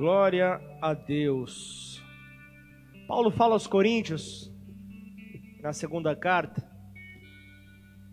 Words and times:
Glória 0.00 0.58
a 0.80 0.94
Deus. 0.94 2.02
Paulo 3.06 3.30
fala 3.30 3.52
aos 3.52 3.66
Coríntios, 3.66 4.50
na 5.60 5.74
segunda 5.74 6.16
carta, 6.16 6.66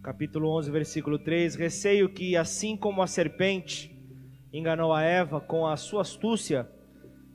capítulo 0.04 0.50
11, 0.50 0.70
versículo 0.70 1.18
3: 1.18 1.56
Receio 1.56 2.10
que, 2.10 2.36
assim 2.36 2.76
como 2.76 3.02
a 3.02 3.08
serpente 3.08 3.98
enganou 4.52 4.92
a 4.92 5.02
Eva 5.02 5.40
com 5.40 5.66
a 5.66 5.78
sua 5.78 6.02
astúcia, 6.02 6.70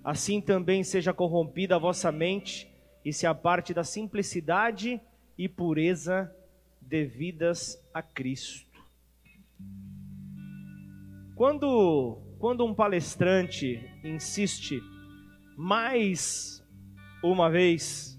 assim 0.05 0.39
também 0.39 0.84
seja 0.84 1.14
corrompida 1.14 1.77
a 1.77 1.79
vossa 1.79 2.12
mente 2.12 2.71
e 3.03 3.11
se 3.11 3.27
aparte 3.27 3.73
da 3.73 3.84
simplicidade 3.84 5.00
e 5.39 5.48
pureza 5.48 6.30
devidas 6.79 7.82
a 7.95 8.03
Cristo. 8.03 8.71
Quando, 11.34 12.19
quando 12.39 12.66
um 12.66 12.75
palestrante 12.75 13.91
insiste 14.05 14.82
mais 15.57 16.63
uma 17.22 17.50
vez 17.50 18.18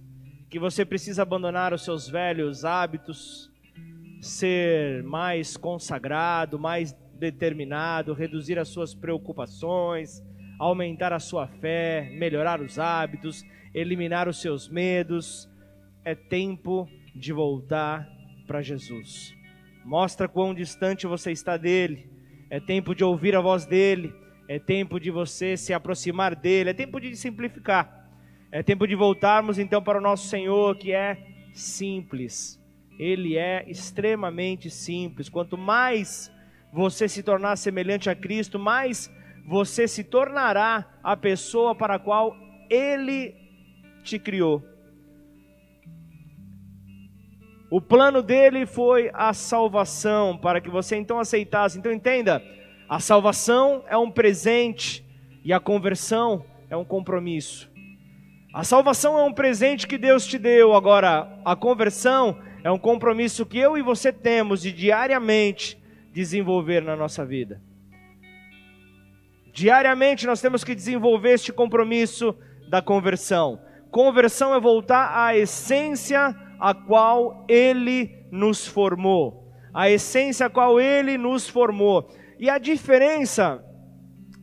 que 0.49 0.59
você 0.59 0.85
precisa 0.85 1.23
abandonar 1.23 1.73
os 1.73 1.83
seus 1.83 2.07
velhos 2.07 2.63
hábitos, 2.63 3.51
ser 4.21 5.03
mais 5.03 5.57
consagrado, 5.57 6.59
mais 6.59 6.93
determinado, 7.17 8.13
reduzir 8.13 8.59
as 8.59 8.69
suas 8.69 8.93
preocupações, 8.93 10.23
aumentar 10.59 11.11
a 11.11 11.19
sua 11.19 11.47
fé, 11.47 12.09
melhorar 12.17 12.61
os 12.61 12.77
hábitos, 12.77 13.43
eliminar 13.73 14.27
os 14.27 14.39
seus 14.41 14.69
medos, 14.69 15.49
é 16.05 16.13
tempo 16.13 16.87
de 17.15 17.33
voltar 17.33 18.07
para 18.45 18.61
Jesus. 18.61 19.35
Mostra 19.83 20.27
quão 20.27 20.53
distante 20.53 21.07
você 21.07 21.31
está 21.31 21.57
dele. 21.57 22.09
É 22.49 22.59
tempo 22.59 22.93
de 22.95 23.03
ouvir 23.03 23.35
a 23.35 23.41
voz 23.41 23.65
dele. 23.65 24.13
É 24.53 24.59
tempo 24.59 24.99
de 24.99 25.09
você 25.09 25.57
se 25.57 25.73
aproximar 25.73 26.35
dele. 26.35 26.69
É 26.69 26.73
tempo 26.75 27.01
de 27.01 27.15
simplificar. 27.15 28.07
É 28.51 28.61
tempo 28.61 28.87
de 28.87 28.93
voltarmos 28.93 29.57
então 29.57 29.81
para 29.81 29.97
o 29.97 30.01
nosso 30.01 30.27
Senhor, 30.27 30.77
que 30.77 30.91
é 30.91 31.17
simples. 31.55 32.61
Ele 32.99 33.35
é 33.35 33.67
extremamente 33.67 34.69
simples. 34.69 35.27
Quanto 35.27 35.57
mais 35.57 36.31
você 36.71 37.09
se 37.09 37.23
tornar 37.23 37.55
semelhante 37.55 38.11
a 38.11 38.15
Cristo, 38.15 38.59
mais 38.59 39.11
você 39.43 39.87
se 39.87 40.03
tornará 40.03 40.99
a 41.03 41.17
pessoa 41.17 41.73
para 41.73 41.95
a 41.95 41.99
qual 41.99 42.37
ele 42.69 43.33
te 44.03 44.19
criou. 44.19 44.63
O 47.71 47.81
plano 47.81 48.21
dele 48.21 48.67
foi 48.67 49.09
a 49.15 49.33
salvação, 49.33 50.37
para 50.37 50.61
que 50.61 50.69
você 50.69 50.95
então 50.95 51.17
aceitasse. 51.19 51.79
Então 51.79 51.91
entenda, 51.91 52.39
a 52.93 52.99
salvação 52.99 53.83
é 53.87 53.97
um 53.97 54.11
presente 54.11 55.03
e 55.43 55.51
a 55.51 55.59
conversão 55.59 56.45
é 56.69 56.77
um 56.77 56.85
compromisso. 56.85 57.67
A 58.53 58.63
salvação 58.63 59.17
é 59.17 59.23
um 59.23 59.33
presente 59.33 59.87
que 59.87 59.97
Deus 59.97 60.27
te 60.27 60.37
deu, 60.37 60.75
agora 60.75 61.41
a 61.43 61.55
conversão 61.55 62.39
é 62.63 62.69
um 62.69 62.77
compromisso 62.77 63.47
que 63.47 63.57
eu 63.57 63.75
e 63.75 63.81
você 63.81 64.13
temos 64.13 64.61
de 64.61 64.71
diariamente 64.71 65.75
desenvolver 66.13 66.83
na 66.83 66.95
nossa 66.95 67.25
vida. 67.25 67.59
Diariamente 69.51 70.27
nós 70.27 70.39
temos 70.39 70.63
que 70.63 70.75
desenvolver 70.75 71.33
este 71.33 71.51
compromisso 71.51 72.37
da 72.69 72.79
conversão. 72.79 73.59
Conversão 73.89 74.53
é 74.53 74.59
voltar 74.59 75.17
à 75.17 75.35
essência 75.35 76.35
a 76.59 76.75
qual 76.75 77.43
ele 77.49 78.23
nos 78.29 78.67
formou. 78.67 79.51
A 79.73 79.89
essência 79.89 80.45
a 80.45 80.49
qual 80.51 80.79
ele 80.79 81.17
nos 81.17 81.49
formou. 81.49 82.07
E 82.43 82.49
a 82.49 82.57
diferença, 82.57 83.63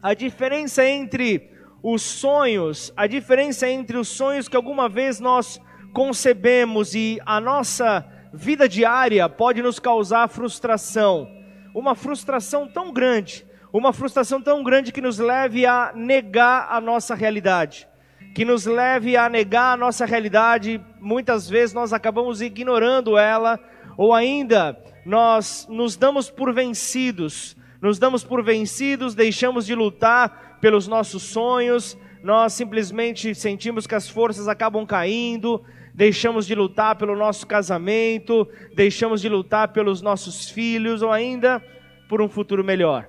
a 0.02 0.14
diferença 0.14 0.82
entre 0.82 1.50
os 1.82 2.00
sonhos, 2.00 2.90
a 2.96 3.06
diferença 3.06 3.68
entre 3.68 3.98
os 3.98 4.08
sonhos 4.08 4.48
que 4.48 4.56
alguma 4.56 4.88
vez 4.88 5.20
nós 5.20 5.60
concebemos 5.92 6.94
e 6.94 7.20
a 7.26 7.38
nossa 7.38 8.02
vida 8.32 8.66
diária 8.66 9.28
pode 9.28 9.60
nos 9.60 9.78
causar 9.78 10.30
frustração. 10.30 11.28
Uma 11.74 11.94
frustração 11.94 12.66
tão 12.66 12.90
grande, 12.90 13.46
uma 13.70 13.92
frustração 13.92 14.40
tão 14.40 14.62
grande 14.64 14.92
que 14.92 15.02
nos 15.02 15.18
leve 15.18 15.66
a 15.66 15.92
negar 15.94 16.68
a 16.70 16.80
nossa 16.80 17.14
realidade 17.14 17.86
que 18.34 18.44
nos 18.44 18.64
leve 18.64 19.16
a 19.16 19.28
negar 19.28 19.72
a 19.72 19.76
nossa 19.76 20.06
realidade, 20.06 20.80
muitas 21.00 21.50
vezes 21.50 21.74
nós 21.74 21.92
acabamos 21.92 22.40
ignorando 22.40 23.18
ela, 23.18 23.58
ou 23.96 24.14
ainda 24.14 24.78
nós 25.04 25.66
nos 25.68 25.96
damos 25.96 26.30
por 26.30 26.54
vencidos, 26.54 27.56
nos 27.80 27.98
damos 27.98 28.24
por 28.24 28.42
vencidos, 28.42 29.14
deixamos 29.14 29.66
de 29.66 29.74
lutar 29.74 30.58
pelos 30.60 30.86
nossos 30.86 31.22
sonhos, 31.22 31.96
nós 32.22 32.52
simplesmente 32.52 33.34
sentimos 33.34 33.86
que 33.86 33.94
as 33.94 34.08
forças 34.08 34.48
acabam 34.48 34.84
caindo, 34.84 35.62
deixamos 35.94 36.46
de 36.46 36.54
lutar 36.54 36.96
pelo 36.96 37.16
nosso 37.16 37.46
casamento, 37.46 38.46
deixamos 38.74 39.20
de 39.22 39.28
lutar 39.28 39.68
pelos 39.68 40.02
nossos 40.02 40.50
filhos, 40.50 41.02
ou 41.02 41.10
ainda 41.10 41.64
por 42.08 42.20
um 42.20 42.28
futuro 42.28 42.62
melhor. 42.62 43.08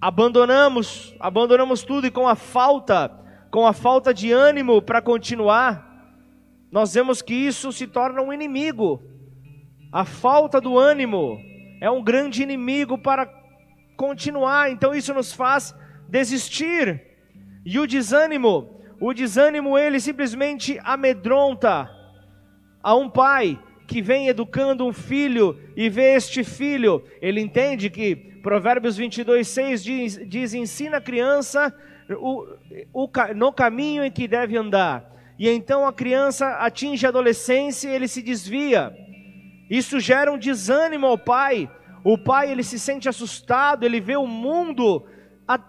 Abandonamos, 0.00 1.14
abandonamos 1.20 1.82
tudo 1.82 2.06
e 2.06 2.10
com 2.10 2.26
a 2.26 2.34
falta 2.34 3.24
com 3.54 3.68
a 3.68 3.72
falta 3.72 4.12
de 4.12 4.32
ânimo 4.32 4.82
para 4.82 5.00
continuar, 5.00 5.88
nós 6.72 6.92
vemos 6.92 7.22
que 7.22 7.32
isso 7.32 7.70
se 7.70 7.86
torna 7.86 8.20
um 8.20 8.32
inimigo. 8.32 9.00
A 9.92 10.04
falta 10.04 10.60
do 10.60 10.76
ânimo 10.76 11.38
é 11.80 11.88
um 11.88 12.02
grande 12.02 12.42
inimigo 12.42 12.98
para 12.98 13.24
continuar, 13.96 14.70
então 14.70 14.94
isso 14.94 15.12
nos 15.14 15.32
faz 15.32 15.74
desistir. 16.08 17.02
E 17.64 17.78
o 17.78 17.86
desânimo, 17.86 18.80
o 19.00 19.12
desânimo 19.12 19.78
ele 19.78 19.98
simplesmente 20.00 20.78
amedronta 20.84 21.90
a 22.82 22.94
um 22.94 23.08
pai 23.08 23.58
que 23.86 24.02
vem 24.02 24.28
educando 24.28 24.86
um 24.86 24.92
filho 24.92 25.58
e 25.76 25.88
vê 25.88 26.14
este 26.14 26.42
filho, 26.42 27.04
ele 27.20 27.40
entende 27.40 27.90
que 27.90 28.16
Provérbios 28.42 28.96
22, 28.96 29.46
6 29.48 29.84
diz, 29.84 30.28
diz 30.28 30.54
ensina 30.54 30.98
a 30.98 31.00
criança 31.00 31.74
o, 32.10 32.46
o, 32.92 33.10
no 33.34 33.52
caminho 33.52 34.04
em 34.04 34.10
que 34.10 34.28
deve 34.28 34.56
andar. 34.56 35.10
E 35.38 35.48
então 35.48 35.86
a 35.86 35.92
criança 35.92 36.48
atinge 36.58 37.06
a 37.06 37.08
adolescência 37.08 37.88
e 37.88 37.94
ele 37.94 38.06
se 38.06 38.22
desvia. 38.22 38.94
Isso 39.68 39.98
gera 39.98 40.30
um 40.30 40.38
desânimo 40.38 41.06
ao 41.06 41.18
pai. 41.18 41.70
O 42.04 42.18
pai 42.18 42.50
ele 42.50 42.62
se 42.62 42.78
sente 42.78 43.08
assustado, 43.08 43.82
ele 43.82 43.98
vê 43.98 44.14
o 44.14 44.26
mundo 44.26 45.06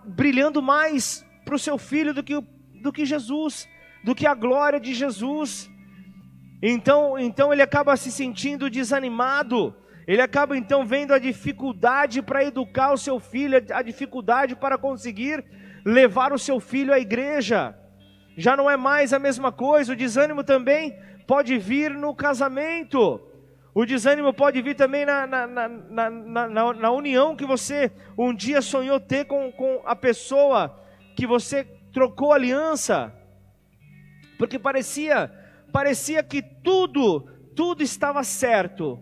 brilhando 0.06 0.62
mais 0.62 1.26
para 1.46 1.56
o 1.56 1.60
seu 1.60 1.78
filho 1.78 2.14
do 2.14 2.22
que, 2.22 2.40
do 2.82 2.92
que 2.92 3.06
Jesus, 3.06 3.70
do 4.04 4.14
que 4.14 4.28
a 4.28 4.34
glória 4.34 4.80
de 4.80 4.94
Jesus. 4.94 5.72
Então, 6.62 7.18
então 7.18 7.54
ele 7.54 7.62
acaba 7.62 7.96
se 7.96 8.12
sentindo 8.12 8.70
desanimado. 8.70 9.74
Ele 10.06 10.22
acaba 10.22 10.58
então 10.58 10.86
vendo 10.86 11.14
a 11.14 11.20
dificuldade 11.20 12.22
para 12.22 12.44
educar 12.44 12.92
o 12.92 12.98
seu 12.98 13.20
filho, 13.20 13.64
a 13.74 13.82
dificuldade 13.82 14.56
para 14.56 14.78
conseguir 14.78 15.44
levar 15.86 16.34
o 16.34 16.40
seu 16.40 16.60
filho 16.60 16.94
à 16.94 17.00
igreja. 17.00 17.76
Já 18.36 18.58
não 18.58 18.70
é 18.70 18.76
mais 18.76 19.14
a 19.14 19.20
mesma 19.20 19.52
coisa. 19.52 19.94
O 19.94 19.96
desânimo 19.96 20.44
também 20.44 20.98
pode 21.26 21.58
vir 21.58 21.92
no 21.92 22.14
casamento. 22.14 23.22
O 23.76 23.86
desânimo 23.86 24.34
pode 24.34 24.62
vir 24.62 24.74
também 24.74 25.06
na, 25.06 25.28
na, 25.28 25.46
na, 25.46 26.10
na, 26.10 26.74
na 26.74 26.92
união 26.92 27.36
que 27.36 27.46
você 27.46 27.92
um 28.18 28.34
dia 28.34 28.62
sonhou 28.62 29.02
ter 29.02 29.26
com, 29.26 29.52
com 29.52 29.82
a 29.86 29.94
pessoa 29.94 30.80
que 31.14 31.28
você 31.28 31.66
trocou 31.92 32.32
aliança. 32.32 33.14
Porque 34.38 34.58
parecia, 34.58 35.30
parecia 35.74 36.24
que 36.24 36.42
tudo, 36.42 37.30
tudo 37.54 37.84
estava 37.84 38.24
certo 38.24 38.98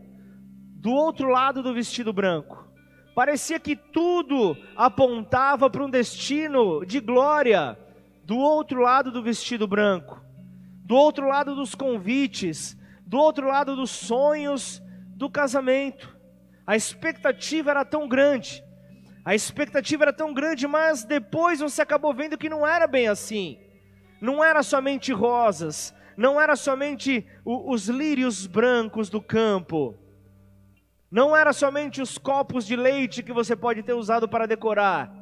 do 0.81 0.91
outro 0.91 1.27
lado 1.29 1.61
do 1.61 1.71
vestido 1.71 2.11
branco. 2.11 2.67
Parecia 3.13 3.59
que 3.59 3.75
tudo 3.75 4.57
apontava 4.75 5.69
para 5.69 5.85
um 5.85 5.89
destino 5.89 6.83
de 6.83 6.99
glória 6.99 7.77
do 8.25 8.39
outro 8.39 8.81
lado 8.81 9.11
do 9.11 9.21
vestido 9.21 9.67
branco, 9.67 10.19
do 10.83 10.95
outro 10.95 11.27
lado 11.27 11.53
dos 11.53 11.75
convites, 11.75 12.75
do 13.05 13.17
outro 13.17 13.47
lado 13.47 13.75
dos 13.75 13.91
sonhos 13.91 14.81
do 15.15 15.29
casamento. 15.29 16.17
A 16.65 16.75
expectativa 16.75 17.71
era 17.71 17.85
tão 17.85 18.07
grande, 18.07 18.63
a 19.25 19.35
expectativa 19.35 20.05
era 20.05 20.13
tão 20.13 20.33
grande, 20.33 20.67
mas 20.67 21.03
depois 21.03 21.59
você 21.59 21.81
acabou 21.81 22.13
vendo 22.13 22.37
que 22.37 22.49
não 22.49 22.65
era 22.65 22.87
bem 22.87 23.07
assim. 23.07 23.59
Não 24.21 24.43
era 24.43 24.63
somente 24.63 25.11
rosas, 25.11 25.93
não 26.15 26.39
era 26.39 26.55
somente 26.55 27.25
os 27.45 27.89
lírios 27.89 28.47
brancos 28.47 29.09
do 29.09 29.21
campo 29.21 29.97
não 31.13 31.37
era 31.37 31.53
somente 31.53 32.01
os 32.01 32.17
copos 32.17 32.65
de 32.65 32.75
leite 32.75 33.21
que 33.21 33.31
você 33.31 33.55
pode 33.55 33.83
ter 33.83 33.93
usado 33.93 34.27
para 34.27 34.47
decorar. 34.47 35.13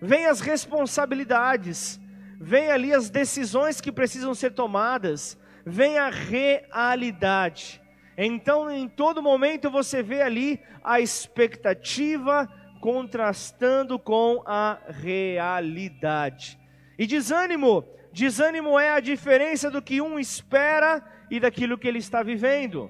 Vem 0.00 0.24
as 0.24 0.40
responsabilidades, 0.40 2.00
vem 2.40 2.70
ali 2.70 2.90
as 2.90 3.10
decisões 3.10 3.82
que 3.82 3.92
precisam 3.92 4.34
ser 4.34 4.54
tomadas, 4.54 5.36
vem 5.66 5.98
a 5.98 6.08
realidade. 6.08 7.82
Então, 8.16 8.70
em 8.70 8.88
todo 8.88 9.20
momento 9.20 9.68
você 9.68 10.00
vê 10.00 10.22
ali 10.22 10.60
a 10.82 11.00
expectativa 11.00 12.48
contrastando 12.80 13.98
com 13.98 14.42
a 14.46 14.78
realidade. 14.88 16.56
E 16.96 17.04
desânimo, 17.04 17.84
desânimo 18.12 18.78
é 18.78 18.90
a 18.90 19.00
diferença 19.00 19.68
do 19.68 19.82
que 19.82 20.00
um 20.00 20.20
espera 20.20 21.04
e 21.28 21.40
daquilo 21.40 21.76
que 21.76 21.88
ele 21.88 21.98
está 21.98 22.22
vivendo, 22.22 22.88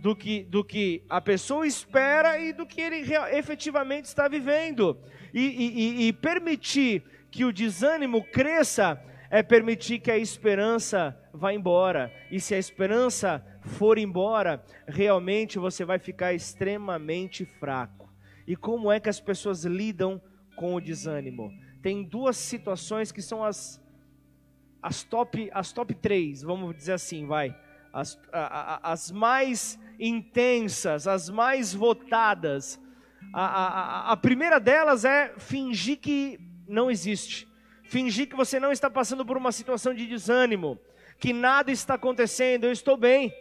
do 0.00 0.14
que, 0.16 0.42
do 0.42 0.64
que 0.64 1.04
a 1.08 1.20
pessoa 1.20 1.64
espera 1.64 2.38
e 2.38 2.52
do 2.52 2.66
que 2.66 2.80
ele 2.80 3.04
efetivamente 3.32 4.06
está 4.06 4.26
vivendo. 4.26 4.98
E, 5.32 5.40
e, 5.40 6.08
e 6.08 6.12
permitir 6.12 7.04
que 7.30 7.44
o 7.44 7.52
desânimo 7.52 8.24
cresça 8.24 9.00
é 9.30 9.42
permitir 9.42 9.98
que 9.98 10.10
a 10.10 10.18
esperança 10.18 11.18
vá 11.32 11.52
embora. 11.52 12.12
E 12.30 12.40
se 12.40 12.54
a 12.54 12.58
esperança 12.58 13.44
for 13.60 13.98
embora, 13.98 14.64
realmente 14.86 15.58
você 15.58 15.84
vai 15.84 15.98
ficar 15.98 16.32
extremamente 16.32 17.44
fraco. 17.44 18.12
E 18.46 18.54
como 18.54 18.90
é 18.92 19.00
que 19.00 19.08
as 19.08 19.20
pessoas 19.20 19.64
lidam 19.64 20.20
com 20.54 20.74
o 20.74 20.80
desânimo? 20.80 21.52
Tem 21.82 22.04
duas 22.04 22.36
situações 22.36 23.10
que 23.10 23.22
são 23.22 23.44
as 23.44 23.84
as 24.82 25.02
top 25.02 25.50
as 25.52 25.72
top 25.72 25.92
três, 25.94 26.42
vamos 26.42 26.76
dizer 26.76 26.92
assim, 26.92 27.26
vai. 27.26 27.56
As, 27.92 28.16
a, 28.32 28.40
a, 28.40 28.92
as 28.92 29.10
mais 29.10 29.78
intensas, 29.98 31.08
as 31.08 31.28
mais 31.28 31.74
votadas. 31.74 32.80
A, 33.32 33.44
a, 33.44 34.12
a 34.12 34.16
primeira 34.16 34.60
delas 34.60 35.04
é 35.04 35.34
fingir 35.38 35.98
que 35.98 36.38
não 36.68 36.90
existe. 36.90 37.48
Fingir 37.88 38.28
que 38.28 38.36
você 38.36 38.58
não 38.58 38.72
está 38.72 38.90
passando 38.90 39.24
por 39.24 39.36
uma 39.36 39.52
situação 39.52 39.94
de 39.94 40.06
desânimo, 40.06 40.78
que 41.18 41.32
nada 41.32 41.70
está 41.70 41.94
acontecendo, 41.94 42.64
eu 42.64 42.72
estou 42.72 42.96
bem. 42.96 43.32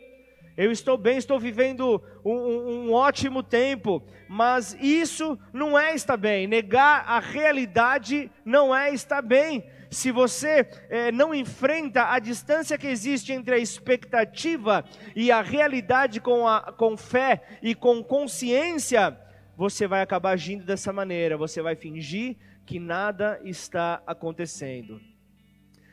Eu 0.57 0.71
estou 0.71 0.97
bem, 0.97 1.17
estou 1.17 1.37
vivendo 1.37 2.01
um, 2.23 2.31
um, 2.31 2.69
um, 2.69 2.93
ótimo 2.93 3.43
tempo, 3.43 4.01
mas 4.29 4.73
isso 4.79 5.37
não 5.51 5.77
é 5.77 5.93
estar 5.93 6.15
bem. 6.15 6.47
Negar 6.47 7.03
a 7.05 7.19
realidade 7.19 8.31
não 8.45 8.73
é 8.73 8.93
estar 8.93 9.21
bem. 9.21 9.65
Se 9.91 10.11
você 10.11 10.65
é, 10.89 11.11
não 11.11 11.35
enfrenta 11.35 12.09
a 12.09 12.19
distância 12.19 12.77
que 12.77 12.87
existe 12.87 13.33
entre 13.33 13.55
a 13.55 13.57
expectativa 13.57 14.85
e 15.13 15.29
a 15.29 15.41
realidade 15.41 16.21
com, 16.21 16.47
a, 16.47 16.71
com 16.71 16.95
fé 16.95 17.41
e 17.61 17.75
com 17.75 18.01
consciência, 18.01 19.17
você 19.57 19.87
vai 19.87 20.01
acabar 20.01 20.31
agindo 20.31 20.63
dessa 20.63 20.91
maneira. 20.91 21.37
Você 21.37 21.61
vai 21.61 21.75
fingir 21.75 22.37
que 22.65 22.79
nada 22.79 23.39
está 23.43 24.01
acontecendo. 24.05 24.99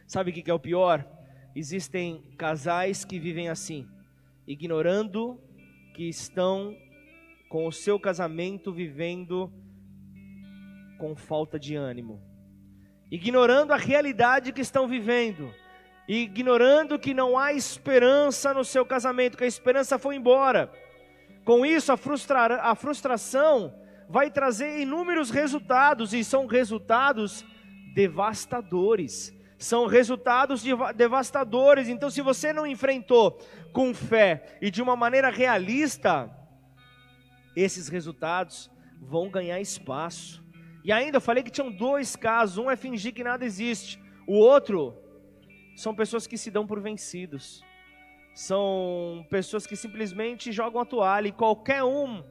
Sabe 0.06 0.30
o 0.30 0.34
que 0.34 0.50
é 0.50 0.54
o 0.54 0.58
pior? 0.58 1.06
Existem 1.54 2.22
casais 2.36 3.04
que 3.04 3.18
vivem 3.18 3.48
assim 3.48 3.86
ignorando 4.46 5.40
que 5.94 6.08
estão 6.08 6.76
com 7.48 7.66
o 7.66 7.72
seu 7.72 7.98
casamento 7.98 8.72
vivendo 8.72 9.52
com 10.98 11.14
falta 11.14 11.58
de 11.58 11.74
ânimo, 11.74 12.22
ignorando 13.10 13.72
a 13.72 13.76
realidade 13.76 14.52
que 14.52 14.60
estão 14.60 14.88
vivendo, 14.88 15.52
ignorando 16.08 16.98
que 16.98 17.12
não 17.12 17.38
há 17.38 17.52
esperança 17.52 18.54
no 18.54 18.64
seu 18.64 18.86
casamento, 18.86 19.36
que 19.36 19.44
a 19.44 19.48
esperança 19.48 19.98
foi 19.98 20.16
embora. 20.16 20.70
Com 21.44 21.66
isso, 21.66 21.92
a, 21.92 21.96
frustra 21.96 22.60
a 22.62 22.74
frustração 22.74 23.74
vai 24.08 24.30
trazer 24.30 24.80
inúmeros 24.80 25.30
resultados, 25.30 26.12
e 26.12 26.22
são 26.22 26.46
resultados 26.46 27.44
devastadores 27.94 29.34
são 29.62 29.86
resultados 29.86 30.64
devastadores. 30.96 31.88
Então, 31.88 32.10
se 32.10 32.20
você 32.20 32.52
não 32.52 32.66
enfrentou 32.66 33.38
com 33.72 33.94
fé 33.94 34.58
e 34.60 34.70
de 34.70 34.82
uma 34.82 34.96
maneira 34.96 35.30
realista, 35.30 36.28
esses 37.54 37.88
resultados 37.88 38.70
vão 39.00 39.30
ganhar 39.30 39.60
espaço. 39.60 40.42
E 40.84 40.90
ainda 40.90 41.18
eu 41.18 41.20
falei 41.20 41.42
que 41.42 41.50
tinham 41.50 41.70
dois 41.70 42.16
casos: 42.16 42.58
um 42.58 42.70
é 42.70 42.76
fingir 42.76 43.14
que 43.14 43.22
nada 43.22 43.44
existe, 43.44 44.02
o 44.26 44.34
outro 44.34 44.96
são 45.76 45.94
pessoas 45.94 46.26
que 46.26 46.36
se 46.36 46.50
dão 46.50 46.66
por 46.66 46.80
vencidos. 46.80 47.64
São 48.34 49.26
pessoas 49.29 49.67
que 49.67 49.76
simplesmente 49.76 50.52
jogam 50.52 50.81
a 50.81 50.87
toalha 50.87 51.29
e 51.29 51.32
qualquer 51.32 51.84
um 51.84 52.25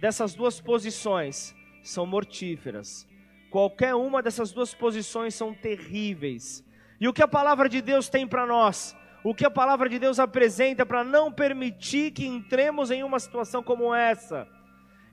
dessas 0.00 0.34
duas 0.34 0.60
posições 0.60 1.54
são 1.82 2.04
mortíferas. 2.04 3.06
Qualquer 3.50 3.94
uma 3.94 4.20
dessas 4.20 4.50
duas 4.50 4.74
posições 4.74 5.34
são 5.34 5.54
terríveis. 5.54 6.64
E 7.00 7.06
o 7.06 7.12
que 7.12 7.22
a 7.22 7.28
palavra 7.28 7.68
de 7.68 7.80
Deus 7.80 8.08
tem 8.08 8.26
para 8.26 8.44
nós? 8.44 8.96
O 9.22 9.34
que 9.34 9.46
a 9.46 9.50
palavra 9.50 9.88
de 9.88 9.98
Deus 9.98 10.18
apresenta 10.18 10.84
para 10.84 11.04
não 11.04 11.30
permitir 11.30 12.10
que 12.10 12.26
entremos 12.26 12.90
em 12.90 13.04
uma 13.04 13.18
situação 13.20 13.62
como 13.62 13.94
essa? 13.94 14.48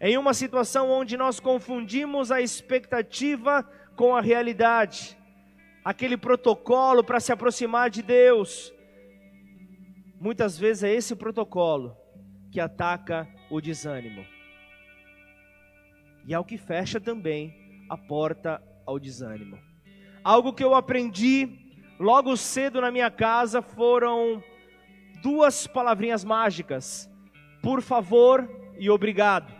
Em 0.01 0.17
uma 0.17 0.33
situação 0.33 0.89
onde 0.89 1.15
nós 1.15 1.39
confundimos 1.39 2.31
a 2.31 2.41
expectativa 2.41 3.63
com 3.95 4.15
a 4.15 4.21
realidade, 4.21 5.15
aquele 5.85 6.17
protocolo 6.17 7.03
para 7.03 7.19
se 7.19 7.31
aproximar 7.31 7.89
de 7.89 8.01
Deus. 8.01 8.73
Muitas 10.21 10.55
vezes 10.55 10.83
é 10.83 10.93
esse 10.93 11.15
protocolo 11.15 11.97
que 12.51 12.59
ataca 12.59 13.27
o 13.49 13.59
desânimo. 13.59 14.23
E 16.27 16.31
é 16.31 16.37
o 16.37 16.45
que 16.45 16.59
fecha 16.59 17.01
também 17.01 17.83
a 17.89 17.97
porta 17.97 18.61
ao 18.85 18.99
desânimo. 18.99 19.57
Algo 20.23 20.53
que 20.53 20.63
eu 20.63 20.75
aprendi 20.75 21.49
logo 21.99 22.37
cedo 22.37 22.79
na 22.79 22.91
minha 22.91 23.09
casa 23.09 23.63
foram 23.63 24.43
duas 25.23 25.65
palavrinhas 25.65 26.23
mágicas: 26.23 27.09
por 27.59 27.81
favor 27.81 28.47
e 28.77 28.91
obrigado. 28.91 29.51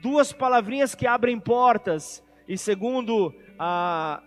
Duas 0.00 0.32
palavrinhas 0.32 0.94
que 0.94 1.06
abrem 1.06 1.38
portas 1.38 2.24
e, 2.48 2.56
segundo 2.56 3.30
a 3.58 4.22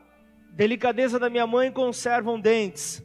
delicadeza 0.52 1.18
da 1.18 1.28
minha 1.28 1.48
mãe, 1.48 1.72
conservam 1.72 2.40
dentes. 2.40 3.04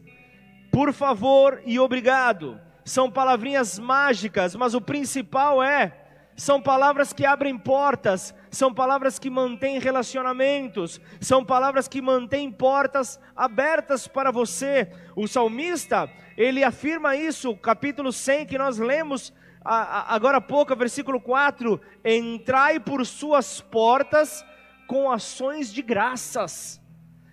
Por 0.70 0.93
favor 0.93 1.62
e 1.64 1.78
obrigado. 1.78 2.61
São 2.84 3.11
palavrinhas 3.11 3.78
mágicas, 3.78 4.55
mas 4.55 4.75
o 4.75 4.81
principal 4.81 5.62
é 5.62 5.96
são 6.37 6.58
palavras 6.62 7.12
que 7.12 7.26
abrem 7.26 7.58
portas, 7.58 8.34
são 8.50 8.72
palavras 8.72 9.19
que 9.19 9.28
mantêm 9.28 9.78
relacionamentos, 9.78 10.99
são 11.20 11.44
palavras 11.44 11.87
que 11.87 12.00
mantêm 12.00 12.50
portas 12.50 13.20
abertas 13.37 14.08
para 14.08 14.31
você. 14.31 14.90
O 15.14 15.28
salmista, 15.28 16.11
ele 16.38 16.64
afirma 16.64 17.14
isso, 17.14 17.55
capítulo 17.56 18.11
100 18.11 18.46
que 18.46 18.56
nós 18.56 18.78
lemos 18.78 19.34
agora 19.62 20.38
há 20.38 20.40
pouco, 20.40 20.75
versículo 20.75 21.20
4: 21.20 21.81
Entrai 22.05 22.81
por 22.81 23.05
suas 23.05 23.61
portas 23.61 24.44
com 24.87 25.11
ações 25.11 25.72
de 25.72 25.82
graças. 25.82 26.81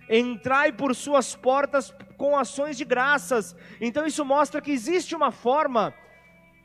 Entrai 0.08 0.72
por 0.72 0.94
suas 0.94 1.34
portas 1.34 1.94
com 2.18 2.36
ações 2.36 2.76
de 2.76 2.84
graças. 2.84 3.56
Então 3.80 4.04
isso 4.04 4.24
mostra 4.24 4.60
que 4.60 4.72
existe 4.72 5.14
uma 5.14 5.30
forma 5.30 5.94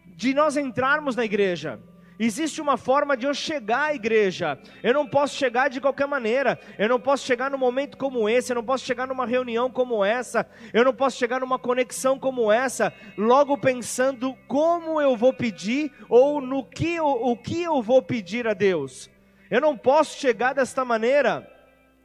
de 0.08 0.34
nós 0.34 0.58
entrarmos 0.58 1.16
na 1.16 1.24
igreja. 1.24 1.80
Existe 2.20 2.62
uma 2.62 2.78
forma 2.78 3.18
de 3.18 3.26
eu 3.26 3.34
chegar 3.34 3.86
à 3.86 3.96
igreja. 3.96 4.60
Eu 4.84 4.94
não 4.94 5.08
posso 5.08 5.36
chegar 5.36 5.70
de 5.70 5.82
qualquer 5.82 6.08
maneira. 6.08 6.60
Eu 6.78 6.90
não 6.90 7.00
posso 7.00 7.26
chegar 7.26 7.50
num 7.50 7.58
momento 7.58 7.98
como 7.98 8.30
esse. 8.30 8.52
Eu 8.52 8.56
não 8.56 8.64
posso 8.64 8.86
chegar 8.86 9.08
numa 9.08 9.26
reunião 9.26 9.70
como 9.70 10.04
essa. 10.04 10.48
Eu 10.72 10.84
não 10.86 10.94
posso 10.94 11.18
chegar 11.18 11.40
numa 11.40 11.58
conexão 11.58 12.20
como 12.20 12.52
essa, 12.52 12.94
logo 13.18 13.58
pensando 13.58 14.36
como 14.48 15.02
eu 15.02 15.16
vou 15.16 15.34
pedir 15.34 15.92
ou 16.08 16.40
no 16.40 16.64
que 16.64 16.96
eu, 16.96 17.06
o 17.06 17.36
que 17.36 17.64
eu 17.64 17.82
vou 17.82 18.02
pedir 18.02 18.48
a 18.48 18.54
Deus. 18.54 19.10
Eu 19.50 19.62
não 19.62 19.78
posso 19.78 20.20
chegar 20.20 20.54
desta 20.54 20.86
maneira. 20.86 21.53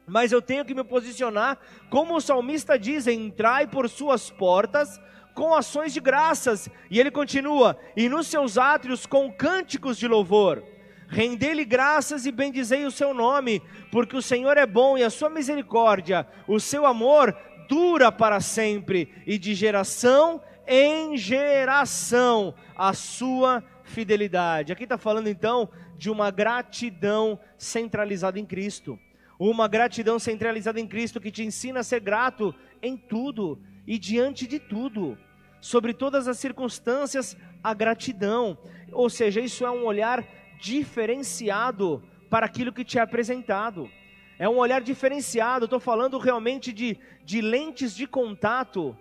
Mas 0.09 0.31
eu 0.31 0.41
tenho 0.41 0.65
que 0.65 0.73
me 0.73 0.83
posicionar, 0.83 1.57
como 1.89 2.15
o 2.15 2.21
salmista 2.21 2.77
diz: 2.77 3.07
entrai 3.07 3.67
por 3.67 3.87
suas 3.87 4.29
portas 4.29 4.99
com 5.33 5.53
ações 5.53 5.93
de 5.93 5.99
graças. 5.99 6.67
E 6.89 6.99
ele 6.99 7.11
continua: 7.11 7.77
e 7.95 8.09
nos 8.09 8.27
seus 8.27 8.57
átrios 8.57 9.05
com 9.05 9.31
cânticos 9.31 9.97
de 9.97 10.07
louvor. 10.07 10.63
Rendei-lhe 11.07 11.65
graças 11.65 12.25
e 12.25 12.31
bendizei 12.31 12.85
o 12.85 12.91
seu 12.91 13.13
nome, 13.15 13.63
porque 13.91 14.15
o 14.15 14.21
Senhor 14.21 14.57
é 14.57 14.65
bom 14.65 14.95
e 14.95 15.03
a 15.03 15.09
sua 15.09 15.29
misericórdia, 15.29 16.27
o 16.47 16.59
seu 16.59 16.85
amor 16.85 17.35
dura 17.67 18.11
para 18.11 18.39
sempre, 18.39 19.11
e 19.25 19.37
de 19.39 19.55
geração 19.55 20.39
em 20.67 21.17
geração 21.17 22.53
a 22.75 22.93
sua 22.93 23.63
fidelidade. 23.83 24.71
Aqui 24.71 24.83
está 24.83 24.99
falando 24.99 25.27
então 25.27 25.67
de 25.97 26.11
uma 26.11 26.29
gratidão 26.29 27.39
centralizada 27.57 28.39
em 28.39 28.45
Cristo. 28.45 28.99
Uma 29.39 29.69
gratidão 29.69 30.19
centralizada 30.19 30.81
em 30.81 30.85
Cristo 30.85 31.21
que 31.21 31.31
te 31.31 31.43
ensina 31.43 31.79
a 31.79 31.83
ser 31.83 32.01
grato 32.01 32.53
em 32.81 32.97
tudo 32.97 33.57
e 33.87 33.97
diante 33.97 34.45
de 34.45 34.59
tudo 34.59 35.17
sobre 35.61 35.93
todas 35.93 36.27
as 36.27 36.37
circunstâncias, 36.37 37.37
a 37.63 37.73
gratidão. 37.73 38.57
Ou 38.91 39.09
seja, 39.09 39.39
isso 39.39 39.65
é 39.65 39.71
um 39.71 39.85
olhar 39.85 40.27
diferenciado 40.59 42.03
para 42.29 42.45
aquilo 42.45 42.73
que 42.73 42.83
te 42.83 42.99
é 42.99 43.01
apresentado. 43.01 43.89
É 44.37 44.47
um 44.47 44.57
olhar 44.57 44.81
diferenciado, 44.81 45.65
estou 45.65 45.79
falando 45.79 46.17
realmente 46.17 46.73
de, 46.73 46.97
de 47.23 47.41
lentes 47.41 47.95
de 47.95 48.05
contato 48.05 48.95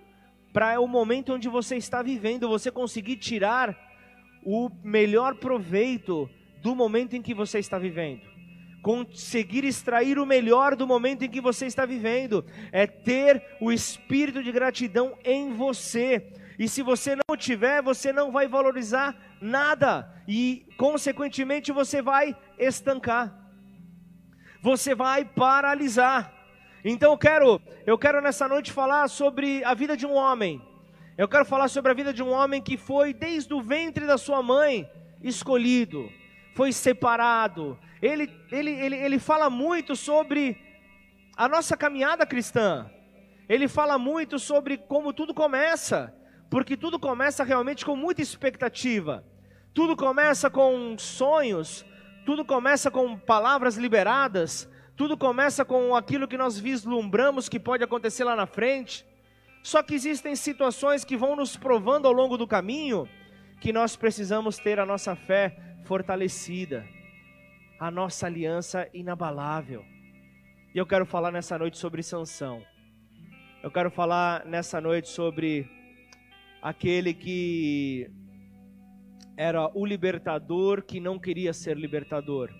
para 0.52 0.80
o 0.80 0.86
momento 0.86 1.34
onde 1.34 1.48
você 1.48 1.76
está 1.76 2.00
vivendo, 2.00 2.48
você 2.48 2.70
conseguir 2.70 3.16
tirar 3.16 3.76
o 4.44 4.70
melhor 4.82 5.34
proveito 5.34 6.30
do 6.62 6.74
momento 6.74 7.14
em 7.14 7.22
que 7.22 7.34
você 7.34 7.58
está 7.58 7.78
vivendo. 7.78 8.27
Conseguir 8.82 9.64
extrair 9.64 10.18
o 10.18 10.26
melhor 10.26 10.76
do 10.76 10.86
momento 10.86 11.24
em 11.24 11.28
que 11.28 11.40
você 11.40 11.66
está 11.66 11.84
vivendo, 11.84 12.44
é 12.72 12.86
ter 12.86 13.42
o 13.60 13.72
espírito 13.72 14.42
de 14.42 14.52
gratidão 14.52 15.16
em 15.24 15.52
você. 15.52 16.32
E 16.58 16.68
se 16.68 16.82
você 16.82 17.16
não 17.16 17.36
tiver, 17.36 17.82
você 17.82 18.12
não 18.12 18.32
vai 18.32 18.48
valorizar 18.48 19.16
nada 19.40 20.12
e, 20.26 20.66
consequentemente, 20.76 21.72
você 21.72 22.02
vai 22.02 22.36
estancar. 22.58 23.34
Você 24.62 24.94
vai 24.94 25.24
paralisar. 25.24 26.34
Então 26.84 27.12
eu 27.12 27.18
quero, 27.18 27.60
eu 27.86 27.98
quero 27.98 28.20
nessa 28.20 28.48
noite 28.48 28.72
falar 28.72 29.08
sobre 29.08 29.62
a 29.64 29.74
vida 29.74 29.96
de 29.96 30.06
um 30.06 30.14
homem. 30.14 30.60
Eu 31.16 31.28
quero 31.28 31.44
falar 31.44 31.68
sobre 31.68 31.90
a 31.90 31.94
vida 31.94 32.12
de 32.12 32.22
um 32.22 32.30
homem 32.30 32.62
que 32.62 32.76
foi 32.76 33.12
desde 33.12 33.52
o 33.52 33.60
ventre 33.60 34.06
da 34.06 34.16
sua 34.16 34.42
mãe 34.42 34.88
escolhido, 35.22 36.08
foi 36.54 36.72
separado. 36.72 37.78
Ele, 38.00 38.32
ele, 38.50 38.70
ele, 38.70 38.96
ele 38.96 39.18
fala 39.18 39.50
muito 39.50 39.96
sobre 39.96 40.56
a 41.36 41.48
nossa 41.48 41.76
caminhada 41.76 42.26
cristã. 42.26 42.90
Ele 43.48 43.66
fala 43.66 43.98
muito 43.98 44.38
sobre 44.38 44.76
como 44.76 45.12
tudo 45.12 45.32
começa, 45.32 46.14
porque 46.50 46.76
tudo 46.76 46.98
começa 46.98 47.42
realmente 47.44 47.84
com 47.84 47.96
muita 47.96 48.20
expectativa. 48.22 49.24
Tudo 49.72 49.96
começa 49.96 50.50
com 50.50 50.96
sonhos, 50.98 51.84
tudo 52.26 52.44
começa 52.44 52.90
com 52.90 53.16
palavras 53.16 53.76
liberadas, 53.76 54.68
tudo 54.96 55.16
começa 55.16 55.64
com 55.64 55.94
aquilo 55.94 56.26
que 56.28 56.36
nós 56.36 56.58
vislumbramos 56.58 57.48
que 57.48 57.60
pode 57.60 57.84
acontecer 57.84 58.24
lá 58.24 58.34
na 58.34 58.46
frente. 58.46 59.06
Só 59.62 59.82
que 59.82 59.94
existem 59.94 60.34
situações 60.34 61.04
que 61.04 61.16
vão 61.16 61.36
nos 61.36 61.56
provando 61.56 62.06
ao 62.06 62.12
longo 62.12 62.36
do 62.36 62.46
caminho 62.46 63.08
que 63.60 63.72
nós 63.72 63.96
precisamos 63.96 64.58
ter 64.58 64.78
a 64.78 64.86
nossa 64.86 65.16
fé 65.16 65.56
fortalecida, 65.84 66.86
a 67.78 67.90
nossa 67.90 68.26
aliança 68.26 68.88
inabalável. 68.92 69.84
E 70.74 70.78
eu 70.78 70.86
quero 70.86 71.06
falar 71.06 71.30
nessa 71.30 71.58
noite 71.58 71.78
sobre 71.78 72.02
Sansão. 72.02 72.62
Eu 73.62 73.70
quero 73.70 73.90
falar 73.90 74.44
nessa 74.44 74.80
noite 74.80 75.08
sobre 75.08 75.68
aquele 76.62 77.14
que 77.14 78.10
era 79.36 79.70
o 79.76 79.86
libertador 79.86 80.82
que 80.82 81.00
não 81.00 81.18
queria 81.18 81.52
ser 81.52 81.76
libertador 81.76 82.50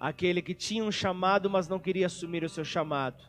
aquele 0.00 0.40
que 0.40 0.54
tinha 0.54 0.82
um 0.82 0.90
chamado, 0.90 1.50
mas 1.50 1.68
não 1.68 1.78
queria 1.78 2.06
assumir 2.06 2.42
o 2.42 2.48
seu 2.48 2.64
chamado. 2.64 3.22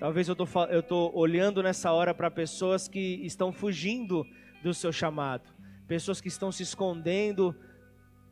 Talvez 0.00 0.26
eu 0.28 0.34
tô, 0.34 0.44
estou 0.70 1.14
olhando 1.14 1.62
nessa 1.62 1.92
hora 1.92 2.14
para 2.14 2.30
pessoas 2.30 2.88
que 2.88 3.20
estão 3.22 3.52
fugindo 3.52 4.26
do 4.62 4.72
seu 4.72 4.90
chamado, 4.90 5.44
pessoas 5.86 6.20
que 6.20 6.28
estão 6.28 6.50
se 6.50 6.62
escondendo 6.62 7.54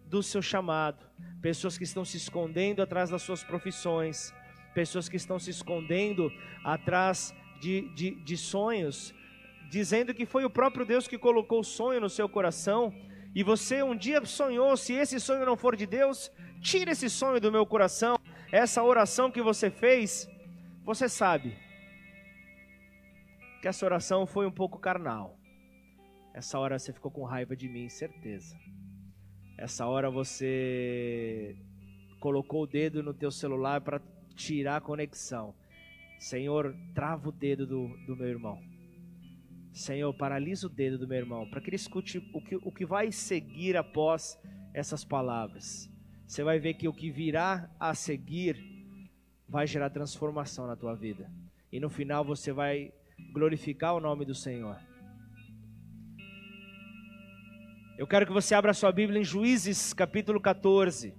do 0.07 0.23
seu 0.23 0.43
chamado, 0.43 1.07
pessoas 1.41 1.77
que 1.77 1.85
estão 1.85 2.05
se 2.05 2.17
escondendo 2.17 2.83
atrás 2.83 3.11
das 3.11 3.23
suas 3.23 3.43
profissões, 3.43 4.33
pessoas 4.75 5.09
que 5.09 5.17
estão 5.17 5.39
se 5.39 5.51
escondendo 5.51 6.31
atrás 6.65 7.35
de, 7.61 7.89
de, 7.95 8.11
de 8.23 8.37
sonhos, 8.37 9.15
dizendo 9.71 10.15
que 10.15 10.27
foi 10.27 10.45
o 10.45 10.51
próprio 10.51 10.85
Deus 10.85 11.09
que 11.09 11.19
colocou 11.19 11.61
o 11.61 11.65
sonho 11.65 12.01
no 12.01 12.11
seu 12.11 12.29
coração, 12.29 12.95
e 13.35 13.43
você 13.43 13.83
um 13.83 13.97
dia 13.97 14.25
sonhou, 14.25 14.77
se 14.77 14.93
esse 14.93 15.19
sonho 15.19 15.45
não 15.45 15.57
for 15.57 15.75
de 15.75 15.87
Deus, 15.87 16.31
Tira 16.65 16.93
esse 16.93 17.11
sonho 17.11 17.39
do 17.39 17.53
meu 17.53 17.67
coração. 17.67 18.19
Essa 18.51 18.83
oração 18.83 19.31
que 19.31 19.43
você 19.43 19.71
fez, 19.71 20.27
você 20.83 21.11
sabe 21.11 21.55
que 23.61 23.69
essa 23.69 23.85
oração 23.85 24.27
foi 24.27 24.47
um 24.47 24.51
pouco 24.51 24.79
carnal. 24.79 25.39
Essa 26.33 26.59
hora 26.59 26.79
você 26.79 26.91
ficou 26.91 27.11
com 27.11 27.23
raiva 27.23 27.55
de 27.55 27.69
mim, 27.69 27.91
certeza. 27.91 28.57
Essa 29.65 29.87
hora 29.87 30.11
você 30.11 31.57
colocou 32.21 32.63
o 32.65 32.67
dedo 32.67 33.03
no 33.03 33.15
teu 33.15 33.31
celular 33.31 33.81
para 33.81 34.01
tirar 34.35 34.77
a 34.77 34.81
conexão. 34.81 35.55
Senhor, 36.19 36.75
trava 36.95 37.29
o 37.29 37.33
dedo 37.33 37.67
do, 37.67 37.89
do 38.07 38.17
meu 38.17 38.29
irmão. 38.29 38.63
Senhor, 39.73 40.13
paralisa 40.15 40.67
o 40.67 40.71
dedo 40.71 40.99
do 40.99 41.09
meu 41.09 41.19
irmão, 41.19 41.49
para 41.49 41.61
que 41.61 41.69
ele 41.71 41.77
escute 41.77 42.19
o 42.33 42.41
que, 42.41 42.57
o 42.57 42.71
que 42.71 42.85
vai 42.85 43.11
seguir 43.11 43.77
após 43.77 44.39
essas 44.73 45.05
palavras 45.05 45.93
você 46.27 46.43
vai 46.43 46.59
ver 46.59 46.75
que 46.75 46.89
o 46.89 46.93
que 46.93 47.11
virá 47.11 47.71
a 47.79 47.95
seguir 47.95 48.57
vai 49.49 49.67
gerar 49.67 49.91
transformação 49.91 50.67
na 50.67 50.75
tua 50.75 50.95
vida. 50.95 51.31
E 51.71 51.79
no 51.79 51.91
final 51.91 52.25
você 52.25 52.53
vai 52.53 52.93
glorificar 53.33 53.95
o 53.95 54.01
nome 54.01 54.25
do 54.25 54.35
Senhor. 54.35 54.77
Eu 57.97 58.09
quero 58.09 58.27
que 58.27 58.33
você 58.33 58.57
abra 58.57 58.75
sua 58.75 58.91
Bíblia 58.91 59.21
em 59.21 59.25
Juízes, 59.25 59.93
capítulo 59.93 60.41
14. 60.41 61.15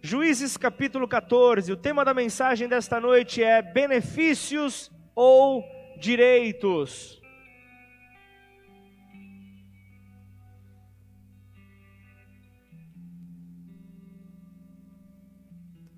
Juízes, 0.00 0.56
capítulo 0.56 1.06
14. 1.06 1.70
O 1.70 1.76
tema 1.76 2.06
da 2.06 2.14
mensagem 2.14 2.66
desta 2.66 2.98
noite 2.98 3.42
é 3.42 3.60
benefícios 3.60 4.90
ou 5.14 5.62
direitos. 6.00 7.20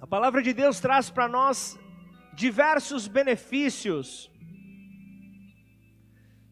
A 0.00 0.06
palavra 0.06 0.42
de 0.42 0.52
Deus 0.52 0.80
traz 0.80 1.10
para 1.10 1.28
nós 1.28 1.78
diversos 2.34 3.06
benefícios. 3.06 4.28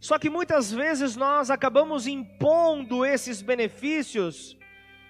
Só 0.06 0.20
que 0.20 0.30
muitas 0.30 0.70
vezes 0.72 1.16
nós 1.16 1.50
acabamos 1.50 2.06
impondo 2.06 3.04
esses 3.04 3.42
benefícios, 3.42 4.56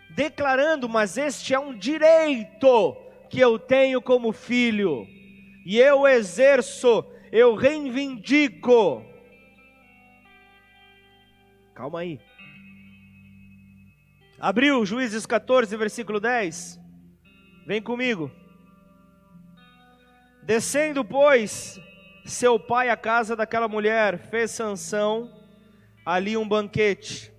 declarando, 0.08 0.88
mas 0.88 1.18
este 1.18 1.52
é 1.52 1.58
um 1.58 1.76
direito 1.76 2.96
que 3.28 3.38
eu 3.38 3.58
tenho 3.58 4.00
como 4.00 4.32
filho, 4.32 5.06
e 5.66 5.76
eu 5.76 6.08
exerço, 6.08 7.04
eu 7.30 7.54
reivindico. 7.54 9.04
Calma 11.74 12.00
aí. 12.00 12.18
Abriu 14.40 14.86
Juízes 14.86 15.26
14, 15.26 15.76
versículo 15.76 16.18
10. 16.18 16.80
Vem 17.66 17.82
comigo. 17.82 18.30
Descendo, 20.42 21.04
pois, 21.04 21.78
seu 22.26 22.59
pai 22.59 22.88
à 22.90 22.97
casa 22.97 23.37
daquela 23.37 23.68
mulher, 23.68 24.18
fez 24.18 24.50
Sansão 24.50 25.33
ali 26.04 26.37
um 26.37 26.47
banquete. 26.47 27.33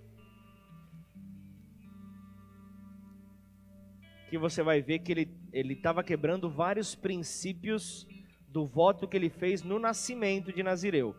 Que 4.29 4.37
você 4.37 4.63
vai 4.63 4.81
ver 4.81 4.99
que 4.99 5.11
ele 5.51 5.73
estava 5.73 6.03
quebrando 6.03 6.49
vários 6.49 6.95
princípios 6.95 8.07
do 8.49 8.65
voto 8.65 9.07
que 9.07 9.15
ele 9.15 9.29
fez 9.29 9.61
no 9.61 9.77
nascimento 9.77 10.51
de 10.51 10.63
Nazireu. 10.63 11.15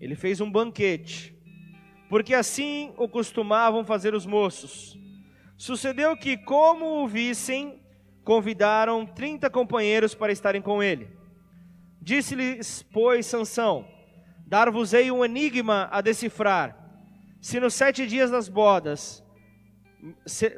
Ele 0.00 0.14
fez 0.14 0.40
um 0.40 0.50
banquete, 0.50 1.36
porque 2.08 2.34
assim 2.34 2.92
o 2.96 3.08
costumavam 3.08 3.84
fazer 3.84 4.14
os 4.14 4.26
moços. 4.26 4.98
Sucedeu 5.56 6.16
que, 6.16 6.36
como 6.36 7.02
o 7.02 7.08
vissem, 7.08 7.80
convidaram 8.24 9.06
trinta 9.06 9.48
companheiros 9.48 10.14
para 10.14 10.32
estarem 10.32 10.60
com 10.60 10.82
ele. 10.82 11.23
Disse-lhes, 12.04 12.82
pois, 12.92 13.24
Sansão: 13.24 13.88
Dar-vos-ei 14.46 15.10
um 15.10 15.24
enigma 15.24 15.88
a 15.90 16.02
decifrar. 16.02 16.76
Se 17.40 17.58
nos 17.58 17.72
sete 17.72 18.06
dias 18.06 18.30
das 18.30 18.46
bodas 18.46 19.24
se, 20.26 20.54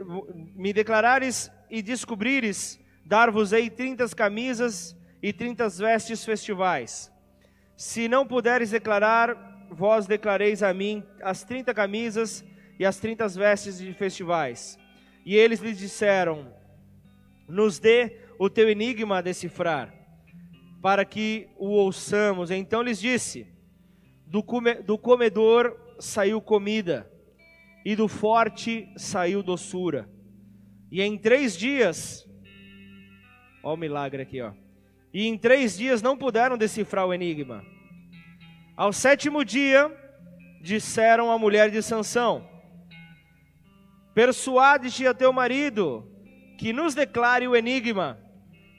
me 0.56 0.72
declarares 0.72 1.48
e 1.70 1.80
descobrires, 1.82 2.80
dar-vos-ei 3.04 3.70
trinta 3.70 4.08
camisas 4.08 4.96
e 5.22 5.32
trinta 5.32 5.68
vestes 5.68 6.24
festivais. 6.24 7.12
Se 7.76 8.08
não 8.08 8.26
puderes 8.26 8.70
declarar, 8.70 9.68
vós 9.70 10.04
declareis 10.04 10.64
a 10.64 10.74
mim 10.74 11.04
as 11.22 11.44
trinta 11.44 11.72
camisas 11.72 12.44
e 12.76 12.84
as 12.84 12.98
trinta 12.98 13.28
vestes 13.28 13.78
de 13.78 13.92
festivais. 13.92 14.76
E 15.24 15.36
eles 15.36 15.60
lhe 15.60 15.72
disseram: 15.72 16.52
nos 17.48 17.78
dê 17.78 18.16
o 18.36 18.50
teu 18.50 18.68
enigma 18.68 19.18
a 19.18 19.22
decifrar, 19.22 19.94
para 20.86 21.04
que 21.04 21.48
o 21.56 21.70
ouçamos. 21.70 22.48
Então 22.48 22.80
lhes 22.80 23.00
disse: 23.00 23.44
do, 24.24 24.40
come, 24.40 24.74
do 24.74 24.96
comedor 24.96 25.76
saiu 25.98 26.40
comida, 26.40 27.10
e 27.84 27.96
do 27.96 28.06
forte 28.06 28.88
saiu 28.96 29.42
doçura. 29.42 30.08
E 30.88 31.02
em 31.02 31.18
três 31.18 31.56
dias, 31.56 32.24
ó 33.64 33.74
o 33.74 33.76
milagre 33.76 34.22
aqui, 34.22 34.40
ó. 34.40 34.52
E 35.12 35.26
em 35.26 35.36
três 35.36 35.76
dias 35.76 36.02
não 36.02 36.16
puderam 36.16 36.56
decifrar 36.56 37.04
o 37.04 37.12
enigma. 37.12 37.64
Ao 38.76 38.92
sétimo 38.92 39.44
dia, 39.44 39.90
disseram 40.62 41.32
à 41.32 41.36
mulher 41.36 41.68
de 41.68 41.82
Sansão: 41.82 42.48
Persuade-te 44.14 45.04
a 45.04 45.12
teu 45.12 45.32
marido, 45.32 46.08
que 46.56 46.72
nos 46.72 46.94
declare 46.94 47.48
o 47.48 47.56
enigma, 47.56 48.24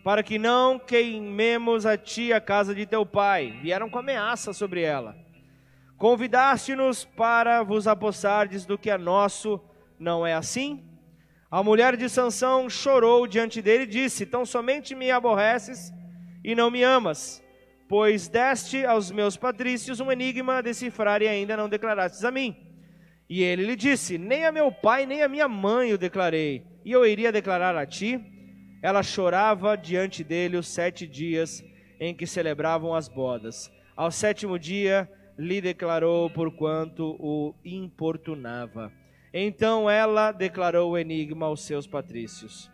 para 0.07 0.23
que 0.23 0.39
não 0.39 0.79
queimemos 0.79 1.85
a 1.85 1.97
ti 1.97 2.31
a 2.31 2.39
casa 2.39 2.73
de 2.73 2.85
teu 2.85 3.05
pai. 3.05 3.59
Vieram 3.61 3.89
com 3.89 3.99
ameaça 3.99 4.53
sobre 4.53 4.81
ela. 4.81 5.17
Convidaste-nos 5.97 7.03
para 7.03 7.61
vos 7.61 7.89
apossardes 7.89 8.65
do 8.65 8.77
que 8.77 8.89
é 8.89 8.97
nosso, 8.97 9.59
não 9.99 10.25
é 10.25 10.33
assim? 10.33 10.81
A 11.51 11.61
mulher 11.61 11.97
de 11.97 12.07
Sansão 12.07 12.69
chorou 12.69 13.27
diante 13.27 13.61
dele 13.61 13.83
e 13.83 13.87
disse: 13.87 14.25
Tão 14.25 14.45
somente 14.45 14.95
me 14.95 15.11
aborreces 15.11 15.91
e 16.41 16.55
não 16.55 16.71
me 16.71 16.83
amas, 16.83 17.43
pois 17.89 18.29
deste 18.29 18.85
aos 18.85 19.11
meus 19.11 19.35
patrícios 19.35 19.99
um 19.99 20.09
enigma 20.09 20.59
a 20.59 20.61
decifrar 20.61 21.21
e 21.21 21.27
ainda 21.27 21.57
não 21.57 21.67
declarastes 21.67 22.23
a 22.23 22.31
mim. 22.31 22.55
E 23.29 23.43
ele 23.43 23.65
lhe 23.65 23.75
disse: 23.75 24.17
Nem 24.17 24.45
a 24.45 24.53
meu 24.53 24.71
pai 24.71 25.05
nem 25.05 25.21
a 25.21 25.27
minha 25.27 25.49
mãe 25.49 25.91
o 25.91 25.97
declarei, 25.97 26.65
e 26.85 26.93
eu 26.93 27.05
iria 27.05 27.29
declarar 27.29 27.75
a 27.75 27.85
ti. 27.85 28.36
Ela 28.81 29.01
chorava 29.01 29.75
diante 29.75 30.23
dele 30.23 30.57
os 30.57 30.67
sete 30.67 31.07
dias 31.07 31.63
em 31.99 32.13
que 32.13 32.27
celebravam 32.27 32.93
as 32.93 33.07
bodas. 33.07 33.71
Ao 33.95 34.11
sétimo 34.11 34.59
dia 34.59 35.09
lhe 35.37 35.59
declarou 35.59 36.29
porquanto 36.29 37.15
o 37.19 37.55
importunava. 37.65 38.91
Então 39.33 39.89
ela 39.89 40.31
declarou 40.31 40.91
o 40.91 40.97
enigma 40.97 41.47
aos 41.47 41.63
seus 41.63 41.87
patrícios. 41.87 42.71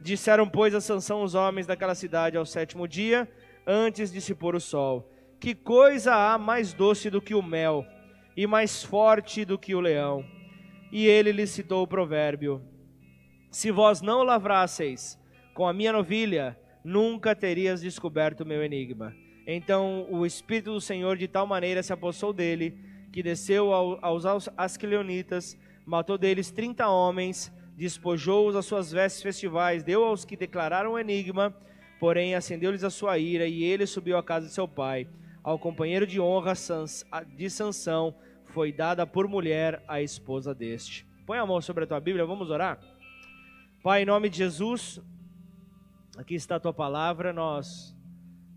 Disseram, 0.00 0.48
pois, 0.48 0.74
a 0.74 0.80
Sansão 0.80 1.22
os 1.22 1.34
homens 1.34 1.66
daquela 1.66 1.94
cidade 1.94 2.36
ao 2.36 2.44
sétimo 2.44 2.86
dia, 2.86 3.28
antes 3.66 4.12
de 4.12 4.20
se 4.20 4.34
pôr 4.34 4.54
o 4.54 4.60
sol: 4.60 5.10
Que 5.40 5.54
coisa 5.54 6.14
há 6.14 6.38
mais 6.38 6.74
doce 6.74 7.08
do 7.08 7.20
que 7.20 7.34
o 7.34 7.42
mel, 7.42 7.84
e 8.36 8.46
mais 8.46 8.82
forte 8.82 9.44
do 9.44 9.58
que 9.58 9.74
o 9.74 9.80
leão? 9.80 10.24
E 10.92 11.06
ele 11.06 11.32
lhe 11.32 11.46
citou 11.46 11.82
o 11.82 11.88
provérbio: 11.88 12.62
Se 13.50 13.70
vós 13.70 14.02
não 14.02 14.22
lavrasseis 14.22 15.18
com 15.56 15.66
a 15.66 15.72
minha 15.72 15.90
novilha, 15.90 16.54
nunca 16.84 17.34
terias 17.34 17.80
descoberto 17.80 18.42
o 18.42 18.46
meu 18.46 18.62
enigma. 18.62 19.14
Então 19.46 20.06
o 20.10 20.26
Espírito 20.26 20.72
do 20.74 20.80
Senhor 20.82 21.16
de 21.16 21.26
tal 21.26 21.46
maneira 21.46 21.82
se 21.82 21.94
apossou 21.94 22.30
dele, 22.30 22.78
que 23.10 23.22
desceu 23.22 23.72
aos 23.72 24.48
asquilonitas 24.54 25.58
matou 25.86 26.18
deles 26.18 26.50
trinta 26.50 26.88
homens, 26.88 27.50
despojou-os 27.76 28.54
as 28.56 28.66
suas 28.66 28.92
vestes 28.92 29.22
festivais, 29.22 29.82
deu 29.82 30.04
aos 30.04 30.24
que 30.26 30.36
declararam 30.36 30.92
o 30.92 30.98
enigma, 30.98 31.56
porém 31.98 32.34
acendeu-lhes 32.34 32.84
a 32.84 32.90
sua 32.90 33.16
ira, 33.18 33.46
e 33.46 33.62
ele 33.62 33.86
subiu 33.86 34.18
à 34.18 34.22
casa 34.22 34.48
de 34.48 34.52
seu 34.52 34.66
pai. 34.68 35.08
Ao 35.42 35.58
companheiro 35.58 36.06
de 36.06 36.20
honra 36.20 36.52
de 37.34 37.48
Sansão 37.48 38.14
foi 38.46 38.72
dada 38.72 39.06
por 39.06 39.26
mulher 39.26 39.82
a 39.88 40.02
esposa 40.02 40.54
deste. 40.54 41.06
Põe 41.24 41.38
a 41.38 41.46
mão 41.46 41.62
sobre 41.62 41.84
a 41.84 41.86
tua 41.86 42.00
Bíblia, 42.00 42.26
vamos 42.26 42.50
orar? 42.50 42.78
Pai, 43.82 44.02
em 44.02 44.06
nome 44.06 44.28
de 44.28 44.38
Jesus, 44.38 45.00
aqui 46.16 46.34
está 46.34 46.56
a 46.56 46.60
tua 46.60 46.72
palavra, 46.72 47.32
nós 47.32 47.94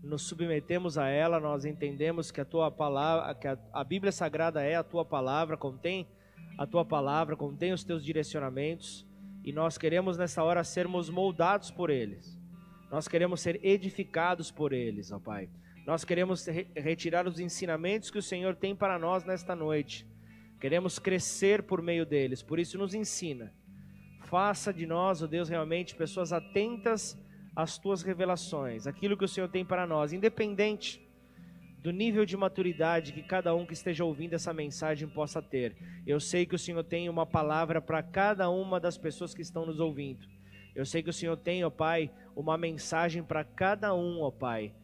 nos 0.02 0.22
submetemos 0.22 0.96
a 0.96 1.08
ela, 1.08 1.38
nós 1.38 1.64
entendemos 1.64 2.30
que 2.30 2.40
a 2.40 2.44
tua 2.44 2.70
palavra, 2.70 3.34
que 3.34 3.46
a, 3.46 3.58
a 3.72 3.84
Bíblia 3.84 4.10
Sagrada 4.10 4.62
é 4.62 4.74
a 4.74 4.82
tua 4.82 5.04
palavra, 5.04 5.56
contém 5.56 6.08
a 6.56 6.66
tua 6.66 6.84
palavra, 6.84 7.36
contém 7.36 7.72
os 7.72 7.84
teus 7.84 8.02
direcionamentos 8.02 9.06
e 9.44 9.52
nós 9.52 9.76
queremos 9.76 10.16
nessa 10.16 10.42
hora 10.42 10.64
sermos 10.64 11.10
moldados 11.10 11.70
por 11.70 11.90
eles. 11.90 12.38
Nós 12.90 13.06
queremos 13.06 13.40
ser 13.40 13.64
edificados 13.64 14.50
por 14.50 14.72
eles, 14.72 15.12
ó 15.12 15.18
Pai. 15.18 15.48
Nós 15.86 16.04
queremos 16.04 16.46
re 16.46 16.66
retirar 16.74 17.26
os 17.26 17.38
ensinamentos 17.38 18.10
que 18.10 18.18
o 18.18 18.22
Senhor 18.22 18.56
tem 18.56 18.74
para 18.74 18.98
nós 18.98 19.24
nesta 19.24 19.54
noite. 19.54 20.06
Queremos 20.60 20.98
crescer 20.98 21.62
por 21.62 21.80
meio 21.82 22.04
deles, 22.04 22.42
por 22.42 22.58
isso 22.58 22.78
nos 22.78 22.94
ensina. 22.94 23.52
Faça 24.24 24.72
de 24.72 24.86
nós, 24.86 25.22
ó 25.22 25.26
Deus, 25.26 25.48
realmente 25.48 25.94
pessoas 25.94 26.32
atentas 26.32 27.18
às 27.60 27.78
tuas 27.78 28.02
revelações, 28.02 28.86
aquilo 28.86 29.16
que 29.16 29.24
o 29.24 29.28
Senhor 29.28 29.48
tem 29.48 29.64
para 29.64 29.86
nós, 29.86 30.12
independente 30.12 31.00
do 31.82 31.90
nível 31.90 32.26
de 32.26 32.36
maturidade 32.36 33.12
que 33.12 33.22
cada 33.22 33.54
um 33.54 33.64
que 33.64 33.72
esteja 33.72 34.04
ouvindo 34.04 34.34
essa 34.34 34.52
mensagem 34.52 35.08
possa 35.08 35.40
ter. 35.40 35.76
Eu 36.06 36.20
sei 36.20 36.44
que 36.44 36.54
o 36.54 36.58
Senhor 36.58 36.84
tem 36.84 37.08
uma 37.08 37.24
palavra 37.24 37.80
para 37.80 38.02
cada 38.02 38.50
uma 38.50 38.78
das 38.78 38.98
pessoas 38.98 39.32
que 39.32 39.40
estão 39.40 39.64
nos 39.64 39.80
ouvindo. 39.80 40.26
Eu 40.74 40.84
sei 40.84 41.02
que 41.02 41.10
o 41.10 41.12
Senhor 41.12 41.36
tem, 41.36 41.64
ó 41.64 41.70
Pai, 41.70 42.10
uma 42.36 42.58
mensagem 42.58 43.22
para 43.22 43.44
cada 43.44 43.94
um, 43.94 44.20
ó 44.20 44.30
Pai, 44.30 44.74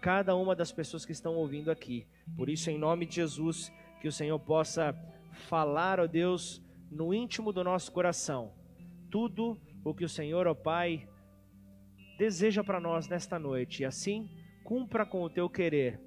cada 0.00 0.36
uma 0.36 0.54
das 0.54 0.70
pessoas 0.70 1.04
que 1.04 1.12
estão 1.12 1.34
ouvindo 1.34 1.70
aqui. 1.70 2.06
Por 2.36 2.48
isso, 2.48 2.70
em 2.70 2.78
nome 2.78 3.04
de 3.04 3.16
Jesus, 3.16 3.72
que 4.00 4.08
o 4.08 4.12
Senhor 4.12 4.38
possa 4.38 4.94
falar, 5.48 5.98
ó 5.98 6.06
Deus, 6.06 6.62
no 6.90 7.12
íntimo 7.12 7.52
do 7.52 7.64
nosso 7.64 7.90
coração, 7.90 8.52
tudo 9.10 9.60
o 9.84 9.92
que 9.92 10.04
o 10.04 10.08
Senhor, 10.08 10.46
ó 10.46 10.54
Pai, 10.54 11.08
deseja 12.18 12.62
para 12.62 12.80
nós 12.80 13.08
nesta 13.08 13.38
noite. 13.38 13.82
E 13.82 13.86
assim, 13.86 14.28
cumpra 14.62 15.04
com 15.04 15.22
o 15.22 15.30
teu 15.30 15.48
querer 15.48 16.00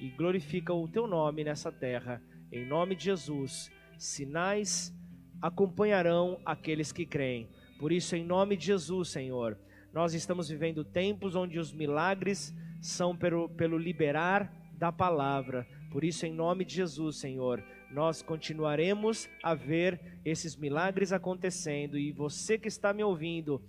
e 0.00 0.08
glorifica 0.10 0.72
o 0.72 0.88
teu 0.88 1.06
nome 1.06 1.44
nessa 1.44 1.70
terra. 1.70 2.22
Em 2.52 2.66
nome 2.66 2.96
de 2.96 3.04
Jesus, 3.04 3.70
sinais 3.98 4.92
acompanharão 5.40 6.40
aqueles 6.44 6.92
que 6.92 7.06
creem. 7.06 7.48
Por 7.78 7.92
isso, 7.92 8.16
em 8.16 8.24
nome 8.24 8.56
de 8.56 8.66
Jesus, 8.66 9.08
Senhor, 9.08 9.58
nós 9.92 10.14
estamos 10.14 10.48
vivendo 10.48 10.84
tempos 10.84 11.34
onde 11.34 11.58
os 11.58 11.72
milagres 11.72 12.54
são 12.80 13.16
pelo, 13.16 13.48
pelo 13.48 13.78
liberar 13.78 14.52
da 14.74 14.90
palavra. 14.90 15.66
Por 15.90 16.04
isso, 16.04 16.26
em 16.26 16.32
nome 16.32 16.64
de 16.64 16.74
Jesus, 16.76 17.16
Senhor, 17.16 17.62
nós 17.90 18.22
continuaremos 18.22 19.28
a 19.42 19.54
ver 19.54 20.00
esses 20.24 20.56
milagres 20.56 21.12
acontecendo. 21.12 21.98
E 21.98 22.12
você 22.12 22.56
que 22.56 22.68
está 22.68 22.92
me 22.92 23.02
ouvindo, 23.02 23.62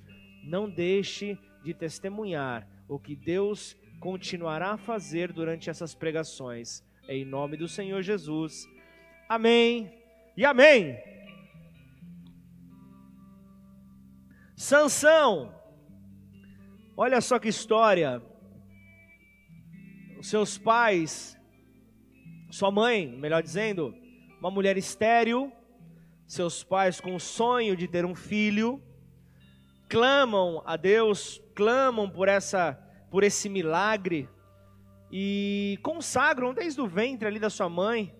não 0.44 0.70
deixe 0.70 1.38
de 1.64 1.74
testemunhar 1.74 2.68
o 2.88 3.00
que 3.00 3.16
Deus 3.16 3.76
continuará 4.00 4.72
a 4.72 4.78
fazer 4.78 5.32
durante 5.32 5.70
essas 5.70 5.94
pregações. 5.94 6.84
Em 7.08 7.24
nome 7.24 7.58
do 7.58 7.68
Senhor 7.68 8.02
Jesus. 8.02 8.68
Amém 9.30 9.94
e 10.36 10.46
amém. 10.46 10.98
Sansão, 14.56 15.56
olha 16.96 17.20
só 17.20 17.40
que 17.40 17.50
história. 17.50 18.22
Os 20.20 20.28
seus 20.28 20.58
pais, 20.58 21.36
sua 22.52 22.70
mãe, 22.70 23.08
melhor 23.08 23.42
dizendo, 23.42 23.96
uma 24.40 24.52
mulher 24.52 24.78
estéril, 24.78 25.52
seus 26.28 26.64
pais 26.64 27.02
com 27.02 27.16
o 27.16 27.20
sonho 27.20 27.76
de 27.76 27.88
ter 27.88 28.06
um 28.06 28.14
filho, 28.14 28.82
clamam 29.92 30.64
a 30.66 30.78
Deus, 30.78 31.42
clamam 31.54 32.10
por 32.10 32.30
essa 32.30 32.80
por 33.10 33.26
esse 33.26 33.50
milagre 33.50 34.30
e 35.12 35.78
consagram 35.84 36.54
desde 36.54 36.80
o 36.80 36.88
ventre 36.88 37.28
ali 37.28 37.38
da 37.38 37.50
sua 37.50 37.68
mãe, 37.68 38.16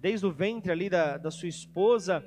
desde 0.00 0.24
o 0.24 0.32
ventre 0.32 0.72
ali 0.72 0.88
da, 0.88 1.18
da 1.18 1.30
sua 1.30 1.50
esposa, 1.50 2.24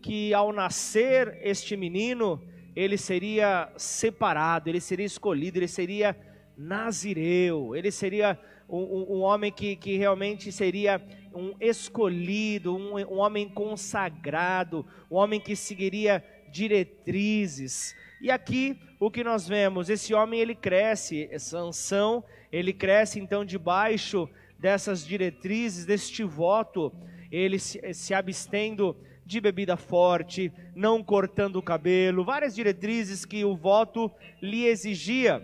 que 0.00 0.32
ao 0.32 0.52
nascer 0.52 1.40
este 1.42 1.76
menino, 1.76 2.40
ele 2.76 2.96
seria 2.96 3.72
separado, 3.76 4.68
ele 4.68 4.80
seria 4.80 5.06
escolhido, 5.06 5.58
ele 5.58 5.66
seria 5.66 6.16
nazireu, 6.56 7.74
ele 7.74 7.90
seria 7.90 8.38
um, 8.68 9.16
um, 9.16 9.20
homem 9.22 9.50
que, 9.50 9.74
que 9.74 9.96
realmente 9.96 10.52
seria 10.52 11.02
um 11.34 11.56
escolhido, 11.58 12.76
um, 12.76 12.94
um 12.96 13.18
homem 13.18 13.48
consagrado, 13.48 14.86
um 15.10 15.16
homem 15.16 15.40
que 15.40 15.56
seguiria 15.56 16.24
diretrizes. 16.50 17.94
E 18.20 18.30
aqui 18.30 18.78
o 18.98 19.10
que 19.10 19.24
nós 19.24 19.48
vemos, 19.48 19.88
esse 19.88 20.12
homem 20.12 20.40
ele 20.40 20.54
cresce, 20.54 21.30
Sansão, 21.38 22.22
ele 22.52 22.72
cresce 22.72 23.18
então 23.18 23.44
debaixo 23.44 24.28
dessas 24.58 25.06
diretrizes, 25.06 25.86
deste 25.86 26.22
voto, 26.22 26.92
ele 27.32 27.58
se, 27.58 27.80
se 27.94 28.12
abstendo 28.12 28.94
de 29.24 29.40
bebida 29.40 29.76
forte, 29.76 30.52
não 30.74 31.02
cortando 31.02 31.56
o 31.56 31.62
cabelo, 31.62 32.24
várias 32.24 32.54
diretrizes 32.54 33.24
que 33.24 33.44
o 33.44 33.56
voto 33.56 34.10
lhe 34.42 34.66
exigia. 34.66 35.40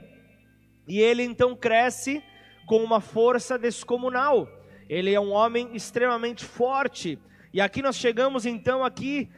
E 0.89 1.01
ele 1.01 1.23
então 1.23 1.57
cresce 1.57 2.23
com 2.67 2.83
uma 2.83 3.01
força 3.01 3.57
descomunal. 3.57 4.49
Ele 4.89 5.15
é 5.15 5.21
um 5.21 5.31
homem 5.31 5.71
extremamente 5.75 6.45
forte. 6.45 7.19
E 7.53 7.61
aqui 7.61 7.81
nós 7.81 7.97
chegamos 7.97 8.45
então 8.45 8.85
aqui, 8.85 9.29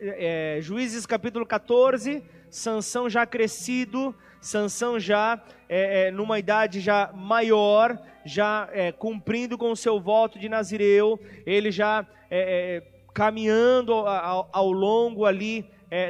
é, 0.00 0.58
Juízes 0.60 1.06
capítulo 1.06 1.46
14, 1.46 2.22
Sansão 2.50 3.08
já 3.08 3.24
crescido, 3.24 4.14
Sansão 4.42 5.00
já 5.00 5.42
é, 5.68 6.08
é, 6.08 6.10
numa 6.10 6.38
idade 6.38 6.80
já 6.80 7.10
maior, 7.14 7.98
já 8.26 8.68
é, 8.72 8.92
cumprindo 8.92 9.56
com 9.56 9.70
o 9.70 9.76
seu 9.76 9.98
voto 9.98 10.38
de 10.38 10.50
Nazireu, 10.50 11.18
ele 11.46 11.70
já 11.70 12.06
é, 12.30 12.76
é, 12.76 12.82
caminhando 13.14 13.94
ao, 13.94 14.50
ao, 14.52 14.70
longo 14.70 15.24
ali 15.24 15.64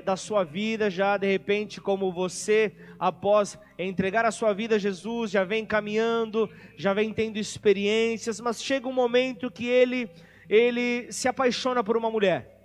da 0.05 0.16
sua 0.16 0.42
vida, 0.42 0.90
já 0.90 1.16
de 1.16 1.31
repente 1.31 1.81
como 1.81 2.11
você, 2.11 2.72
após 2.98 3.57
entregar 3.79 4.24
a 4.24 4.33
sua 4.33 4.53
vida 4.53 4.74
a 4.74 4.79
Jesus, 4.79 5.31
já 5.31 5.44
vem 5.44 5.64
caminhando, 5.64 6.51
já 6.77 6.92
vem 6.92 7.12
tendo 7.12 7.38
experiências, 7.38 8.40
mas 8.40 8.61
chega 8.61 8.88
um 8.88 8.92
momento 8.92 9.48
que 9.48 9.68
ele, 9.68 10.11
ele 10.51 11.12
se 11.12 11.29
apaixona 11.29 11.85
por 11.85 11.96
uma 11.96 12.11
mulher. 12.11 12.58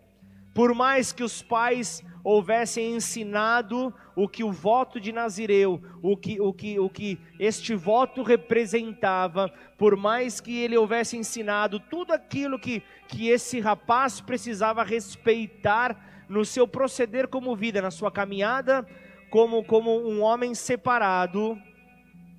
Por 0.54 0.74
mais 0.74 1.12
que 1.12 1.24
os 1.24 1.42
pais 1.42 2.04
houvessem 2.24 2.96
ensinado 2.96 3.94
o 4.16 4.28
que 4.28 4.44
o 4.44 4.52
voto 4.52 5.00
de 5.00 5.12
Nazireu, 5.12 5.82
o 6.02 6.16
que, 6.16 6.40
o 6.40 6.54
que, 6.54 6.80
o 6.80 6.90
que 6.90 7.20
este 7.40 7.76
voto 7.76 8.24
representava, 8.24 9.52
por 9.78 9.98
mais 9.98 10.40
que 10.40 10.58
ele 10.58 10.78
houvesse 10.78 11.18
ensinado 11.18 11.80
tudo 11.80 12.14
aquilo 12.14 12.60
que, 12.60 12.82
que 13.08 13.28
esse 13.28 13.60
rapaz 13.60 14.22
precisava 14.22 14.84
respeitar 14.84 16.26
no 16.30 16.46
seu 16.46 16.68
proceder 16.68 17.28
como 17.28 17.56
vida, 17.56 17.82
na 17.82 17.92
sua 17.92 18.12
caminhada 18.12 18.88
como, 19.34 19.64
como 19.64 20.08
um 20.08 20.22
homem 20.22 20.54
separado, 20.54 21.60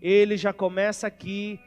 ele 0.01 0.37
já 0.37 0.53
começa 0.53 1.09
aqui 1.09 1.59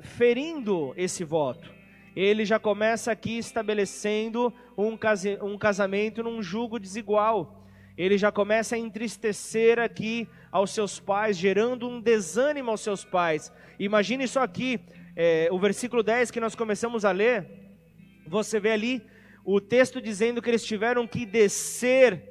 ferindo 0.00 0.92
esse 0.96 1.22
voto. 1.22 1.72
Ele 2.14 2.44
já 2.44 2.58
começa 2.58 3.10
aqui 3.10 3.38
estabelecendo 3.38 4.52
um, 4.76 4.96
case, 4.96 5.38
um 5.42 5.58
casamento 5.58 6.22
num 6.22 6.42
jugo 6.42 6.78
desigual. 6.78 7.64
Ele 7.96 8.18
já 8.18 8.30
começa 8.30 8.76
a 8.76 8.78
entristecer 8.78 9.78
aqui 9.78 10.28
aos 10.50 10.70
seus 10.70 11.00
pais, 11.00 11.36
gerando 11.36 11.88
um 11.88 12.00
desânimo 12.00 12.70
aos 12.70 12.80
seus 12.80 13.04
pais. 13.04 13.52
Imagine 13.78 14.24
isso 14.24 14.38
aqui, 14.38 14.80
é, 15.16 15.48
o 15.50 15.58
versículo 15.58 16.02
10 16.02 16.30
que 16.30 16.40
nós 16.40 16.54
começamos 16.54 17.04
a 17.04 17.10
ler. 17.10 17.46
Você 18.26 18.58
vê 18.58 18.72
ali 18.72 19.02
o 19.44 19.60
texto 19.60 20.00
dizendo 20.00 20.40
que 20.40 20.50
eles 20.50 20.64
tiveram 20.64 21.06
que 21.06 21.26
descer 21.26 22.22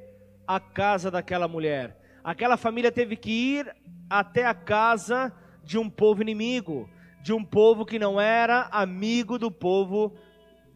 à 0.46 0.58
casa 0.58 1.10
daquela 1.10 1.46
mulher 1.46 2.04
aquela 2.24 2.56
família 2.56 2.90
teve 2.90 3.14
que 3.16 3.30
ir 3.30 3.76
até 4.08 4.46
a 4.46 4.54
casa 4.54 5.30
de 5.62 5.78
um 5.78 5.90
povo 5.90 6.22
inimigo, 6.22 6.88
de 7.24 7.32
um 7.32 7.42
povo 7.42 7.86
que 7.86 7.98
não 7.98 8.20
era 8.20 8.68
amigo 8.70 9.38
do 9.38 9.50
povo 9.50 10.12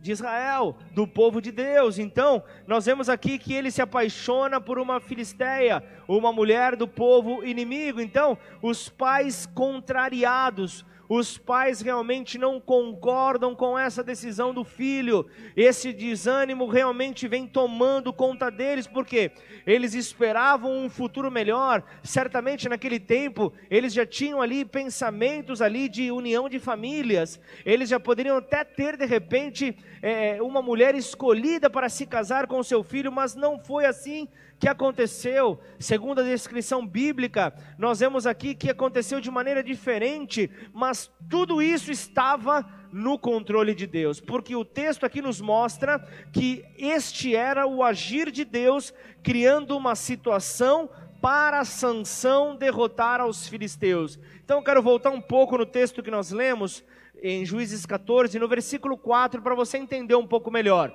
de 0.00 0.12
Israel, 0.12 0.78
do 0.94 1.06
povo 1.06 1.42
de 1.42 1.52
Deus. 1.52 1.98
Então, 1.98 2.42
nós 2.66 2.86
vemos 2.86 3.10
aqui 3.10 3.38
que 3.38 3.52
ele 3.52 3.70
se 3.70 3.82
apaixona 3.82 4.58
por 4.58 4.78
uma 4.78 4.98
filisteia, 4.98 5.84
uma 6.08 6.32
mulher 6.32 6.74
do 6.74 6.88
povo 6.88 7.44
inimigo. 7.44 8.00
Então, 8.00 8.38
os 8.62 8.88
pais 8.88 9.44
contrariados, 9.44 10.86
os 11.08 11.38
pais 11.38 11.80
realmente 11.80 12.36
não 12.36 12.60
concordam 12.60 13.54
com 13.54 13.78
essa 13.78 14.04
decisão 14.04 14.52
do 14.52 14.62
filho. 14.62 15.26
Esse 15.56 15.92
desânimo 15.92 16.66
realmente 16.66 17.26
vem 17.26 17.46
tomando 17.46 18.12
conta 18.12 18.50
deles, 18.50 18.86
porque 18.86 19.30
eles 19.66 19.94
esperavam 19.94 20.84
um 20.84 20.90
futuro 20.90 21.30
melhor. 21.30 21.82
Certamente 22.02 22.68
naquele 22.68 23.00
tempo 23.00 23.52
eles 23.70 23.92
já 23.92 24.04
tinham 24.04 24.42
ali 24.42 24.64
pensamentos 24.64 25.62
ali 25.62 25.88
de 25.88 26.10
união 26.10 26.48
de 26.48 26.58
famílias. 26.58 27.40
Eles 27.64 27.88
já 27.88 27.98
poderiam 27.98 28.36
até 28.36 28.62
ter 28.62 28.96
de 28.96 29.06
repente 29.06 29.76
é, 30.02 30.42
uma 30.42 30.60
mulher 30.60 30.94
escolhida 30.94 31.70
para 31.70 31.88
se 31.88 32.06
casar 32.06 32.46
com 32.46 32.62
seu 32.62 32.82
filho, 32.82 33.10
mas 33.10 33.34
não 33.34 33.58
foi 33.58 33.86
assim 33.86 34.28
que 34.58 34.68
aconteceu, 34.68 35.60
segundo 35.78 36.20
a 36.20 36.24
descrição 36.24 36.86
bíblica, 36.86 37.54
nós 37.78 38.00
vemos 38.00 38.26
aqui 38.26 38.54
que 38.54 38.70
aconteceu 38.70 39.20
de 39.20 39.30
maneira 39.30 39.62
diferente, 39.62 40.50
mas 40.72 41.10
tudo 41.30 41.62
isso 41.62 41.92
estava 41.92 42.68
no 42.92 43.18
controle 43.18 43.74
de 43.74 43.86
Deus, 43.86 44.20
porque 44.20 44.56
o 44.56 44.64
texto 44.64 45.04
aqui 45.04 45.22
nos 45.22 45.40
mostra 45.40 46.00
que 46.32 46.64
este 46.76 47.36
era 47.36 47.66
o 47.66 47.84
agir 47.84 48.30
de 48.30 48.44
Deus 48.44 48.92
criando 49.22 49.76
uma 49.76 49.94
situação 49.94 50.90
para 51.20 51.64
Sansão 51.64 52.56
derrotar 52.56 53.20
aos 53.20 53.46
filisteus. 53.46 54.18
Então 54.44 54.58
eu 54.58 54.64
quero 54.64 54.82
voltar 54.82 55.10
um 55.10 55.20
pouco 55.20 55.58
no 55.58 55.66
texto 55.66 56.02
que 56.02 56.10
nós 56.10 56.30
lemos 56.30 56.82
em 57.22 57.44
Juízes 57.44 57.84
14, 57.84 58.38
no 58.38 58.48
versículo 58.48 58.96
4, 58.96 59.42
para 59.42 59.54
você 59.54 59.76
entender 59.76 60.14
um 60.14 60.26
pouco 60.26 60.50
melhor 60.50 60.92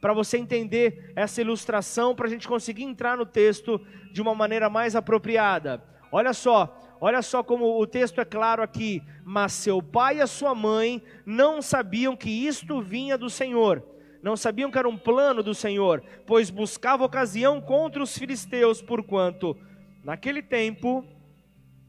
para 0.00 0.12
você 0.12 0.38
entender 0.38 1.12
essa 1.16 1.40
ilustração, 1.40 2.14
para 2.14 2.26
a 2.26 2.30
gente 2.30 2.46
conseguir 2.46 2.84
entrar 2.84 3.16
no 3.16 3.26
texto 3.26 3.80
de 4.12 4.22
uma 4.22 4.34
maneira 4.34 4.70
mais 4.70 4.94
apropriada. 4.94 5.82
Olha 6.10 6.32
só, 6.32 6.96
olha 7.00 7.20
só 7.20 7.42
como 7.42 7.80
o 7.80 7.86
texto 7.86 8.20
é 8.20 8.24
claro 8.24 8.62
aqui. 8.62 9.02
Mas 9.24 9.52
seu 9.52 9.82
pai 9.82 10.18
e 10.18 10.20
a 10.20 10.26
sua 10.26 10.54
mãe 10.54 11.02
não 11.26 11.60
sabiam 11.60 12.16
que 12.16 12.30
isto 12.30 12.80
vinha 12.80 13.18
do 13.18 13.28
Senhor. 13.28 13.84
Não 14.22 14.36
sabiam 14.36 14.70
que 14.70 14.78
era 14.78 14.88
um 14.88 14.96
plano 14.96 15.42
do 15.42 15.54
Senhor, 15.54 16.02
pois 16.26 16.50
buscava 16.50 17.04
ocasião 17.04 17.60
contra 17.60 18.02
os 18.02 18.16
filisteus, 18.16 18.82
porquanto 18.82 19.56
naquele 20.02 20.42
tempo 20.42 21.04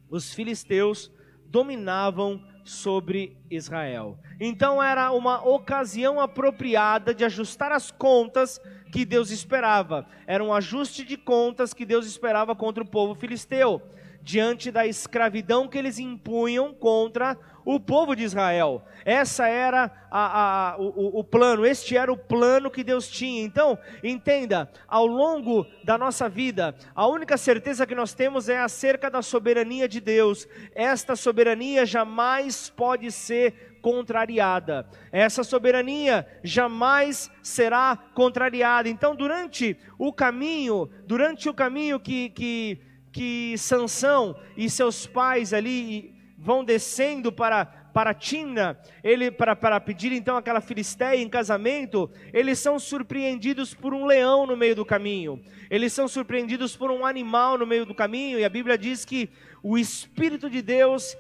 os 0.10 0.34
filisteus 0.34 1.12
dominavam 1.46 2.44
sobre 2.70 3.36
Israel. 3.50 4.20
Então 4.40 4.82
era 4.82 5.12
uma 5.12 5.44
ocasião 5.44 6.20
apropriada 6.20 7.16
de 7.16 7.26
ajustar 7.26 7.72
as 7.72 7.90
contas 7.90 8.62
que 8.92 9.04
Deus 9.04 9.32
esperava. 9.32 10.06
Era 10.28 10.44
um 10.44 10.54
ajuste 10.54 11.04
de 11.04 11.18
contas 11.18 11.74
que 11.74 11.84
Deus 11.84 12.06
esperava 12.06 12.56
contra 12.56 12.84
o 12.84 12.88
povo 12.88 13.16
filisteu, 13.16 13.82
diante 14.22 14.72
da 14.72 14.86
escravidão 14.86 15.68
que 15.68 15.78
eles 15.78 16.00
impunham 16.00 16.74
contra 16.74 17.38
o 17.66 17.80
povo 17.80 18.16
de 18.16 18.24
Israel. 18.24 18.84
Essa 19.06 19.48
era 19.48 19.92
a, 20.10 20.72
a, 20.72 20.78
o, 20.78 21.20
o 21.20 21.24
plano, 21.24 21.66
este 21.66 21.96
era 21.96 22.12
o 22.12 22.18
plano 22.18 22.72
que 22.72 22.84
Deus 22.84 23.08
tinha. 23.08 23.44
Então, 23.44 23.78
entenda, 24.04 24.70
ao 24.88 25.06
longo 25.06 25.66
da 25.84 25.98
nossa 25.98 26.28
vida, 26.28 26.76
a 26.96 27.08
única 27.08 27.38
certeza 27.38 27.86
que 27.86 27.96
nós 27.96 28.14
temos 28.14 28.50
é 28.50 28.60
acerca 28.60 29.10
da 29.10 29.22
soberania 29.22 29.88
de 29.88 30.00
Deus. 30.00 30.48
Esta 30.74 31.16
soberania 31.16 31.86
jamais 31.86 32.70
pode 32.70 33.12
ser 33.12 33.78
contrariada. 33.82 34.90
Essa 35.12 35.44
soberania 35.44 36.28
jamais 36.44 37.32
será 37.42 37.98
contrariada. 38.14 38.90
Então, 38.90 39.16
durante 39.16 39.78
o 39.98 40.12
caminho, 40.12 40.90
durante 41.06 41.48
o 41.48 41.54
caminho 41.54 42.00
que 42.00 42.30
que 42.30 42.89
que 43.12 43.58
Sansão 43.58 44.36
e 44.56 44.70
seus 44.70 45.06
pais 45.08 45.54
ali 45.54 46.14
vão 46.38 46.64
descendo 46.64 47.32
para 47.32 47.80
para 47.94 48.14
Timna, 48.14 48.80
ele 49.04 49.32
para, 49.32 49.56
para 49.56 49.80
pedir 49.80 50.12
então 50.12 50.38
aquela 50.38 50.62
filisteia 50.62 51.20
em 51.20 51.28
casamento, 51.28 52.10
eles 52.32 52.60
são 52.60 52.80
surpreendidos 52.80 53.74
por 53.74 53.94
um 53.94 54.06
leão 54.06 54.46
no 54.46 54.56
meio 54.56 54.76
do 54.76 54.86
caminho. 54.86 55.42
Eles 55.70 55.92
são 55.92 56.08
surpreendidos 56.08 56.76
por 56.76 56.92
um 56.92 57.06
animal 57.06 57.58
no 57.58 57.66
meio 57.66 57.86
do 57.86 57.96
caminho, 57.96 58.40
e 58.40 58.46
a 58.46 58.50
Bíblia 58.50 58.78
diz 58.78 59.04
que 59.04 59.30
o 59.62 59.78
espírito 59.78 60.50
de 60.50 60.62
Deus 60.62 61.18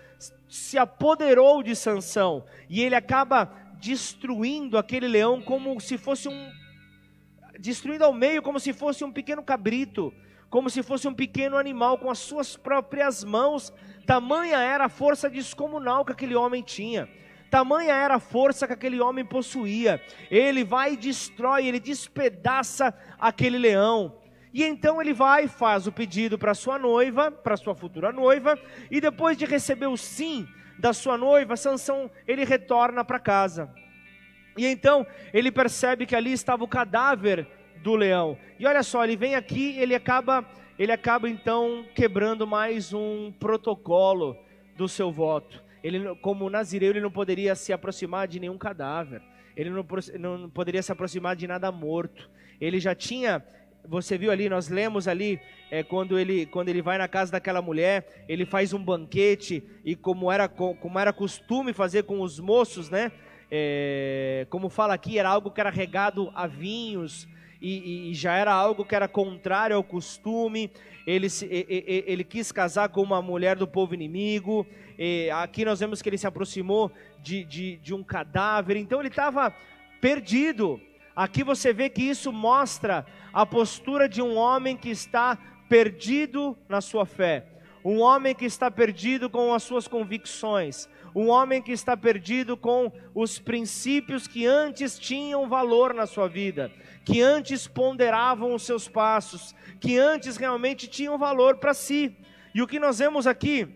se 0.47 0.78
apoderou 0.78 1.62
de 1.62 1.75
Sansão, 1.75 2.45
e 2.69 2.82
ele 2.82 2.95
acaba 2.95 3.52
destruindo 3.82 4.78
aquele 4.78 5.08
leão 5.08 5.41
como 5.41 5.80
se 5.80 5.97
fosse 5.97 6.28
um 6.28 6.52
destruindo 7.58 8.06
ao 8.06 8.13
meio 8.13 8.41
como 8.41 8.58
se 8.58 8.71
fosse 8.71 9.04
um 9.04 9.12
pequeno 9.12 9.43
cabrito 9.43 10.13
como 10.49 10.69
se 10.69 10.81
fosse 10.81 11.07
um 11.07 11.13
pequeno 11.13 11.57
animal 11.57 11.97
com 11.97 12.09
as 12.09 12.19
suas 12.19 12.57
próprias 12.57 13.23
mãos. 13.23 13.73
Tamanha 14.05 14.57
era 14.57 14.85
a 14.85 14.89
força 14.89 15.29
descomunal 15.29 16.03
que 16.03 16.12
aquele 16.12 16.35
homem 16.35 16.63
tinha. 16.63 17.07
Tamanha 17.49 17.93
era 17.93 18.15
a 18.15 18.19
força 18.19 18.67
que 18.67 18.73
aquele 18.73 18.99
homem 18.99 19.25
possuía. 19.25 20.01
Ele 20.29 20.63
vai 20.63 20.93
e 20.93 20.97
destrói, 20.97 21.67
ele 21.67 21.79
despedaça 21.79 22.93
aquele 23.19 23.57
leão. 23.57 24.15
E 24.53 24.63
então 24.63 24.99
ele 25.01 25.13
vai 25.13 25.45
e 25.45 25.47
faz 25.47 25.85
o 25.85 25.91
pedido 25.91 26.38
para 26.38 26.55
sua 26.55 26.79
noiva, 26.79 27.31
para 27.31 27.57
sua 27.57 27.75
futura 27.75 28.12
noiva, 28.12 28.57
e 28.89 28.99
depois 28.99 29.38
de 29.38 29.45
receber 29.45 29.88
o 29.88 29.97
sim 29.97 30.47
da 30.79 30.91
sua 30.93 31.17
noiva, 31.17 31.55
Sansão, 31.55 32.09
ele 32.27 32.43
retorna 32.43 33.03
para 33.03 33.19
casa. 33.19 33.69
E 34.57 34.65
então 34.65 35.05
ele 35.33 35.51
percebe 35.51 36.05
que 36.05 36.15
ali 36.15 36.31
estava 36.31 36.63
o 36.63 36.67
cadáver 36.67 37.47
do 37.81 37.95
leão. 37.95 38.37
E 38.59 38.65
olha 38.65 38.83
só, 38.83 39.03
ele 39.03 39.15
vem 39.15 39.35
aqui, 39.35 39.77
ele 39.77 39.95
acaba, 39.95 40.45
ele 40.77 40.91
acaba 40.91 41.29
então 41.29 41.85
quebrando 41.95 42.45
mais 42.45 42.93
um 42.93 43.31
protocolo 43.31 44.37
do 44.75 44.87
seu 44.87 45.11
voto. 45.11 45.63
Ele, 45.83 46.15
como 46.15 46.49
nazireu, 46.49 46.89
ele 46.91 47.01
não 47.01 47.11
poderia 47.11 47.55
se 47.55 47.71
aproximar 47.71 48.27
de 48.27 48.39
nenhum 48.39 48.57
cadáver. 48.57 49.21
Ele 49.55 49.69
não, 49.69 49.85
não 50.19 50.49
poderia 50.49 50.81
se 50.81 50.91
aproximar 50.91 51.35
de 51.35 51.47
nada 51.47 51.71
morto. 51.71 52.29
Ele 52.59 52.79
já 52.79 52.93
tinha 52.93 53.43
você 53.87 54.17
viu 54.17 54.31
ali, 54.31 54.49
nós 54.49 54.69
lemos 54.69 55.07
ali, 55.07 55.39
é, 55.71 55.83
quando, 55.83 56.19
ele, 56.19 56.45
quando 56.45 56.69
ele 56.69 56.81
vai 56.81 56.97
na 56.97 57.07
casa 57.07 57.31
daquela 57.31 57.61
mulher, 57.61 58.25
ele 58.27 58.45
faz 58.45 58.73
um 58.73 58.83
banquete, 58.83 59.63
e 59.83 59.95
como 59.95 60.31
era, 60.31 60.47
como 60.47 60.99
era 60.99 61.13
costume 61.13 61.73
fazer 61.73 62.03
com 62.03 62.21
os 62.21 62.39
moços, 62.39 62.89
né? 62.89 63.11
É, 63.51 64.45
como 64.49 64.69
fala 64.69 64.93
aqui, 64.93 65.17
era 65.17 65.29
algo 65.29 65.49
que 65.49 65.59
era 65.59 65.69
regado 65.69 66.31
a 66.35 66.45
vinhos, 66.45 67.27
e, 67.61 68.11
e, 68.11 68.13
já 68.13 68.35
era 68.35 68.53
algo 68.53 68.85
que 68.85 68.95
era 68.95 69.07
contrário 69.07 69.75
ao 69.75 69.83
costume. 69.83 70.71
Ele, 71.05 71.29
se, 71.29 71.45
ele, 71.45 72.03
ele 72.07 72.23
quis 72.23 72.51
casar 72.51 72.89
com 72.89 73.01
uma 73.01 73.21
mulher 73.21 73.55
do 73.55 73.67
povo 73.67 73.93
inimigo. 73.93 74.65
aqui 75.41 75.65
nós 75.65 75.79
vemos 75.79 76.01
que 76.01 76.09
ele 76.09 76.17
se 76.17 76.27
aproximou 76.27 76.91
de, 77.21 77.43
de, 77.43 77.77
de 77.77 77.93
um 77.93 78.03
cadáver. 78.03 78.77
Então 78.77 78.99
ele 78.99 79.09
estava 79.09 79.53
perdido. 79.99 80.79
Aqui 81.15 81.43
você 81.43 81.73
vê 81.73 81.89
que 81.89 82.03
isso 82.03 82.31
mostra 82.31 83.05
a 83.33 83.45
postura 83.45 84.07
de 84.07 84.21
um 84.21 84.37
homem 84.37 84.77
que 84.77 84.89
está 84.89 85.37
perdido 85.67 86.57
na 86.67 86.81
sua 86.81 87.05
fé, 87.05 87.45
um 87.85 87.99
homem 87.99 88.33
que 88.33 88.45
está 88.45 88.71
perdido 88.71 89.29
com 89.29 89.53
as 89.53 89.61
suas 89.61 89.87
convicções, 89.87 90.89
um 91.13 91.27
homem 91.27 91.61
que 91.61 91.71
está 91.71 91.95
perdido 91.95 92.57
com 92.57 92.91
os 93.13 93.37
princípios 93.37 94.27
que 94.27 94.45
antes 94.47 94.97
tinham 94.97 95.47
valor 95.47 95.93
na 95.93 96.07
sua 96.07 96.27
vida 96.27 96.71
que 97.05 97.21
antes 97.21 97.67
ponderavam 97.67 98.53
os 98.53 98.63
seus 98.63 98.88
passos, 98.88 99.55
que 99.79 99.97
antes 99.97 100.38
realmente 100.38 100.88
tinham 100.88 101.17
valor 101.17 101.57
para 101.57 101.73
si. 101.73 102.15
E 102.53 102.62
o 102.62 102.67
que 102.67 102.79
nós 102.79 102.99
vemos 102.99 103.25
aqui 103.27 103.67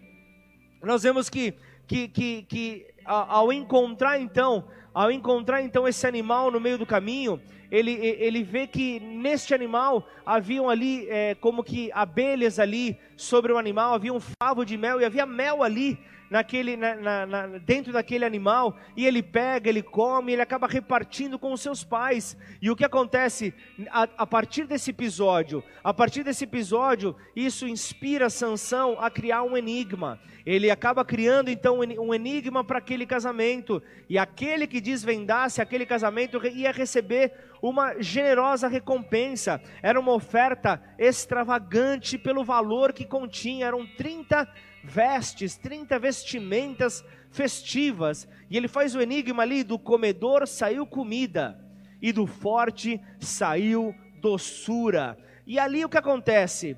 nós 0.83 1.03
vemos 1.03 1.29
que, 1.29 1.53
que, 1.87 2.09
que, 2.09 2.43
que 2.43 2.85
ao 3.05 3.53
encontrar 3.53 4.19
então, 4.19 4.65
ao 4.93 5.09
encontrar 5.09 5.61
então 5.61 5.87
esse 5.87 6.05
animal 6.05 6.51
no 6.51 6.59
meio 6.59 6.77
do 6.77 6.85
caminho, 6.85 7.41
ele, 7.73 7.91
ele 7.91 8.43
vê 8.43 8.67
que 8.67 8.99
neste 8.99 9.51
animal 9.51 10.07
haviam 10.23 10.69
ali 10.69 11.09
é, 11.09 11.33
como 11.33 11.63
que 11.63 11.91
abelhas 11.91 12.59
ali 12.59 12.99
sobre 13.17 13.51
o 13.51 13.57
animal, 13.57 13.95
havia 13.95 14.13
um 14.13 14.19
favo 14.19 14.63
de 14.63 14.77
mel 14.77 15.01
e 15.01 15.05
havia 15.05 15.25
mel 15.25 15.63
ali 15.63 15.97
naquele, 16.33 16.75
na, 16.75 16.95
na, 16.95 17.25
na, 17.27 17.47
dentro 17.59 17.93
daquele 17.93 18.25
animal, 18.25 18.75
e 18.97 19.05
ele 19.05 19.21
pega, 19.21 19.69
ele 19.69 19.83
come, 19.83 20.33
ele 20.33 20.41
acaba 20.41 20.65
repartindo 20.65 21.37
com 21.37 21.53
os 21.53 21.61
seus 21.61 21.83
pais. 21.83 22.35
E 22.59 22.71
o 22.71 22.75
que 22.75 22.83
acontece 22.83 23.53
a, 23.91 24.09
a 24.17 24.25
partir 24.25 24.65
desse 24.65 24.89
episódio? 24.89 25.63
A 25.83 25.93
partir 25.93 26.23
desse 26.23 26.43
episódio, 26.43 27.15
isso 27.35 27.67
inspira 27.67 28.31
Sansão 28.31 28.97
a 28.99 29.11
criar 29.11 29.43
um 29.43 29.55
enigma. 29.55 30.19
Ele 30.43 30.71
acaba 30.71 31.05
criando 31.05 31.49
então 31.49 31.79
um 31.79 32.13
enigma 32.13 32.63
para 32.63 32.79
aquele 32.79 33.05
casamento, 33.05 33.81
e 34.09 34.17
aquele 34.17 34.65
que 34.65 34.81
desvendasse 34.81 35.61
aquele 35.61 35.85
casamento 35.85 36.43
ia 36.47 36.71
receber 36.71 37.31
uma 37.63 38.01
generosa 38.01 38.67
recompensa. 38.67 39.61
Era 39.81 39.97
uma 39.97 40.11
oferta 40.11 40.83
extravagante 40.99 42.17
pelo 42.17 42.43
valor 42.43 42.91
que 42.91 43.05
continha, 43.05 43.67
eram 43.67 43.87
30 43.87 44.45
vestes, 44.83 45.55
30 45.55 45.97
vestimentas 45.97 47.05
festivas. 47.31 48.27
E 48.49 48.57
ele 48.57 48.67
faz 48.67 48.93
o 48.93 49.01
enigma 49.01 49.43
ali: 49.43 49.63
do 49.63 49.79
comedor 49.79 50.45
saiu 50.45 50.85
comida, 50.85 51.57
e 52.01 52.11
do 52.11 52.27
forte 52.27 52.99
saiu 53.17 53.95
doçura. 54.19 55.17
E 55.47 55.57
ali 55.57 55.85
o 55.85 55.89
que 55.89 55.97
acontece? 55.97 56.75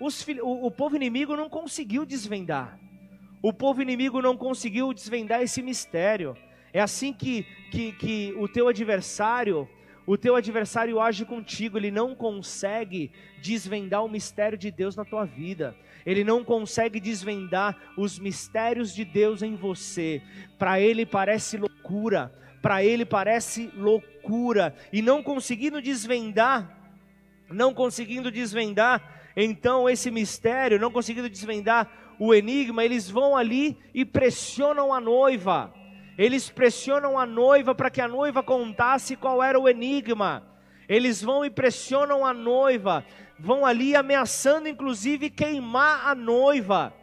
Os, 0.00 0.26
o, 0.42 0.66
o 0.66 0.70
povo 0.70 0.96
inimigo 0.96 1.36
não 1.36 1.48
conseguiu 1.48 2.04
desvendar. 2.04 2.76
O 3.40 3.52
povo 3.52 3.80
inimigo 3.80 4.20
não 4.20 4.36
conseguiu 4.36 4.92
desvendar 4.92 5.42
esse 5.42 5.62
mistério. 5.62 6.36
É 6.72 6.80
assim 6.80 7.12
que, 7.12 7.46
que, 7.70 7.92
que 7.92 8.34
o 8.36 8.48
teu 8.48 8.66
adversário, 8.66 9.68
o 10.06 10.16
teu 10.16 10.36
adversário 10.36 11.00
age 11.00 11.24
contigo, 11.24 11.78
ele 11.78 11.90
não 11.90 12.14
consegue 12.14 13.10
desvendar 13.42 14.04
o 14.04 14.08
mistério 14.08 14.58
de 14.58 14.70
Deus 14.70 14.96
na 14.96 15.04
tua 15.04 15.24
vida 15.24 15.76
ele 16.06 16.22
não 16.22 16.44
consegue 16.44 17.00
desvendar 17.00 17.76
os 17.96 18.18
mistérios 18.18 18.94
de 18.94 19.04
Deus 19.04 19.42
em 19.42 19.56
você. 19.56 20.22
Para 20.58 20.80
ele 20.80 21.06
parece 21.06 21.56
loucura, 21.56 22.32
para 22.60 22.84
ele 22.84 23.04
parece 23.04 23.70
loucura, 23.74 24.74
e 24.92 25.02
não 25.02 25.22
conseguindo 25.22 25.80
desvendar, 25.80 26.78
não 27.50 27.74
conseguindo 27.74 28.30
desvendar, 28.30 29.32
então 29.36 29.88
esse 29.88 30.10
mistério, 30.10 30.78
não 30.78 30.90
conseguindo 30.90 31.28
desvendar 31.28 31.90
o 32.18 32.34
enigma, 32.34 32.84
eles 32.84 33.10
vão 33.10 33.36
ali 33.36 33.76
e 33.92 34.04
pressionam 34.04 34.94
a 34.94 35.00
noiva. 35.00 35.73
Eles 36.16 36.50
pressionam 36.50 37.18
a 37.18 37.26
noiva 37.26 37.74
para 37.74 37.90
que 37.90 38.00
a 38.00 38.08
noiva 38.08 38.42
contasse 38.42 39.16
qual 39.16 39.42
era 39.42 39.58
o 39.58 39.68
enigma. 39.68 40.42
Eles 40.88 41.22
vão 41.22 41.44
e 41.44 41.50
pressionam 41.50 42.24
a 42.24 42.32
noiva 42.32 43.04
vão 43.38 43.66
ali 43.66 43.94
ameaçando, 43.96 44.68
inclusive, 44.68 45.30
queimar 45.30 46.06
a 46.06 46.14
noiva, 46.14 46.94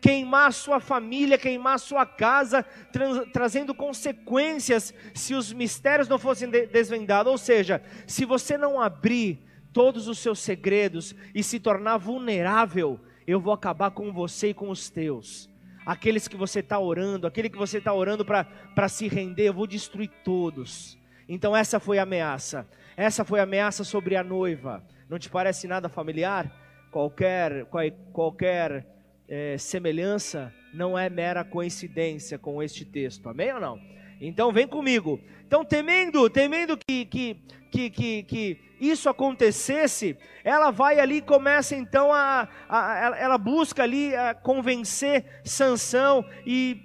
queimar 0.00 0.48
a 0.48 0.52
sua 0.52 0.80
família, 0.80 1.38
queimar 1.38 1.74
a 1.74 1.78
sua 1.78 2.06
casa, 2.06 2.62
tra 2.92 3.26
trazendo 3.26 3.74
consequências 3.74 4.94
se 5.14 5.34
os 5.34 5.52
mistérios 5.52 6.08
não 6.08 6.18
fossem 6.18 6.48
de 6.48 6.66
desvendados. 6.66 7.30
Ou 7.30 7.38
seja, 7.38 7.82
se 8.06 8.24
você 8.24 8.56
não 8.56 8.80
abrir 8.80 9.40
todos 9.72 10.08
os 10.08 10.18
seus 10.18 10.38
segredos 10.38 11.14
e 11.34 11.42
se 11.42 11.60
tornar 11.60 11.96
vulnerável, 11.96 13.00
eu 13.26 13.40
vou 13.40 13.52
acabar 13.52 13.90
com 13.90 14.12
você 14.12 14.48
e 14.48 14.54
com 14.54 14.70
os 14.70 14.90
teus. 14.90 15.49
Aqueles 15.84 16.28
que 16.28 16.36
você 16.36 16.60
está 16.60 16.78
orando, 16.78 17.26
aquele 17.26 17.48
que 17.48 17.58
você 17.58 17.78
está 17.78 17.92
orando 17.92 18.24
para 18.24 18.88
se 18.88 19.08
render, 19.08 19.48
eu 19.48 19.54
vou 19.54 19.66
destruir 19.66 20.10
todos. 20.24 20.98
Então, 21.28 21.56
essa 21.56 21.80
foi 21.80 21.98
a 21.98 22.02
ameaça. 22.02 22.68
Essa 22.96 23.24
foi 23.24 23.40
a 23.40 23.44
ameaça 23.44 23.84
sobre 23.84 24.16
a 24.16 24.22
noiva. 24.22 24.84
Não 25.08 25.18
te 25.18 25.30
parece 25.30 25.66
nada 25.66 25.88
familiar? 25.88 26.50
Qualquer, 26.90 27.66
qualquer 28.12 28.86
é, 29.28 29.56
semelhança 29.56 30.52
não 30.74 30.98
é 30.98 31.08
mera 31.08 31.44
coincidência 31.44 32.38
com 32.38 32.62
este 32.62 32.84
texto, 32.84 33.28
amém 33.28 33.52
ou 33.52 33.60
não? 33.60 33.80
Então 34.20 34.52
vem 34.52 34.66
comigo. 34.66 35.20
Então, 35.46 35.64
temendo, 35.64 36.28
temendo 36.28 36.76
que, 36.76 37.04
que, 37.04 37.34
que, 37.70 37.90
que, 37.90 38.22
que 38.24 38.60
isso 38.80 39.08
acontecesse, 39.08 40.16
ela 40.44 40.70
vai 40.70 41.00
ali 41.00 41.16
e 41.16 41.22
começa 41.22 41.74
então 41.74 42.12
a, 42.12 42.48
a, 42.68 43.16
ela 43.18 43.38
busca 43.38 43.82
ali 43.82 44.14
a 44.14 44.34
convencer 44.34 45.40
Sansão 45.44 46.24
e 46.46 46.80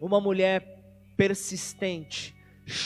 uma 0.00 0.20
mulher 0.20 0.82
persistente 1.16 2.34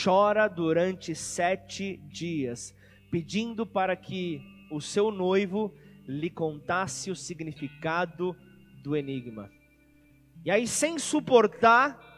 chora 0.02 0.48
durante 0.48 1.14
sete 1.14 1.96
dias 2.08 2.74
pedindo 3.12 3.66
para 3.66 3.94
que 3.94 4.40
o 4.70 4.80
seu 4.80 5.10
noivo 5.10 5.74
lhe 6.08 6.30
contasse 6.30 7.10
o 7.10 7.14
significado 7.14 8.34
do 8.82 8.96
enigma. 8.96 9.50
E 10.44 10.50
aí, 10.50 10.66
sem 10.66 10.98
suportar, 10.98 12.11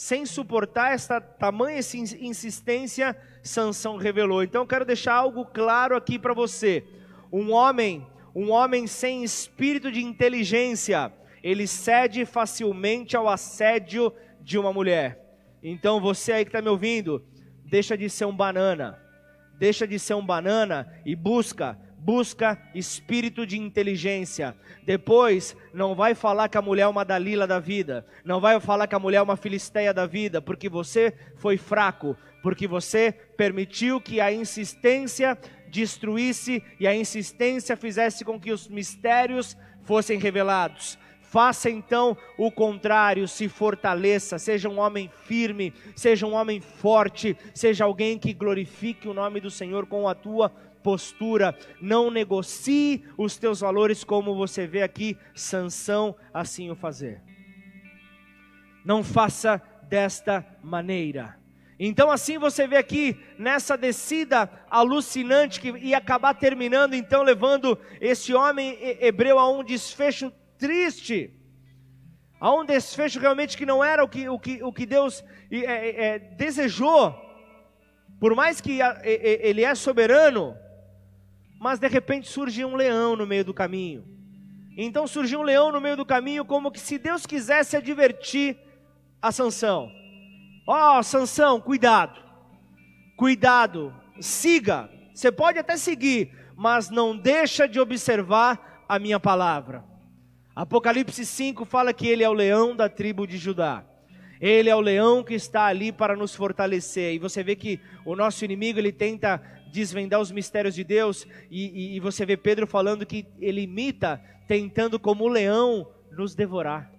sem 0.00 0.24
suportar 0.24 0.94
esta 0.94 1.20
tamanha 1.20 1.78
insistência, 1.78 3.14
Sansão 3.42 3.98
revelou. 3.98 4.42
Então, 4.42 4.62
eu 4.62 4.66
quero 4.66 4.86
deixar 4.86 5.12
algo 5.12 5.44
claro 5.44 5.94
aqui 5.94 6.18
para 6.18 6.32
você. 6.32 6.82
Um 7.30 7.52
homem, 7.52 8.06
um 8.34 8.50
homem 8.50 8.86
sem 8.86 9.22
espírito 9.22 9.92
de 9.92 10.02
inteligência, 10.02 11.12
ele 11.42 11.66
cede 11.66 12.24
facilmente 12.24 13.14
ao 13.14 13.28
assédio 13.28 14.10
de 14.40 14.56
uma 14.56 14.72
mulher. 14.72 15.36
Então, 15.62 16.00
você 16.00 16.32
aí 16.32 16.44
que 16.46 16.48
está 16.48 16.62
me 16.62 16.70
ouvindo, 16.70 17.22
deixa 17.66 17.94
de 17.94 18.08
ser 18.08 18.24
um 18.24 18.34
banana 18.34 18.98
deixa 19.60 19.86
de 19.86 19.98
ser 19.98 20.14
um 20.14 20.24
banana 20.24 20.90
e 21.04 21.14
busca, 21.14 21.78
busca 22.00 22.58
espírito 22.74 23.46
de 23.46 23.58
inteligência. 23.58 24.56
Depois, 24.84 25.56
não 25.72 25.94
vai 25.94 26.14
falar 26.14 26.48
que 26.48 26.56
a 26.56 26.62
mulher 26.62 26.84
é 26.84 26.88
uma 26.88 27.04
Dalila 27.04 27.46
da 27.46 27.58
vida, 27.58 28.06
não 28.24 28.40
vai 28.40 28.58
falar 28.58 28.86
que 28.86 28.94
a 28.94 28.98
mulher 28.98 29.18
é 29.18 29.22
uma 29.22 29.36
filisteia 29.36 29.92
da 29.92 30.06
vida, 30.06 30.40
porque 30.40 30.68
você 30.68 31.12
foi 31.36 31.56
fraco, 31.56 32.16
porque 32.42 32.66
você 32.66 33.12
permitiu 33.36 34.00
que 34.00 34.20
a 34.20 34.32
insistência 34.32 35.36
destruísse 35.68 36.62
e 36.80 36.86
a 36.86 36.94
insistência 36.94 37.76
fizesse 37.76 38.24
com 38.24 38.40
que 38.40 38.50
os 38.50 38.66
mistérios 38.66 39.56
fossem 39.82 40.18
revelados. 40.18 40.98
Faça 41.20 41.70
então 41.70 42.16
o 42.36 42.50
contrário, 42.50 43.28
se 43.28 43.48
fortaleça, 43.48 44.36
seja 44.36 44.68
um 44.68 44.80
homem 44.80 45.08
firme, 45.26 45.72
seja 45.94 46.26
um 46.26 46.34
homem 46.34 46.60
forte, 46.60 47.36
seja 47.54 47.84
alguém 47.84 48.18
que 48.18 48.32
glorifique 48.32 49.06
o 49.06 49.14
nome 49.14 49.38
do 49.40 49.48
Senhor 49.48 49.86
com 49.86 50.08
a 50.08 50.14
tua 50.14 50.50
postura. 50.82 51.56
Não 51.80 52.10
negocie 52.10 53.04
os 53.16 53.36
teus 53.36 53.60
valores 53.60 54.04
como 54.04 54.34
você 54.34 54.66
vê 54.66 54.82
aqui 54.82 55.16
Sansão 55.34 56.16
assim 56.32 56.70
o 56.70 56.76
fazer. 56.76 57.22
Não 58.84 59.04
faça 59.04 59.62
desta 59.88 60.44
maneira. 60.62 61.38
Então 61.78 62.10
assim 62.10 62.38
você 62.38 62.66
vê 62.66 62.76
aqui 62.76 63.18
nessa 63.38 63.76
descida 63.76 64.50
alucinante 64.68 65.58
que 65.58 65.70
ia 65.78 65.96
acabar 65.96 66.34
terminando 66.34 66.92
então 66.92 67.22
levando 67.22 67.78
esse 68.00 68.34
homem 68.34 68.76
hebreu 69.00 69.38
a 69.38 69.50
um 69.50 69.64
desfecho 69.64 70.30
triste. 70.58 71.34
Há 72.38 72.54
um 72.54 72.64
desfecho 72.64 73.18
realmente 73.18 73.56
que 73.56 73.66
não 73.66 73.82
era 73.82 74.04
o 74.04 74.08
que, 74.08 74.28
o 74.28 74.38
que, 74.38 74.62
o 74.62 74.72
que 74.72 74.86
Deus 74.86 75.24
é, 75.50 76.06
é 76.06 76.18
desejou. 76.18 77.14
Por 78.18 78.34
mais 78.34 78.60
que 78.60 78.78
Ele 79.02 79.64
é 79.64 79.74
soberano, 79.74 80.56
mas 81.60 81.78
de 81.78 81.86
repente 81.88 82.26
surge 82.26 82.64
um 82.64 82.74
leão 82.74 83.14
no 83.14 83.26
meio 83.26 83.44
do 83.44 83.52
caminho. 83.52 84.02
Então 84.74 85.06
surgiu 85.06 85.40
um 85.40 85.42
leão 85.42 85.70
no 85.70 85.78
meio 85.78 85.94
do 85.94 86.06
caminho, 86.06 86.42
como 86.42 86.72
que 86.72 86.80
se 86.80 86.96
Deus 86.96 87.26
quisesse 87.26 87.76
advertir 87.76 88.56
a 89.20 89.30
Sansão. 89.30 89.92
Ó, 90.66 90.98
oh, 90.98 91.02
Sansão, 91.02 91.60
cuidado. 91.60 92.18
Cuidado, 93.14 93.94
siga. 94.18 94.88
Você 95.12 95.30
pode 95.30 95.58
até 95.58 95.76
seguir, 95.76 96.32
mas 96.56 96.88
não 96.88 97.14
deixa 97.14 97.68
de 97.68 97.78
observar 97.78 98.82
a 98.88 98.98
minha 98.98 99.20
palavra. 99.20 99.84
Apocalipse 100.56 101.26
5 101.26 101.66
fala 101.66 101.92
que 101.92 102.08
ele 102.08 102.24
é 102.24 102.28
o 102.28 102.32
leão 102.32 102.74
da 102.74 102.88
tribo 102.88 103.26
de 103.26 103.36
Judá. 103.36 103.84
Ele 104.40 104.70
é 104.70 104.74
o 104.74 104.80
leão 104.80 105.22
que 105.22 105.34
está 105.34 105.66
ali 105.66 105.92
para 105.92 106.16
nos 106.16 106.34
fortalecer. 106.34 107.12
E 107.12 107.18
você 107.18 107.42
vê 107.42 107.54
que 107.54 107.78
o 108.06 108.16
nosso 108.16 108.46
inimigo 108.46 108.78
ele 108.78 108.92
tenta 108.92 109.59
desvendar 109.70 110.20
os 110.20 110.30
mistérios 110.30 110.74
de 110.74 110.84
Deus. 110.84 111.26
E, 111.50 111.94
e, 111.94 111.96
e 111.96 112.00
você 112.00 112.26
vê 112.26 112.36
Pedro 112.36 112.66
falando 112.66 113.06
que 113.06 113.26
ele 113.40 113.62
imita, 113.62 114.20
tentando 114.46 114.98
como 114.98 115.28
leão 115.28 115.88
nos 116.12 116.34
devorar. 116.34 116.90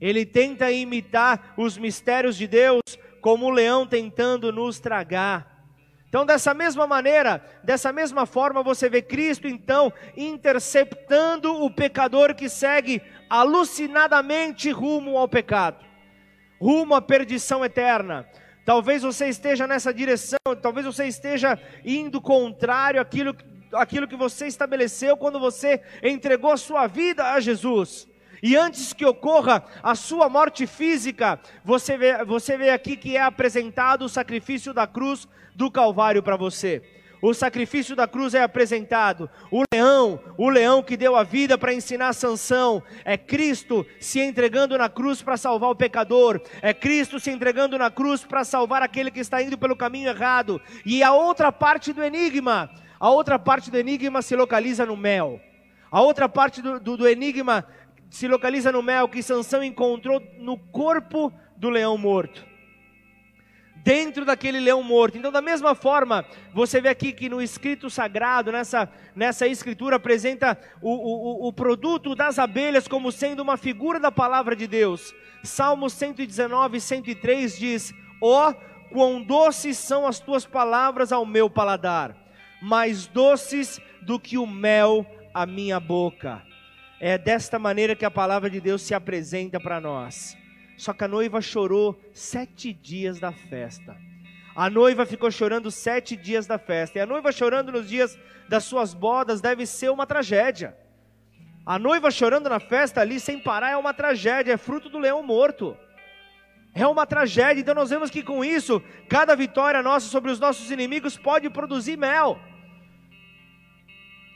Ele 0.00 0.26
tenta 0.26 0.70
imitar 0.70 1.54
os 1.56 1.78
mistérios 1.78 2.36
de 2.36 2.46
Deus 2.46 2.82
como 3.20 3.46
o 3.46 3.50
leão 3.50 3.86
tentando 3.86 4.52
nos 4.52 4.78
tragar. 4.78 5.56
Então, 6.08 6.24
dessa 6.24 6.54
mesma 6.54 6.86
maneira, 6.86 7.44
dessa 7.64 7.92
mesma 7.92 8.24
forma, 8.24 8.62
você 8.62 8.88
vê 8.88 9.02
Cristo 9.02 9.48
então 9.48 9.92
interceptando 10.16 11.52
o 11.62 11.70
pecador 11.70 12.34
que 12.34 12.48
segue 12.48 13.02
alucinadamente 13.28 14.70
rumo 14.70 15.18
ao 15.18 15.28
pecado, 15.28 15.84
rumo 16.60 16.94
à 16.94 17.02
perdição 17.02 17.64
eterna. 17.64 18.26
Talvez 18.66 19.02
você 19.02 19.28
esteja 19.28 19.64
nessa 19.64 19.94
direção, 19.94 20.40
talvez 20.60 20.84
você 20.84 21.06
esteja 21.06 21.56
indo 21.84 22.20
contrário 22.20 23.00
àquilo, 23.00 23.32
àquilo 23.72 24.08
que 24.08 24.16
você 24.16 24.48
estabeleceu 24.48 25.16
quando 25.16 25.38
você 25.38 25.80
entregou 26.02 26.50
a 26.50 26.56
sua 26.56 26.88
vida 26.88 27.32
a 27.32 27.38
Jesus. 27.38 28.08
E 28.42 28.56
antes 28.56 28.92
que 28.92 29.06
ocorra 29.06 29.64
a 29.80 29.94
sua 29.94 30.28
morte 30.28 30.66
física, 30.66 31.38
você 31.64 31.96
vê, 31.96 32.24
você 32.24 32.58
vê 32.58 32.70
aqui 32.70 32.96
que 32.96 33.16
é 33.16 33.22
apresentado 33.22 34.04
o 34.04 34.08
sacrifício 34.08 34.74
da 34.74 34.84
cruz 34.84 35.28
do 35.54 35.70
Calvário 35.70 36.20
para 36.20 36.36
você. 36.36 36.82
O 37.20 37.32
sacrifício 37.32 37.96
da 37.96 38.06
cruz 38.06 38.34
é 38.34 38.42
apresentado. 38.42 39.28
O 39.50 39.62
leão, 39.72 40.20
o 40.36 40.48
leão 40.48 40.82
que 40.82 40.96
deu 40.96 41.16
a 41.16 41.22
vida 41.22 41.56
para 41.56 41.72
ensinar 41.72 42.12
Sansão, 42.12 42.82
é 43.04 43.16
Cristo 43.16 43.86
se 43.98 44.20
entregando 44.20 44.76
na 44.76 44.88
cruz 44.88 45.22
para 45.22 45.36
salvar 45.36 45.70
o 45.70 45.76
pecador. 45.76 46.40
É 46.62 46.72
Cristo 46.72 47.18
se 47.18 47.30
entregando 47.30 47.78
na 47.78 47.90
cruz 47.90 48.24
para 48.24 48.44
salvar 48.44 48.82
aquele 48.82 49.10
que 49.10 49.20
está 49.20 49.42
indo 49.42 49.58
pelo 49.58 49.76
caminho 49.76 50.08
errado. 50.08 50.60
E 50.84 51.02
a 51.02 51.12
outra 51.12 51.50
parte 51.50 51.92
do 51.92 52.04
enigma, 52.04 52.70
a 53.00 53.10
outra 53.10 53.38
parte 53.38 53.70
do 53.70 53.78
enigma 53.78 54.22
se 54.22 54.36
localiza 54.36 54.86
no 54.86 54.96
mel. 54.96 55.40
A 55.90 56.00
outra 56.00 56.28
parte 56.28 56.60
do, 56.60 56.78
do, 56.78 56.96
do 56.96 57.08
enigma 57.08 57.66
se 58.10 58.28
localiza 58.28 58.70
no 58.70 58.82
mel 58.82 59.08
que 59.08 59.22
Sansão 59.22 59.64
encontrou 59.64 60.22
no 60.38 60.56
corpo 60.58 61.32
do 61.56 61.70
leão 61.70 61.98
morto. 61.98 62.45
Dentro 63.86 64.24
daquele 64.24 64.58
leão 64.58 64.82
morto. 64.82 65.16
Então, 65.16 65.30
da 65.30 65.40
mesma 65.40 65.72
forma, 65.72 66.24
você 66.52 66.80
vê 66.80 66.88
aqui 66.88 67.12
que 67.12 67.28
no 67.28 67.40
escrito 67.40 67.88
sagrado, 67.88 68.50
nessa, 68.50 68.90
nessa 69.14 69.46
escritura, 69.46 69.94
apresenta 69.94 70.58
o, 70.82 70.90
o, 70.90 71.46
o 71.46 71.52
produto 71.52 72.12
das 72.12 72.36
abelhas 72.36 72.88
como 72.88 73.12
sendo 73.12 73.44
uma 73.44 73.56
figura 73.56 74.00
da 74.00 74.10
palavra 74.10 74.56
de 74.56 74.66
Deus. 74.66 75.14
Salmo 75.44 75.88
119, 75.88 76.80
103 76.80 77.56
diz: 77.56 77.94
Ó, 78.20 78.50
oh, 78.50 78.54
quão 78.92 79.22
doces 79.22 79.78
são 79.78 80.04
as 80.04 80.18
tuas 80.18 80.44
palavras 80.44 81.12
ao 81.12 81.24
meu 81.24 81.48
paladar, 81.48 82.12
mais 82.60 83.06
doces 83.06 83.80
do 84.02 84.18
que 84.18 84.36
o 84.36 84.48
mel 84.48 85.06
à 85.32 85.46
minha 85.46 85.78
boca. 85.78 86.42
É 86.98 87.16
desta 87.16 87.56
maneira 87.56 87.94
que 87.94 88.04
a 88.04 88.10
palavra 88.10 88.50
de 88.50 88.60
Deus 88.60 88.82
se 88.82 88.94
apresenta 88.94 89.60
para 89.60 89.80
nós. 89.80 90.36
Só 90.76 90.92
que 90.92 91.04
a 91.04 91.08
noiva 91.08 91.40
chorou 91.40 91.98
sete 92.12 92.72
dias 92.72 93.18
da 93.18 93.32
festa. 93.32 93.96
A 94.54 94.70
noiva 94.70 95.04
ficou 95.04 95.30
chorando 95.30 95.70
sete 95.70 96.16
dias 96.16 96.46
da 96.46 96.58
festa. 96.58 96.98
E 96.98 97.00
a 97.00 97.06
noiva 97.06 97.32
chorando 97.32 97.72
nos 97.72 97.88
dias 97.88 98.18
das 98.48 98.64
suas 98.64 98.94
bodas 98.94 99.40
deve 99.40 99.66
ser 99.66 99.90
uma 99.90 100.06
tragédia. 100.06 100.76
A 101.64 101.78
noiva 101.78 102.10
chorando 102.10 102.48
na 102.48 102.60
festa 102.60 103.00
ali 103.00 103.18
sem 103.18 103.38
parar 103.38 103.70
é 103.70 103.76
uma 103.76 103.92
tragédia, 103.92 104.52
é 104.52 104.56
fruto 104.56 104.88
do 104.88 104.98
leão 104.98 105.22
morto. 105.22 105.76
É 106.74 106.86
uma 106.86 107.06
tragédia. 107.06 107.60
Então 107.60 107.74
nós 107.74 107.90
vemos 107.90 108.10
que 108.10 108.22
com 108.22 108.44
isso, 108.44 108.82
cada 109.08 109.34
vitória 109.34 109.82
nossa 109.82 110.08
sobre 110.08 110.30
os 110.30 110.38
nossos 110.38 110.70
inimigos 110.70 111.16
pode 111.16 111.50
produzir 111.50 111.96
mel. 111.96 112.38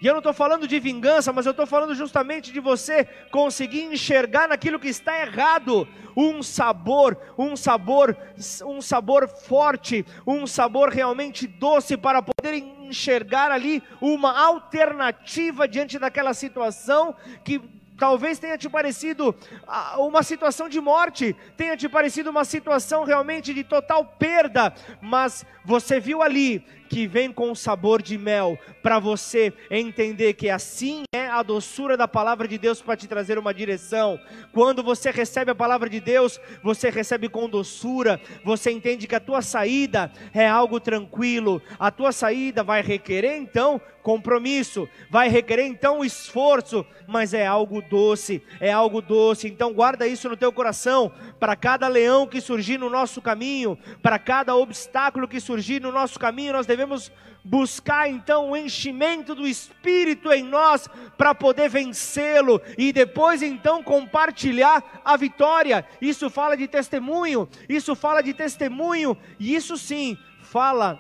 E 0.01 0.07
eu 0.07 0.15
não 0.15 0.21
estou 0.21 0.33
falando 0.33 0.67
de 0.67 0.81
vingança, 0.81 1.33
mas 1.33 1.45
eu 1.45 1.51
estou 1.51 1.67
falando 1.67 1.95
justamente 1.95 2.51
de 2.51 2.59
você 2.59 3.05
conseguir 3.31 3.83
enxergar 3.83 4.49
naquilo 4.49 4.79
que 4.79 4.89
está 4.89 5.21
errado 5.21 5.87
um 6.17 6.43
sabor, 6.43 7.17
um 7.37 7.55
sabor, 7.55 8.17
um 8.65 8.81
sabor 8.81 9.29
forte, 9.29 10.05
um 10.27 10.47
sabor 10.47 10.89
realmente 10.89 11.47
doce 11.47 11.97
para 11.97 12.23
poder 12.23 12.55
enxergar 12.55 13.51
ali 13.51 13.83
uma 14.01 14.39
alternativa 14.39 15.69
diante 15.69 15.99
daquela 15.99 16.33
situação 16.33 17.15
que 17.45 17.61
talvez 17.99 18.39
tenha 18.39 18.57
te 18.57 18.69
parecido 18.69 19.35
ah, 19.69 19.97
uma 19.99 20.23
situação 20.23 20.71
de 20.71 20.81
morte, 20.81 21.37
tenha 21.57 21.77
te 21.77 21.87
parecido 21.87 22.31
uma 22.31 22.47
situação 22.47 23.05
realmente 23.05 23.53
de 23.53 23.63
total 23.63 24.05
perda, 24.19 24.73
mas 25.03 25.45
você 25.65 26.01
viu 26.01 26.23
ali 26.23 26.65
que 26.90 27.07
vem 27.07 27.33
com 27.33 27.55
sabor 27.55 28.03
de 28.03 28.18
mel, 28.18 28.59
para 28.83 28.98
você 28.98 29.53
entender 29.70 30.35
que 30.35 30.50
assim 30.50 31.05
é 31.14 31.29
a 31.29 31.40
doçura 31.40 31.96
da 31.96 32.09
palavra 32.09 32.48
de 32.48 32.59
Deus 32.59 32.83
para 32.83 32.96
te 32.96 33.07
trazer 33.07 33.38
uma 33.38 33.55
direção. 33.55 34.18
Quando 34.53 34.83
você 34.83 35.12
recebe 35.12 35.53
a 35.53 35.55
palavra 35.55 35.88
de 35.88 36.00
Deus, 36.00 36.40
você 36.64 36.90
recebe 36.90 37.29
com 37.29 37.48
doçura, 37.48 38.20
você 38.44 38.72
entende 38.72 39.07
que 39.07 39.14
a 39.14 39.20
tua 39.20 39.40
saída 39.40 40.11
é 40.35 40.48
algo 40.48 40.81
tranquilo, 40.81 41.62
a 41.79 41.92
tua 41.92 42.11
saída 42.11 42.64
vai 42.64 42.83
requerer 42.83 43.37
então 43.37 43.81
compromisso, 44.03 44.88
vai 45.11 45.29
requerer 45.29 45.66
então 45.66 46.05
esforço, 46.05 46.85
mas 47.07 47.35
é 47.35 47.46
algo 47.46 47.83
doce, 47.83 48.42
é 48.59 48.72
algo 48.72 49.00
doce. 49.00 49.46
Então 49.46 49.72
guarda 49.72 50.07
isso 50.07 50.29
no 50.29 50.37
teu 50.37 50.53
coração, 50.53 51.12
para 51.38 51.55
cada 51.55 51.87
leão 51.87 52.26
que 52.26 52.40
surgir 52.40 52.79
no 52.79 52.90
nosso 52.90 53.20
caminho, 53.20 53.79
para 54.03 54.18
cada 54.18 54.57
obstáculo 54.57 55.29
que 55.29 55.38
surgir 55.38 55.81
no 55.81 55.92
nosso 55.92 56.18
caminho, 56.18 56.55
nós 56.55 56.66
devemos 56.81 57.12
buscar 57.45 58.09
então 58.09 58.51
o 58.51 58.57
enchimento 58.57 59.35
do 59.35 59.47
Espírito 59.47 60.33
em 60.33 60.43
nós 60.43 60.88
para 61.16 61.35
poder 61.35 61.69
vencê-lo 61.69 62.61
e 62.79 62.90
depois 62.90 63.43
então 63.43 63.83
compartilhar 63.83 65.03
a 65.05 65.14
vitória. 65.16 65.87
Isso 66.01 66.31
fala 66.31 66.57
de 66.57 66.66
testemunho, 66.66 67.47
isso 67.69 67.95
fala 67.95 68.23
de 68.23 68.33
testemunho 68.33 69.14
e 69.38 69.55
isso 69.55 69.77
sim 69.77 70.16
fala 70.40 70.99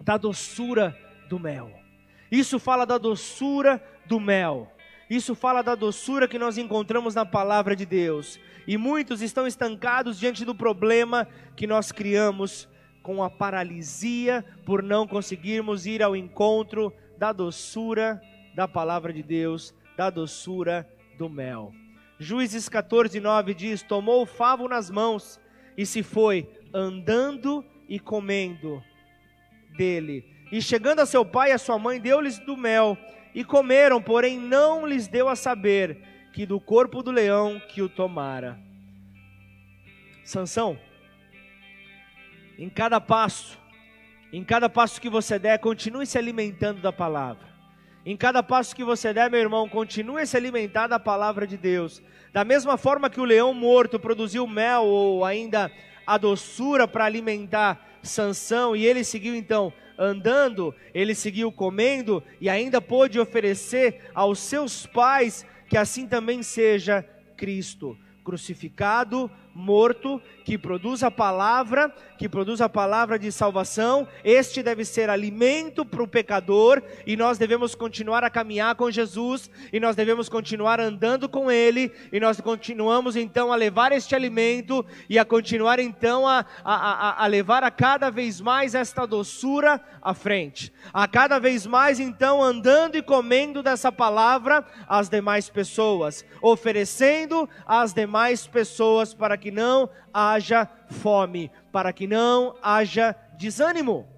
da 0.00 0.16
doçura 0.16 0.98
do 1.28 1.38
mel. 1.38 1.70
Isso 2.30 2.58
fala 2.58 2.86
da 2.86 2.96
doçura 2.96 3.82
do 4.06 4.18
mel. 4.18 4.72
Isso 5.10 5.34
fala 5.34 5.60
da 5.60 5.74
doçura 5.74 6.26
que 6.26 6.38
nós 6.38 6.56
encontramos 6.56 7.14
na 7.14 7.26
palavra 7.26 7.76
de 7.76 7.84
Deus. 7.84 8.40
E 8.66 8.78
muitos 8.78 9.20
estão 9.20 9.46
estancados 9.46 10.18
diante 10.18 10.42
do 10.42 10.54
problema 10.54 11.28
que 11.54 11.66
nós 11.66 11.92
criamos 11.92 12.66
com 13.02 13.22
a 13.22 13.30
paralisia 13.30 14.44
por 14.64 14.82
não 14.82 15.06
conseguirmos 15.06 15.86
ir 15.86 16.02
ao 16.02 16.14
encontro 16.14 16.92
da 17.18 17.32
doçura 17.32 18.20
da 18.54 18.68
palavra 18.68 19.12
de 19.12 19.22
Deus, 19.22 19.74
da 19.96 20.10
doçura 20.10 20.88
do 21.18 21.28
mel. 21.28 21.72
Juízes 22.18 22.68
14, 22.68 23.18
9 23.18 23.54
diz: 23.54 23.82
Tomou 23.82 24.22
o 24.22 24.26
favo 24.26 24.68
nas 24.68 24.90
mãos 24.90 25.40
e 25.76 25.84
se 25.84 26.02
foi 26.02 26.48
andando 26.72 27.64
e 27.88 27.98
comendo 27.98 28.82
dele. 29.76 30.24
E 30.50 30.60
chegando 30.60 31.00
a 31.00 31.06
seu 31.06 31.24
pai 31.24 31.50
e 31.50 31.52
a 31.52 31.58
sua 31.58 31.78
mãe, 31.78 32.00
deu-lhes 32.00 32.38
do 32.38 32.56
mel 32.56 32.96
e 33.34 33.42
comeram, 33.42 34.02
porém 34.02 34.38
não 34.38 34.86
lhes 34.86 35.08
deu 35.08 35.28
a 35.28 35.34
saber 35.34 35.98
que 36.32 36.44
do 36.44 36.60
corpo 36.60 37.02
do 37.02 37.10
leão 37.10 37.60
que 37.68 37.80
o 37.80 37.88
tomara. 37.88 38.58
Sansão, 40.24 40.78
em 42.62 42.68
cada 42.68 43.00
passo, 43.00 43.58
em 44.32 44.44
cada 44.44 44.68
passo 44.68 45.00
que 45.00 45.10
você 45.10 45.36
der, 45.36 45.58
continue 45.58 46.06
se 46.06 46.16
alimentando 46.16 46.80
da 46.80 46.92
palavra. 46.92 47.48
Em 48.06 48.16
cada 48.16 48.40
passo 48.40 48.76
que 48.76 48.84
você 48.84 49.12
der, 49.12 49.28
meu 49.28 49.40
irmão, 49.40 49.68
continue 49.68 50.24
se 50.24 50.36
alimentar 50.36 50.86
da 50.86 51.00
palavra 51.00 51.44
de 51.44 51.56
Deus. 51.56 52.00
Da 52.32 52.44
mesma 52.44 52.76
forma 52.76 53.10
que 53.10 53.20
o 53.20 53.24
leão 53.24 53.52
morto 53.52 53.98
produziu 53.98 54.46
mel 54.46 54.84
ou 54.84 55.24
ainda 55.24 55.72
a 56.06 56.16
doçura 56.16 56.86
para 56.86 57.04
alimentar 57.04 57.98
Sansão 58.00 58.76
e 58.76 58.86
ele 58.86 59.02
seguiu 59.02 59.34
então 59.34 59.72
andando, 59.98 60.72
ele 60.94 61.16
seguiu 61.16 61.50
comendo 61.50 62.22
e 62.40 62.48
ainda 62.48 62.80
pôde 62.80 63.18
oferecer 63.18 64.08
aos 64.14 64.38
seus 64.38 64.86
pais 64.86 65.44
que 65.68 65.76
assim 65.76 66.06
também 66.06 66.44
seja 66.44 67.02
Cristo 67.36 67.98
crucificado, 68.22 69.30
morto, 69.54 70.20
que 70.44 70.58
produz 70.58 71.02
a 71.02 71.10
palavra, 71.10 71.92
que 72.18 72.28
produz 72.28 72.60
a 72.60 72.68
palavra 72.68 73.18
de 73.18 73.30
salvação. 73.30 74.06
Este 74.24 74.62
deve 74.62 74.84
ser 74.84 75.10
alimento 75.10 75.84
para 75.84 76.02
o 76.02 76.08
pecador 76.08 76.82
e 77.06 77.16
nós 77.16 77.38
devemos 77.38 77.74
continuar 77.74 78.24
a 78.24 78.30
caminhar 78.30 78.74
com 78.74 78.90
Jesus 78.90 79.50
e 79.72 79.78
nós 79.78 79.96
devemos 79.96 80.28
continuar 80.28 80.80
andando 80.80 81.28
com 81.28 81.50
Ele 81.50 81.92
e 82.12 82.18
nós 82.18 82.40
continuamos 82.40 83.16
então 83.16 83.52
a 83.52 83.56
levar 83.56 83.92
este 83.92 84.14
alimento 84.14 84.84
e 85.08 85.18
a 85.18 85.24
continuar 85.24 85.78
então 85.78 86.26
a, 86.26 86.44
a, 86.64 86.74
a, 86.74 87.24
a 87.24 87.26
levar 87.26 87.62
a 87.62 87.70
cada 87.70 88.10
vez 88.10 88.40
mais 88.40 88.74
esta 88.74 89.06
doçura 89.06 89.80
à 90.00 90.14
frente, 90.14 90.72
a 90.92 91.06
cada 91.06 91.38
vez 91.38 91.66
mais 91.66 92.00
então 92.00 92.42
andando 92.42 92.96
e 92.96 93.02
comendo 93.02 93.62
dessa 93.62 93.92
palavra 93.92 94.64
às 94.88 95.08
demais 95.08 95.48
pessoas, 95.48 96.24
oferecendo 96.40 97.48
às 97.66 97.92
demais 97.92 98.46
pessoas 98.46 99.14
para 99.14 99.36
que 99.42 99.50
não 99.50 99.90
haja 100.14 100.68
fome, 100.88 101.50
para 101.72 101.92
que 101.92 102.06
não 102.06 102.54
haja 102.62 103.16
desânimo. 103.36 104.08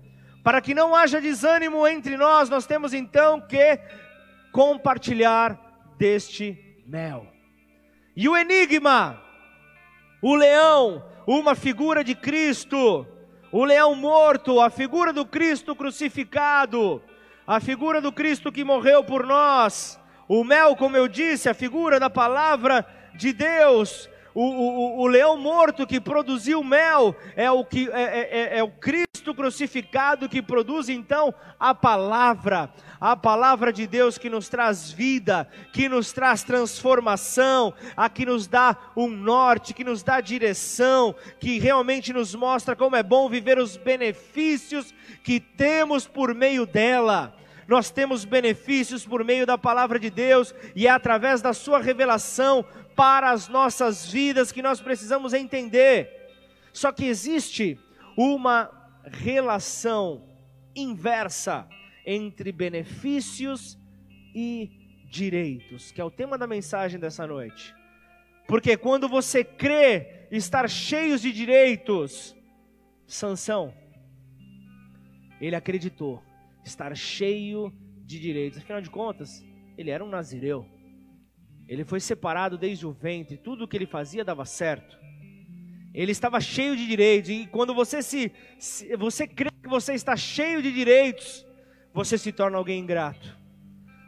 Para 0.43 0.61
que 0.61 0.75
não 0.75 0.95
haja 0.95 1.19
desânimo 1.19 1.89
entre 1.89 2.19
nós, 2.19 2.51
nós 2.51 2.67
temos 2.67 2.93
então 2.93 3.41
que 3.41 3.81
compartilhar 4.53 5.59
deste 5.97 6.59
mel. 6.87 7.27
E 8.15 8.29
o 8.29 8.37
enigma, 8.37 9.19
o 10.21 10.35
leão, 10.35 11.03
uma 11.27 11.55
figura 11.55 12.05
de 12.05 12.15
Cristo, 12.15 13.07
o 13.51 13.65
leão 13.65 13.95
morto, 13.95 14.61
a 14.61 14.69
figura 14.69 15.11
do 15.11 15.25
Cristo 15.25 15.75
crucificado, 15.75 17.03
a 17.47 17.61
figura 17.61 18.03
do 18.03 18.13
Cristo 18.13 18.53
que 18.53 18.63
morreu 18.63 19.03
por 19.03 19.25
nós, 19.25 19.99
o 20.29 20.45
mel, 20.45 20.77
como 20.77 20.99
eu 20.99 21.09
disse, 21.09 21.49
a 21.49 21.55
figura 21.55 21.99
da 21.99 22.11
palavra 22.11 22.87
de 23.15 23.33
Deus, 23.33 24.11
o, 24.35 24.43
o, 24.43 25.01
o 25.03 25.07
leão 25.07 25.37
morto 25.37 25.87
que 25.87 26.01
produziu 26.01 26.63
mel 26.65 27.15
é 27.37 27.51
o, 27.51 27.65
que, 27.65 27.89
é, 27.91 28.03
é, 28.03 28.39
é, 28.57 28.59
é 28.59 28.63
o 28.63 28.69
Cristo 28.69 29.33
crucificado 29.33 30.29
que 30.29 30.43
produz 30.43 30.89
então 30.89 31.33
a 31.59 31.73
palavra, 31.73 32.69
a 33.01 33.17
palavra 33.17 33.73
de 33.73 33.87
Deus 33.87 34.19
que 34.19 34.29
nos 34.29 34.49
traz 34.49 34.91
vida, 34.91 35.49
que 35.73 35.89
nos 35.89 36.13
traz 36.13 36.43
transformação, 36.43 37.73
a 37.97 38.09
que 38.09 38.27
nos 38.27 38.49
dá 38.49 38.77
um 38.97 39.07
norte, 39.07 39.73
que 39.73 39.85
nos 39.85 40.03
dá 40.03 40.21
direção, 40.21 41.15
que 41.39 41.59
realmente 41.61 42.13
nos 42.13 42.35
mostra 42.35 42.75
como 42.75 42.97
é 42.97 43.03
bom 43.03 43.29
viver 43.29 43.59
os 43.59 43.77
benefícios 43.77 44.93
que 45.23 45.39
temos 45.39 46.09
por 46.09 46.35
meio 46.35 46.67
dela. 46.67 47.35
Nós 47.67 47.91
temos 47.91 48.25
benefícios 48.25 49.07
por 49.07 49.25
meio 49.25 49.47
da 49.47 49.57
palavra 49.57 49.99
de 49.99 50.11
Deus 50.11 50.55
e 50.75 50.87
é 50.87 50.91
através 50.91 51.41
da 51.41 51.53
sua 51.53 51.81
revelação 51.81 52.65
para 52.95 53.31
as 53.31 53.49
nossas 53.49 54.11
vidas 54.11 54.53
que 54.53 54.63
nós 54.63 54.81
precisamos 54.81 55.33
entender. 55.33 56.11
Só 56.73 56.93
que 56.93 57.05
existe 57.05 57.79
uma 58.17 58.71
relação 59.05 60.29
inversa 60.75 61.69
entre 62.07 62.53
benefícios 62.53 63.79
e 64.35 64.71
direitos, 65.11 65.93
que 65.93 66.01
é 66.01 66.05
o 66.05 66.11
tema 66.11 66.37
da 66.37 66.47
mensagem 66.47 66.99
dessa 66.99 67.27
noite. 67.27 67.75
Porque 68.47 68.77
quando 68.77 69.09
você 69.09 69.43
crê 69.43 70.27
estar 70.31 70.69
cheio 70.69 71.19
de 71.19 71.33
direitos, 71.33 72.37
Sansão, 73.07 73.73
ele 75.41 75.57
acreditou 75.57 76.23
estar 76.65 76.95
cheio 76.97 77.73
de 78.05 78.19
direitos. 78.19 78.59
Afinal 78.59 78.81
de 78.81 78.91
contas, 78.91 79.45
ele 79.79 79.91
era 79.91 80.05
um 80.05 80.09
nazireu. 80.09 80.67
Ele 81.69 81.85
foi 81.85 82.01
separado 82.01 82.59
desde 82.59 82.87
o 82.87 82.93
ventre, 82.93 83.37
tudo 83.37 83.65
o 83.65 83.69
que 83.69 83.77
ele 83.77 83.87
fazia 83.87 84.25
dava 84.25 84.45
certo. 84.45 84.99
Ele 85.95 86.13
estava 86.13 86.41
cheio 86.41 86.77
de 86.77 86.87
direitos, 86.87 87.31
e 87.31 87.47
quando 87.47 87.73
você 87.73 88.03
se, 88.03 88.33
se 88.59 88.97
você 88.97 89.27
crê 89.27 89.51
que 89.63 89.69
você 89.69 89.95
está 89.95 90.17
cheio 90.17 90.61
de 90.61 90.73
direitos, 90.73 91.47
você 91.93 92.19
se 92.19 92.33
torna 92.33 92.59
alguém 92.59 92.81
ingrato. 92.81 93.39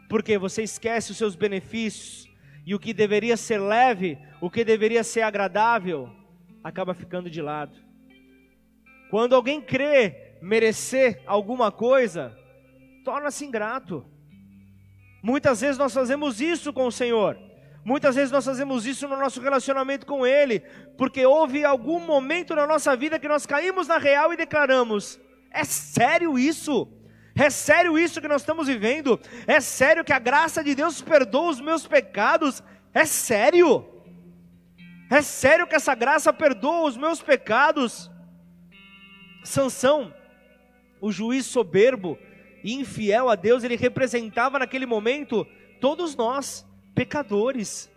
Porque 0.09 0.37
você 0.37 0.63
esquece 0.63 1.11
os 1.11 1.17
seus 1.17 1.35
benefícios 1.35 2.29
e 2.65 2.75
o 2.75 2.79
que 2.79 2.93
deveria 2.93 3.37
ser 3.37 3.59
leve, 3.59 4.17
o 4.41 4.49
que 4.49 4.63
deveria 4.63 5.03
ser 5.03 5.21
agradável, 5.21 6.09
acaba 6.61 6.93
ficando 6.93 7.29
de 7.29 7.41
lado. 7.41 7.77
Quando 9.09 9.33
alguém 9.33 9.61
crê 9.61 10.35
merecer 10.41 11.23
alguma 11.25 11.71
coisa, 11.71 12.37
torna-se 13.05 13.45
ingrato. 13.45 14.05
Muitas 15.23 15.61
vezes 15.61 15.77
nós 15.77 15.93
fazemos 15.93 16.41
isso 16.41 16.73
com 16.73 16.85
o 16.85 16.91
Senhor. 16.91 17.46
Muitas 17.87 18.15
vezes 18.15 18.33
nós 18.33 18.43
fazemos 18.43 18.85
isso 18.85 19.07
no 19.07 19.15
nosso 19.15 19.39
relacionamento 19.39 20.05
com 20.05 20.27
Ele, 20.27 20.59
porque 20.97 21.25
houve 21.25 21.63
algum 21.63 22.01
momento 22.01 22.53
na 22.53 22.67
nossa 22.67 22.97
vida 22.97 23.17
que 23.17 23.29
nós 23.29 23.45
caímos 23.45 23.87
na 23.87 23.97
real 23.97 24.33
e 24.33 24.35
declaramos: 24.35 25.17
é 25.49 25.63
sério 25.63 26.37
isso? 26.37 26.85
É 27.33 27.49
sério 27.49 27.97
isso 27.97 28.19
que 28.19 28.27
nós 28.27 28.41
estamos 28.41 28.67
vivendo? 28.67 29.17
É 29.47 29.61
sério 29.61 30.03
que 30.03 30.11
a 30.11 30.19
graça 30.19 30.61
de 30.61 30.75
Deus 30.75 31.01
perdoa 31.01 31.49
os 31.49 31.61
meus 31.61 31.87
pecados? 31.87 32.61
É 32.93 33.05
sério? 33.05 33.85
É 35.09 35.21
sério 35.21 35.65
que 35.65 35.75
essa 35.75 35.95
graça 35.95 36.33
perdoa 36.33 36.89
os 36.89 36.97
meus 36.97 37.21
pecados? 37.21 38.11
Sansão, 39.45 40.13
o 40.99 41.09
juiz 41.09 41.45
soberbo 41.45 42.19
e 42.65 42.73
infiel 42.73 43.29
a 43.29 43.35
Deus, 43.35 43.63
ele 43.63 43.77
representava 43.77 44.59
naquele 44.59 44.85
momento 44.85 45.47
todos 45.79 46.17
nós 46.17 46.66
pecadores. 46.97 47.91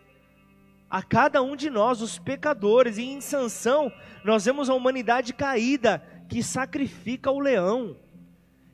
A 0.90 1.02
cada 1.02 1.40
um 1.40 1.56
de 1.56 1.70
nós, 1.70 2.02
os 2.02 2.18
pecadores, 2.18 2.98
e 2.98 3.04
em 3.04 3.18
sanção, 3.22 3.90
nós 4.22 4.44
vemos 4.44 4.68
a 4.68 4.74
humanidade 4.74 5.32
caída 5.32 6.02
que 6.28 6.42
sacrifica 6.42 7.30
o 7.30 7.40
leão. 7.40 7.96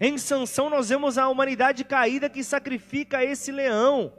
Em 0.01 0.19
sanção, 0.19 0.69
nós 0.69 0.89
vemos 0.89 1.17
a 1.17 1.29
humanidade 1.29 1.85
caída 1.85 2.29
que 2.29 2.43
sacrifica 2.43 3.23
esse 3.25 3.53
leão. 3.53 4.13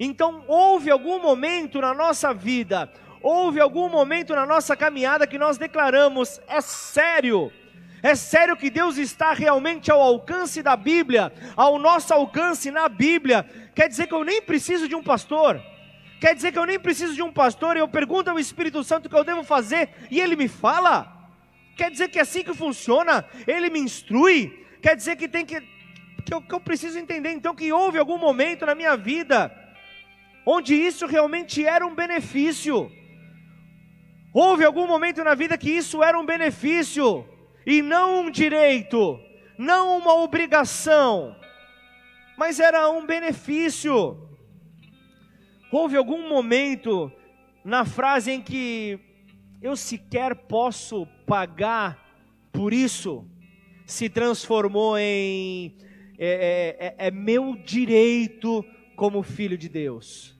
Então, 0.00 0.44
houve 0.48 0.90
algum 0.90 1.22
momento 1.22 1.80
na 1.80 1.94
nossa 1.94 2.34
vida, 2.34 2.92
houve 3.22 3.60
algum 3.60 3.88
momento 3.88 4.34
na 4.34 4.44
nossa 4.44 4.76
caminhada 4.76 5.28
que 5.28 5.38
nós 5.38 5.56
declaramos: 5.58 6.40
é 6.48 6.60
sério, 6.60 7.52
é 8.02 8.14
sério 8.14 8.56
que 8.56 8.70
Deus 8.70 8.98
está 8.98 9.32
realmente 9.32 9.90
ao 9.90 10.00
alcance 10.00 10.62
da 10.62 10.76
Bíblia, 10.76 11.32
ao 11.56 11.78
nosso 11.78 12.12
alcance 12.12 12.70
na 12.70 12.88
Bíblia. 12.88 13.44
Quer 13.74 13.88
dizer 13.88 14.06
que 14.06 14.14
eu 14.14 14.24
nem 14.24 14.42
preciso 14.42 14.88
de 14.88 14.94
um 14.94 15.02
pastor. 15.02 15.60
Quer 16.20 16.34
dizer 16.34 16.52
que 16.52 16.58
eu 16.58 16.66
nem 16.66 16.78
preciso 16.78 17.14
de 17.14 17.22
um 17.22 17.32
pastor 17.32 17.76
e 17.76 17.80
eu 17.80 17.88
pergunto 17.88 18.30
ao 18.30 18.38
Espírito 18.38 18.82
Santo 18.84 19.06
o 19.06 19.08
que 19.08 19.16
eu 19.16 19.24
devo 19.24 19.42
fazer 19.42 19.90
e 20.10 20.20
ele 20.20 20.36
me 20.36 20.48
fala. 20.48 21.12
Quer 21.76 21.90
dizer 21.90 22.08
que 22.08 22.18
é 22.18 22.22
assim 22.22 22.42
que 22.42 22.54
funciona? 22.54 23.24
Ele 23.46 23.70
me 23.70 23.80
instrui. 23.80 24.64
Quer 24.80 24.96
dizer 24.96 25.16
que 25.16 25.28
tem 25.28 25.44
que 25.44 25.60
que 26.24 26.34
eu, 26.34 26.42
que 26.42 26.52
eu 26.52 26.60
preciso 26.60 26.98
entender 26.98 27.30
então 27.30 27.54
que 27.54 27.72
houve 27.72 27.98
algum 27.98 28.18
momento 28.18 28.66
na 28.66 28.74
minha 28.74 28.96
vida 28.96 29.52
onde 30.44 30.74
isso 30.74 31.06
realmente 31.06 31.64
era 31.64 31.86
um 31.86 31.94
benefício. 31.94 32.90
Houve 34.32 34.64
algum 34.64 34.86
momento 34.86 35.22
na 35.24 35.34
vida 35.34 35.56
que 35.56 35.70
isso 35.70 36.02
era 36.02 36.18
um 36.18 36.26
benefício 36.26 37.26
e 37.66 37.82
não 37.82 38.20
um 38.20 38.30
direito, 38.30 39.20
não 39.58 39.98
uma 39.98 40.14
obrigação, 40.14 41.34
mas 42.38 42.60
era 42.60 42.88
um 42.88 43.04
benefício. 43.04 44.28
Houve 45.72 45.96
algum 45.96 46.28
momento 46.28 47.10
na 47.64 47.84
frase 47.84 48.30
em 48.30 48.40
que 48.40 49.00
eu 49.60 49.76
sequer 49.76 50.36
posso 50.36 51.06
pagar 51.26 52.06
por 52.52 52.72
isso, 52.72 53.28
se 53.84 54.08
transformou 54.08 54.96
em 54.96 55.76
é, 56.18 56.76
é, 56.78 56.86
é, 56.86 57.08
é 57.08 57.10
meu 57.10 57.56
direito 57.56 58.64
como 58.94 59.22
filho 59.22 59.58
de 59.58 59.68
Deus. 59.68 60.34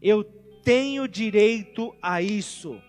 Eu 0.00 0.22
tenho 0.62 1.08
direito 1.08 1.94
a 2.02 2.20
isso. 2.20 2.80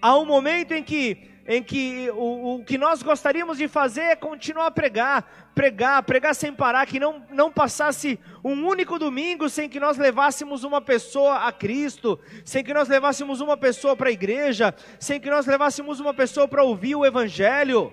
Há 0.00 0.16
um 0.18 0.24
momento 0.24 0.72
em 0.72 0.82
que 0.82 1.29
em 1.52 1.64
que 1.64 2.08
o, 2.12 2.54
o 2.54 2.64
que 2.64 2.78
nós 2.78 3.02
gostaríamos 3.02 3.58
de 3.58 3.66
fazer 3.66 4.02
é 4.02 4.14
continuar 4.14 4.66
a 4.66 4.70
pregar, 4.70 5.50
pregar, 5.52 6.00
pregar 6.04 6.32
sem 6.32 6.54
parar, 6.54 6.86
que 6.86 7.00
não, 7.00 7.26
não 7.28 7.50
passasse 7.50 8.20
um 8.44 8.64
único 8.64 9.00
domingo 9.00 9.48
sem 9.48 9.68
que 9.68 9.80
nós 9.80 9.98
levássemos 9.98 10.62
uma 10.62 10.80
pessoa 10.80 11.48
a 11.48 11.50
Cristo, 11.50 12.20
sem 12.44 12.62
que 12.62 12.72
nós 12.72 12.88
levássemos 12.88 13.40
uma 13.40 13.56
pessoa 13.56 13.96
para 13.96 14.10
a 14.10 14.12
igreja, 14.12 14.72
sem 15.00 15.18
que 15.18 15.28
nós 15.28 15.44
levássemos 15.44 15.98
uma 15.98 16.14
pessoa 16.14 16.46
para 16.46 16.62
ouvir 16.62 16.94
o 16.94 17.04
Evangelho. 17.04 17.92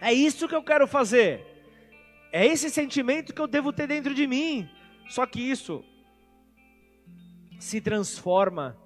É 0.00 0.12
isso 0.12 0.48
que 0.48 0.54
eu 0.56 0.64
quero 0.64 0.88
fazer. 0.88 1.46
É 2.32 2.44
esse 2.44 2.68
sentimento 2.68 3.32
que 3.32 3.40
eu 3.40 3.46
devo 3.46 3.72
ter 3.72 3.86
dentro 3.86 4.12
de 4.12 4.26
mim. 4.26 4.68
Só 5.08 5.26
que 5.26 5.40
isso 5.40 5.84
se 7.60 7.80
transforma 7.80 8.76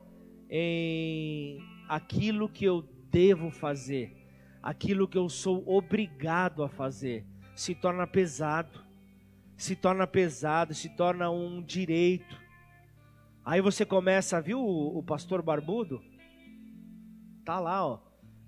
em 0.50 1.65
aquilo 1.88 2.48
que 2.48 2.64
eu 2.64 2.82
devo 3.10 3.50
fazer, 3.50 4.16
aquilo 4.62 5.08
que 5.08 5.18
eu 5.18 5.28
sou 5.28 5.62
obrigado 5.68 6.62
a 6.62 6.68
fazer, 6.68 7.24
se 7.54 7.74
torna 7.74 8.06
pesado, 8.06 8.84
se 9.56 9.74
torna 9.74 10.06
pesado, 10.06 10.74
se 10.74 10.88
torna 10.88 11.30
um 11.30 11.62
direito. 11.62 12.40
Aí 13.44 13.60
você 13.60 13.86
começa, 13.86 14.40
viu 14.40 14.60
o, 14.60 14.98
o 14.98 15.02
pastor 15.02 15.40
barbudo? 15.40 16.02
Tá 17.44 17.58
lá, 17.60 17.86
ó. 17.86 18.00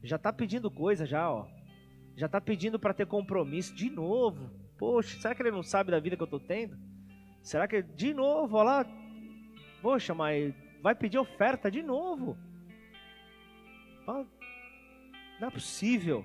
Já 0.03 0.19
tá 0.19 0.33
pedindo 0.33 0.71
coisa 0.71 1.07
já, 1.07 1.31
ó. 1.31 1.47
Já 2.17 2.29
tá 2.29 2.41
pedindo 2.41 2.79
para 2.79 2.93
ter 2.93 3.07
compromisso 3.07 3.75
de 3.75 3.89
novo. 3.89 4.51
Poxa, 4.77 5.21
será 5.21 5.35
que 5.35 5.43
ele 5.43 5.51
não 5.51 5.63
sabe 5.63 5.91
da 5.91 6.01
vida 6.01 6.17
que 6.17 6.23
eu 6.23 6.27
tô 6.27 6.41
tendo? 6.41 6.77
Será 7.43 7.67
que 7.67 7.81
de 7.81 8.13
novo, 8.13 8.57
ó 8.57 8.63
lá? 8.63 8.85
Poxa, 9.81 10.15
mas 10.15 10.53
vai 10.83 10.95
pedir 10.95 11.19
oferta 11.19 11.71
de 11.71 11.83
novo. 11.83 12.37
Não 15.41 15.49
é 15.49 15.51
possível. 15.51 16.25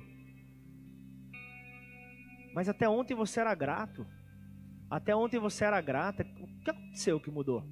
Mas 2.54 2.70
até 2.70 2.88
ontem 2.88 3.14
você 3.16 3.40
era 3.40 3.54
grato. 3.54 4.06
Até 4.90 5.16
ontem 5.16 5.40
você 5.40 5.66
era 5.66 5.82
grata. 5.82 6.26
O 6.40 6.64
que 6.64 6.70
aconteceu 6.70 7.20
que 7.20 7.32
mudou? 7.32 7.64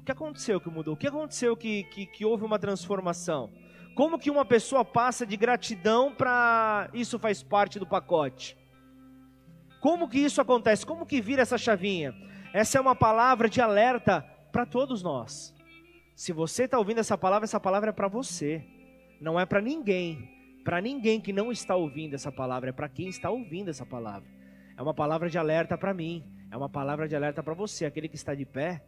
O 0.00 0.04
que 0.04 0.12
aconteceu 0.12 0.60
que 0.60 0.70
mudou? 0.70 0.94
O 0.94 0.96
que 0.96 1.06
aconteceu 1.06 1.56
que, 1.56 1.84
que, 1.84 2.06
que 2.06 2.24
houve 2.24 2.44
uma 2.44 2.58
transformação? 2.58 3.50
Como 3.94 4.18
que 4.18 4.30
uma 4.30 4.44
pessoa 4.44 4.84
passa 4.84 5.26
de 5.26 5.36
gratidão 5.36 6.14
para 6.14 6.88
isso 6.94 7.18
faz 7.18 7.42
parte 7.42 7.78
do 7.78 7.86
pacote? 7.86 8.56
Como 9.80 10.08
que 10.08 10.18
isso 10.18 10.40
acontece? 10.40 10.86
Como 10.86 11.06
que 11.06 11.20
vira 11.20 11.42
essa 11.42 11.58
chavinha? 11.58 12.14
Essa 12.52 12.78
é 12.78 12.80
uma 12.80 12.94
palavra 12.94 13.48
de 13.48 13.60
alerta 13.60 14.20
para 14.52 14.64
todos 14.64 15.02
nós. 15.02 15.54
Se 16.14 16.32
você 16.32 16.64
está 16.64 16.78
ouvindo 16.78 16.98
essa 16.98 17.16
palavra, 17.16 17.44
essa 17.44 17.60
palavra 17.60 17.90
é 17.90 17.92
para 17.92 18.08
você. 18.08 18.64
Não 19.20 19.38
é 19.38 19.44
para 19.44 19.60
ninguém, 19.60 20.30
para 20.64 20.80
ninguém 20.80 21.20
que 21.20 21.32
não 21.32 21.50
está 21.50 21.74
ouvindo 21.74 22.14
essa 22.14 22.30
palavra, 22.30 22.70
é 22.70 22.72
para 22.72 22.88
quem 22.88 23.08
está 23.08 23.30
ouvindo 23.30 23.70
essa 23.70 23.86
palavra. 23.86 24.28
É 24.76 24.82
uma 24.82 24.94
palavra 24.94 25.28
de 25.28 25.38
alerta 25.38 25.76
para 25.76 25.92
mim, 25.92 26.24
é 26.50 26.56
uma 26.56 26.68
palavra 26.68 27.08
de 27.08 27.16
alerta 27.16 27.42
para 27.42 27.54
você, 27.54 27.84
aquele 27.84 28.08
que 28.08 28.16
está 28.16 28.34
de 28.34 28.44
pé, 28.44 28.82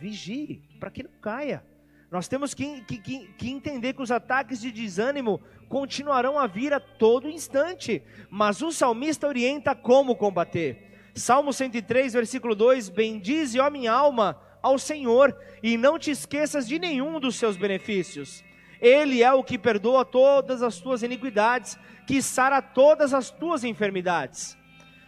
vigie, 0.00 0.62
para 0.80 0.90
que 0.90 1.02
não 1.02 1.10
caia. 1.20 1.62
Nós 2.10 2.28
temos 2.28 2.54
que, 2.54 2.80
que, 2.82 2.98
que, 2.98 3.50
entender 3.50 3.92
que 3.92 4.02
os 4.02 4.10
ataques 4.10 4.60
de 4.60 4.70
desânimo 4.70 5.40
continuarão 5.68 6.38
a 6.38 6.46
vir 6.46 6.72
a 6.72 6.78
todo 6.78 7.28
instante, 7.28 8.02
mas 8.30 8.62
o 8.62 8.70
salmista 8.70 9.26
orienta 9.26 9.74
como 9.74 10.14
combater. 10.14 11.10
Salmo 11.14 11.52
103, 11.52 12.12
versículo 12.12 12.54
2: 12.54 12.88
Bendize, 12.88 13.58
ó 13.58 13.68
minha 13.68 13.92
alma, 13.92 14.40
ao 14.62 14.78
Senhor, 14.78 15.36
e 15.62 15.76
não 15.76 15.98
te 15.98 16.10
esqueças 16.10 16.68
de 16.68 16.78
nenhum 16.78 17.18
dos 17.18 17.36
seus 17.36 17.56
benefícios. 17.56 18.44
Ele 18.80 19.22
é 19.22 19.32
o 19.32 19.44
que 19.44 19.58
perdoa 19.58 20.04
todas 20.04 20.62
as 20.62 20.78
tuas 20.78 21.02
iniquidades, 21.02 21.78
que 22.06 22.20
sara 22.20 22.60
todas 22.60 23.14
as 23.14 23.30
tuas 23.30 23.64
enfermidades, 23.64 24.56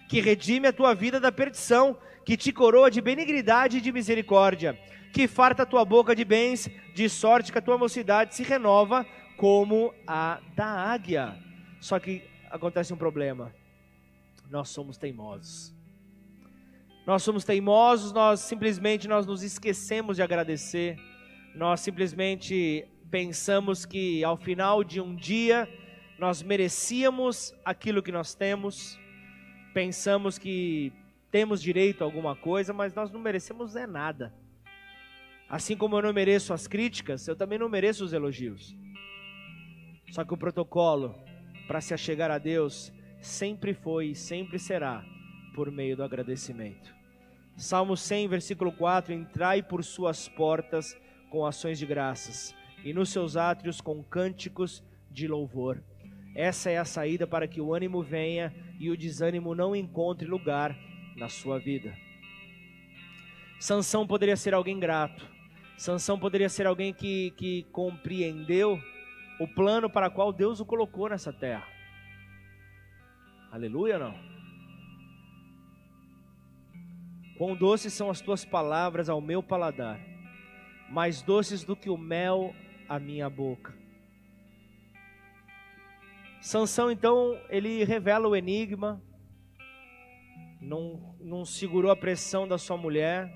que 0.09 0.21
redime 0.21 0.69
a 0.69 0.73
tua 0.73 0.95
vida 0.95 1.21
da 1.21 1.31
perdição, 1.31 1.97
que 2.25 2.37
te 2.37 2.53
coroa 2.53 2.91
de 2.91 3.01
benignidade 3.01 3.79
e 3.79 3.81
de 3.81 3.93
misericórdia, 3.93 4.79
que 5.13 5.29
farta 5.29 5.63
a 5.63 5.67
tua 5.67 5.85
boca 5.85 6.15
de 6.15 6.25
bens, 6.25 6.69
de 6.95 7.09
sorte 7.09 7.53
que 7.53 7.59
a 7.59 7.63
tua 7.63 7.79
mocidade 7.79 8.35
se 8.35 8.43
renova 8.43 9.07
como 9.37 9.95
a 10.07 10.41
da 10.55 10.67
águia. 10.67 11.37
Só 11.81 11.99
que 11.99 12.23
acontece 12.51 12.93
um 12.93 12.97
problema. 12.97 13.55
Nós 14.51 14.69
somos 14.69 14.97
teimosos. 14.97 15.75
Nós 17.07 17.23
somos 17.23 17.45
teimosos, 17.45 18.13
nós 18.13 18.41
simplesmente 18.41 19.07
nós 19.07 19.27
nos 19.27 19.43
esquecemos 19.43 20.17
de 20.17 20.23
agradecer. 20.23 20.99
Nós 21.55 21.81
simplesmente 21.81 22.87
pensamos 23.17 23.87
que 23.87 24.23
ao 24.23 24.37
final 24.37 24.85
de 24.85 25.01
um 25.01 25.17
dia 25.17 25.67
nós 26.19 26.43
merecíamos 26.43 27.55
aquilo 27.65 28.03
que 28.03 28.13
nós 28.13 28.35
temos, 28.35 29.01
pensamos 29.73 30.37
que 30.37 30.93
temos 31.31 31.63
direito 31.63 32.03
a 32.03 32.05
alguma 32.05 32.37
coisa, 32.37 32.75
mas 32.75 32.93
nós 32.93 33.11
não 33.11 33.19
merecemos 33.19 33.75
é 33.75 33.87
nada. 33.87 34.35
Assim 35.49 35.75
como 35.75 35.97
eu 35.97 36.03
não 36.03 36.13
mereço 36.13 36.53
as 36.53 36.67
críticas, 36.67 37.27
eu 37.27 37.35
também 37.35 37.59
não 37.59 37.71
mereço 37.71 38.05
os 38.05 38.13
elogios. 38.13 38.77
Só 40.11 40.23
que 40.23 40.35
o 40.35 40.37
protocolo 40.37 41.15
para 41.67 41.81
se 41.81 41.95
achegar 41.95 42.31
a 42.31 42.37
Deus 42.37 42.93
sempre 43.19 43.73
foi 43.73 44.09
e 44.09 44.15
sempre 44.15 44.59
será 44.59 45.03
por 45.55 45.71
meio 45.71 45.97
do 45.97 46.05
agradecimento. 46.05 46.95
Salmo 47.57 47.97
100, 47.97 48.29
versículo 48.29 48.73
4: 48.73 49.15
Entrai 49.15 49.63
por 49.63 49.83
suas 49.83 50.29
portas 50.29 50.95
com 51.31 51.47
ações 51.47 51.79
de 51.79 51.87
graças 51.87 52.55
e 52.85 52.93
nos 52.93 53.11
seus 53.11 53.37
átrios 53.37 53.81
com 53.81 54.03
cânticos 54.03 54.83
de 55.11 55.27
louvor. 55.27 55.83
Essa 56.35 56.71
é 56.71 56.77
a 56.77 56.85
saída 56.85 57.27
para 57.27 57.49
que 57.49 57.61
o 57.61 57.75
ânimo 57.75 58.03
venha 58.03 58.55
e 58.79 58.91
o 58.91 58.97
desânimo 58.97 59.55
não 59.55 59.75
encontre 59.75 60.27
lugar 60.29 60.77
na 61.17 61.29
sua 61.29 61.59
vida. 61.59 61.97
Sansão 63.59 64.07
poderia 64.07 64.37
ser 64.37 64.53
alguém 64.53 64.79
grato. 64.79 65.27
Sansão 65.79 66.19
poderia 66.19 66.49
ser 66.49 66.67
alguém 66.67 66.93
que, 66.93 67.31
que 67.33 67.63
compreendeu 67.73 68.79
o 69.41 69.49
plano 69.49 69.89
para 69.89 70.11
qual 70.11 70.33
Deus 70.33 70.61
o 70.61 70.67
colocou 70.67 71.09
nessa 71.09 71.33
terra. 71.33 71.67
Aleluia, 73.51 73.99
não? 73.99 74.15
Quão 77.39 77.55
doces 77.55 77.93
são 77.93 78.11
as 78.11 78.21
tuas 78.21 78.45
palavras 78.45 79.09
ao 79.09 79.21
meu 79.21 79.43
paladar, 79.43 80.01
mais 80.91 81.21
doces 81.21 81.65
do 81.65 81.77
que 81.77 81.91
o 81.91 81.99
mel 81.99 82.55
a 82.89 82.99
minha 82.99 83.29
boca. 83.29 83.75
Sansão 86.41 86.91
então 86.91 87.39
ele 87.49 87.83
revela 87.85 88.29
o 88.29 88.37
enigma, 88.37 89.03
não, 90.61 91.15
não 91.21 91.45
segurou 91.45 91.91
a 91.91 91.97
pressão 91.97 92.47
da 92.47 92.59
sua 92.59 92.77
mulher. 92.77 93.31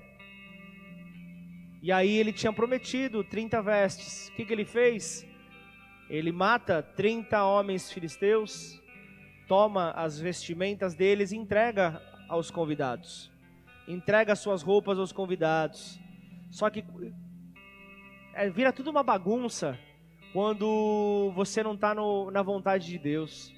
E 1.81 1.91
aí 1.91 2.15
ele 2.15 2.31
tinha 2.31 2.53
prometido 2.53 3.23
30 3.23 3.61
vestes. 3.61 4.29
O 4.29 4.35
que, 4.35 4.45
que 4.45 4.53
ele 4.53 4.65
fez? 4.65 5.25
Ele 6.09 6.31
mata 6.31 6.83
30 6.83 7.43
homens 7.43 7.91
filisteus, 7.91 8.81
toma 9.47 9.91
as 9.91 10.19
vestimentas 10.19 10.93
deles 10.93 11.31
e 11.31 11.37
entrega 11.37 12.01
aos 12.29 12.51
convidados. 12.51 13.31
Entrega 13.87 14.35
suas 14.35 14.61
roupas 14.61 14.99
aos 14.99 15.11
convidados. 15.11 15.99
Só 16.49 16.69
que 16.69 16.83
é, 18.33 18.49
vira 18.49 18.71
tudo 18.71 18.89
uma 18.89 19.03
bagunça 19.03 19.77
quando 20.33 21.31
você 21.35 21.61
não 21.61 21.73
está 21.73 21.93
na 21.93 22.41
vontade 22.41 22.87
de 22.87 22.97
Deus. 22.97 23.53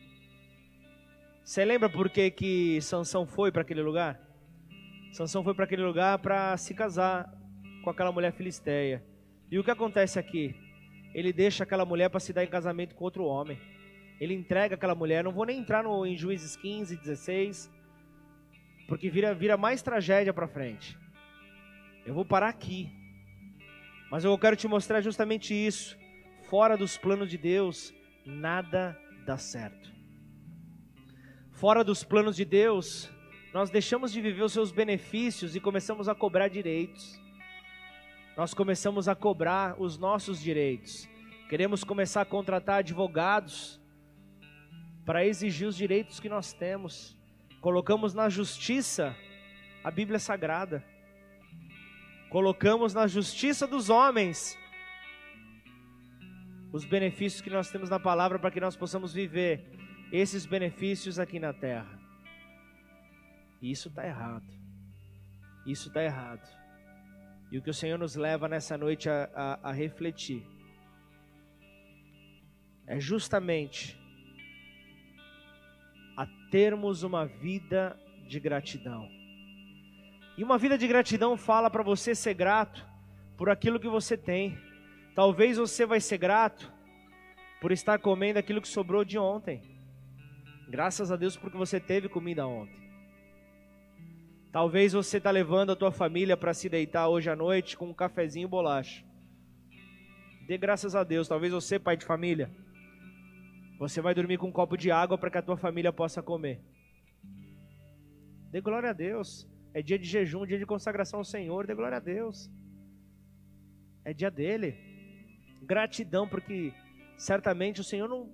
Você 1.43 1.63
lembra 1.63 1.89
por 1.89 2.09
que, 2.09 2.31
que 2.31 2.81
Sansão 2.81 3.27
foi 3.27 3.51
para 3.51 3.61
aquele 3.61 3.81
lugar? 3.81 4.19
Sansão 5.11 5.43
foi 5.43 5.53
para 5.53 5.65
aquele 5.65 5.83
lugar 5.83 6.17
para 6.19 6.55
se 6.57 6.73
casar 6.73 7.29
com 7.83 7.89
aquela 7.89 8.11
mulher 8.11 8.33
filisteia. 8.33 9.03
E 9.51 9.59
o 9.59 9.63
que 9.63 9.69
acontece 9.69 10.17
aqui? 10.17 10.55
Ele 11.13 11.31
deixa 11.31 11.63
aquela 11.63 11.85
mulher 11.85 12.09
para 12.09 12.19
se 12.19 12.33
dar 12.33 12.43
em 12.43 12.47
casamento 12.47 12.95
com 12.95 13.03
outro 13.03 13.25
homem. 13.25 13.59
Ele 14.19 14.33
entrega 14.33 14.75
aquela 14.75 14.95
mulher. 14.95 15.23
Não 15.23 15.31
vou 15.31 15.45
nem 15.45 15.59
entrar 15.59 15.83
no, 15.83 16.05
em 16.05 16.15
Juízes 16.15 16.55
15, 16.55 16.95
16, 16.95 17.71
porque 18.87 19.09
vira, 19.09 19.35
vira 19.35 19.57
mais 19.57 19.83
tragédia 19.83 20.33
para 20.33 20.47
frente. 20.47 20.97
Eu 22.05 22.13
vou 22.13 22.25
parar 22.25 22.49
aqui. 22.49 23.02
Mas 24.13 24.23
eu 24.23 24.37
quero 24.37 24.55
te 24.55 24.67
mostrar 24.67 25.01
justamente 25.01 25.55
isso. 25.55 25.97
Fora 26.43 26.77
dos 26.77 26.95
planos 26.97 27.31
de 27.31 27.35
Deus, 27.35 27.91
nada 28.23 28.95
dá 29.25 29.39
certo. 29.39 29.91
Fora 31.51 31.83
dos 31.83 32.03
planos 32.03 32.35
de 32.35 32.45
Deus, 32.45 33.09
nós 33.51 33.71
deixamos 33.71 34.11
de 34.11 34.21
viver 34.21 34.43
os 34.43 34.53
seus 34.53 34.71
benefícios 34.71 35.55
e 35.55 35.59
começamos 35.59 36.07
a 36.07 36.13
cobrar 36.13 36.47
direitos. 36.47 37.19
Nós 38.37 38.53
começamos 38.53 39.09
a 39.09 39.15
cobrar 39.15 39.81
os 39.81 39.97
nossos 39.97 40.39
direitos. 40.39 41.09
Queremos 41.49 41.83
começar 41.83 42.21
a 42.21 42.25
contratar 42.25 42.81
advogados 42.81 43.81
para 45.07 45.25
exigir 45.25 45.67
os 45.67 45.75
direitos 45.75 46.19
que 46.19 46.29
nós 46.29 46.53
temos. 46.53 47.17
Colocamos 47.59 48.13
na 48.13 48.29
justiça 48.29 49.15
a 49.83 49.89
Bíblia 49.89 50.19
Sagrada 50.19 50.85
colocamos 52.33 52.95
na 52.95 53.05
justiça 53.05 53.67
dos 53.67 53.91
homens 53.91 54.57
os 56.71 56.83
benefícios 56.83 57.43
que 57.43 57.49
nós 57.51 57.69
temos 57.69 57.91
na 57.91 57.99
palavra 57.99 58.39
para 58.39 58.49
que 58.49 58.59
nós 58.59 58.75
possamos 58.75 59.13
viver 59.13 59.63
esses 60.11 60.43
benefícios 60.43 61.19
aqui 61.19 61.37
na 61.39 61.53
terra. 61.53 61.99
E 63.61 63.69
isso 63.69 63.87
está 63.87 64.03
errado. 64.03 64.51
Isso 65.63 65.89
está 65.89 66.03
errado. 66.03 66.41
E 67.51 67.59
o 67.59 67.61
que 67.61 67.69
o 67.69 67.73
Senhor 67.73 67.99
nos 67.99 68.15
leva 68.15 68.47
nessa 68.47 68.75
noite 68.79 69.07
a, 69.07 69.29
a, 69.35 69.69
a 69.69 69.71
refletir 69.71 70.43
é 72.87 72.99
justamente 72.99 73.95
a 76.17 76.25
termos 76.49 77.03
uma 77.03 77.27
vida 77.27 77.95
de 78.27 78.39
gratidão. 78.39 79.22
E 80.37 80.43
uma 80.43 80.57
vida 80.57 80.77
de 80.77 80.87
gratidão 80.87 81.37
fala 81.37 81.69
para 81.69 81.83
você 81.83 82.15
ser 82.15 82.33
grato 82.33 82.85
por 83.37 83.49
aquilo 83.49 83.79
que 83.79 83.87
você 83.87 84.17
tem. 84.17 84.57
Talvez 85.13 85.57
você 85.57 85.85
vai 85.85 85.99
ser 85.99 86.17
grato 86.17 86.71
por 87.61 87.71
estar 87.71 87.99
comendo 87.99 88.39
aquilo 88.39 88.61
que 88.61 88.67
sobrou 88.67 89.05
de 89.05 89.17
ontem. 89.17 89.61
Graças 90.67 91.11
a 91.11 91.15
Deus 91.15 91.37
porque 91.37 91.57
você 91.57 91.79
teve 91.79 92.09
comida 92.09 92.47
ontem. 92.47 92.81
Talvez 94.51 94.93
você 94.93 95.17
está 95.17 95.29
levando 95.29 95.71
a 95.71 95.75
tua 95.75 95.91
família 95.91 96.35
para 96.35 96.53
se 96.53 96.67
deitar 96.67 97.07
hoje 97.07 97.29
à 97.29 97.35
noite 97.35 97.77
com 97.77 97.89
um 97.89 97.93
cafezinho 97.93 98.45
e 98.45 98.49
bolacha. 98.49 99.03
Dê 100.47 100.57
graças 100.57 100.95
a 100.95 101.03
Deus. 101.03 101.27
Talvez 101.27 101.53
você, 101.53 101.77
pai 101.77 101.95
de 101.95 102.05
família, 102.05 102.51
você 103.77 104.01
vai 104.01 104.13
dormir 104.15 104.37
com 104.37 104.47
um 104.47 104.51
copo 104.51 104.75
de 104.75 104.91
água 104.91 105.17
para 105.17 105.29
que 105.29 105.37
a 105.37 105.41
tua 105.41 105.57
família 105.57 105.93
possa 105.93 106.23
comer. 106.23 106.59
Dê 108.51 108.61
glória 108.61 108.89
a 108.89 108.93
Deus. 108.93 109.47
É 109.73 109.81
dia 109.81 109.97
de 109.97 110.05
jejum, 110.05 110.45
dia 110.45 110.57
de 110.59 110.65
consagração 110.65 111.19
ao 111.19 111.25
Senhor, 111.25 111.65
dê 111.65 111.73
glória 111.73 111.97
a 111.97 111.99
Deus. 111.99 112.49
É 114.05 114.13
dia 114.13 114.29
dele. 114.29 114.75
Gratidão, 115.61 116.27
porque 116.27 116.73
certamente 117.17 117.81
o 117.81 117.83
Senhor 117.83 118.07
não, 118.07 118.29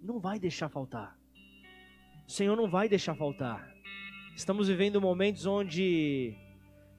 não 0.00 0.20
vai 0.20 0.38
deixar 0.38 0.68
faltar. 0.68 1.18
O 2.26 2.30
Senhor 2.30 2.56
não 2.56 2.68
vai 2.68 2.88
deixar 2.88 3.14
faltar. 3.16 3.74
Estamos 4.36 4.68
vivendo 4.68 5.00
momentos 5.00 5.46
onde 5.46 6.36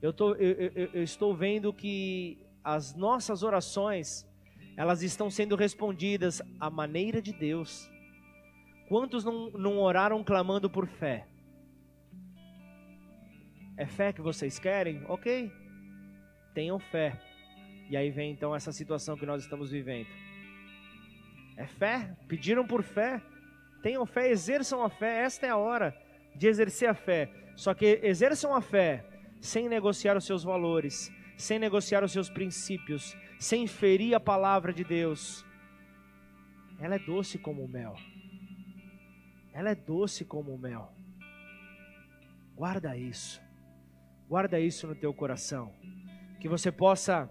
eu, 0.02 0.12
tô, 0.12 0.36
eu, 0.36 0.72
eu, 0.76 0.90
eu 0.94 1.04
estou 1.04 1.36
vendo 1.36 1.72
que 1.72 2.38
as 2.64 2.94
nossas 2.96 3.44
orações 3.44 4.28
elas 4.76 5.02
estão 5.02 5.30
sendo 5.30 5.56
respondidas 5.56 6.42
à 6.60 6.70
maneira 6.70 7.22
de 7.22 7.34
Deus. 7.34 7.90
Quantos 8.88 9.24
não, 9.24 9.50
não 9.52 9.80
oraram 9.80 10.24
clamando 10.24 10.70
por 10.70 10.88
fé? 10.88 11.28
É 13.78 13.86
fé 13.86 14.12
que 14.12 14.22
vocês 14.22 14.58
querem? 14.58 15.04
Ok. 15.08 15.52
Tenham 16.54 16.80
fé. 16.80 17.18
E 17.90 17.96
aí 17.96 18.10
vem 18.10 18.32
então 18.32 18.56
essa 18.56 18.72
situação 18.72 19.16
que 19.16 19.26
nós 19.26 19.44
estamos 19.44 19.70
vivendo. 19.70 20.08
É 21.56 21.68
fé, 21.68 22.16
pediram 22.28 22.66
por 22.66 22.82
fé. 22.82 23.22
Tenham 23.84 24.06
fé, 24.06 24.30
exerçam 24.30 24.84
a 24.84 24.90
fé. 24.90 25.22
Esta 25.22 25.46
é 25.46 25.50
a 25.50 25.58
hora 25.58 25.96
de 26.36 26.48
exercer 26.48 26.90
a 26.90 26.96
fé. 26.96 27.32
Só 27.56 27.74
que 27.74 28.00
exerçam 28.04 28.54
a 28.54 28.62
fé 28.62 29.06
sem 29.40 29.70
negociar 29.70 30.18
os 30.18 30.26
seus 30.26 30.44
valores, 30.44 31.12
sem 31.38 31.60
negociar 31.60 32.04
os 32.04 32.12
seus 32.12 32.30
princípios, 32.30 33.16
sem 33.40 33.68
ferir 33.68 34.16
a 34.16 34.20
palavra 34.20 34.74
de 34.74 34.84
Deus. 34.84 35.46
Ela 36.80 36.96
é 36.96 37.00
doce 37.00 37.38
como 37.38 37.64
o 37.64 37.68
mel. 37.68 37.96
Ela 39.54 39.72
é 39.72 39.76
doce 39.76 40.26
como 40.26 40.54
o 40.54 40.58
mel. 40.58 40.92
Guarda 42.56 42.98
isso. 42.98 43.47
Guarda 44.28 44.60
isso 44.60 44.86
no 44.86 44.94
teu 44.94 45.14
coração. 45.14 45.72
Que 46.40 46.50
você 46.50 46.70
possa 46.70 47.30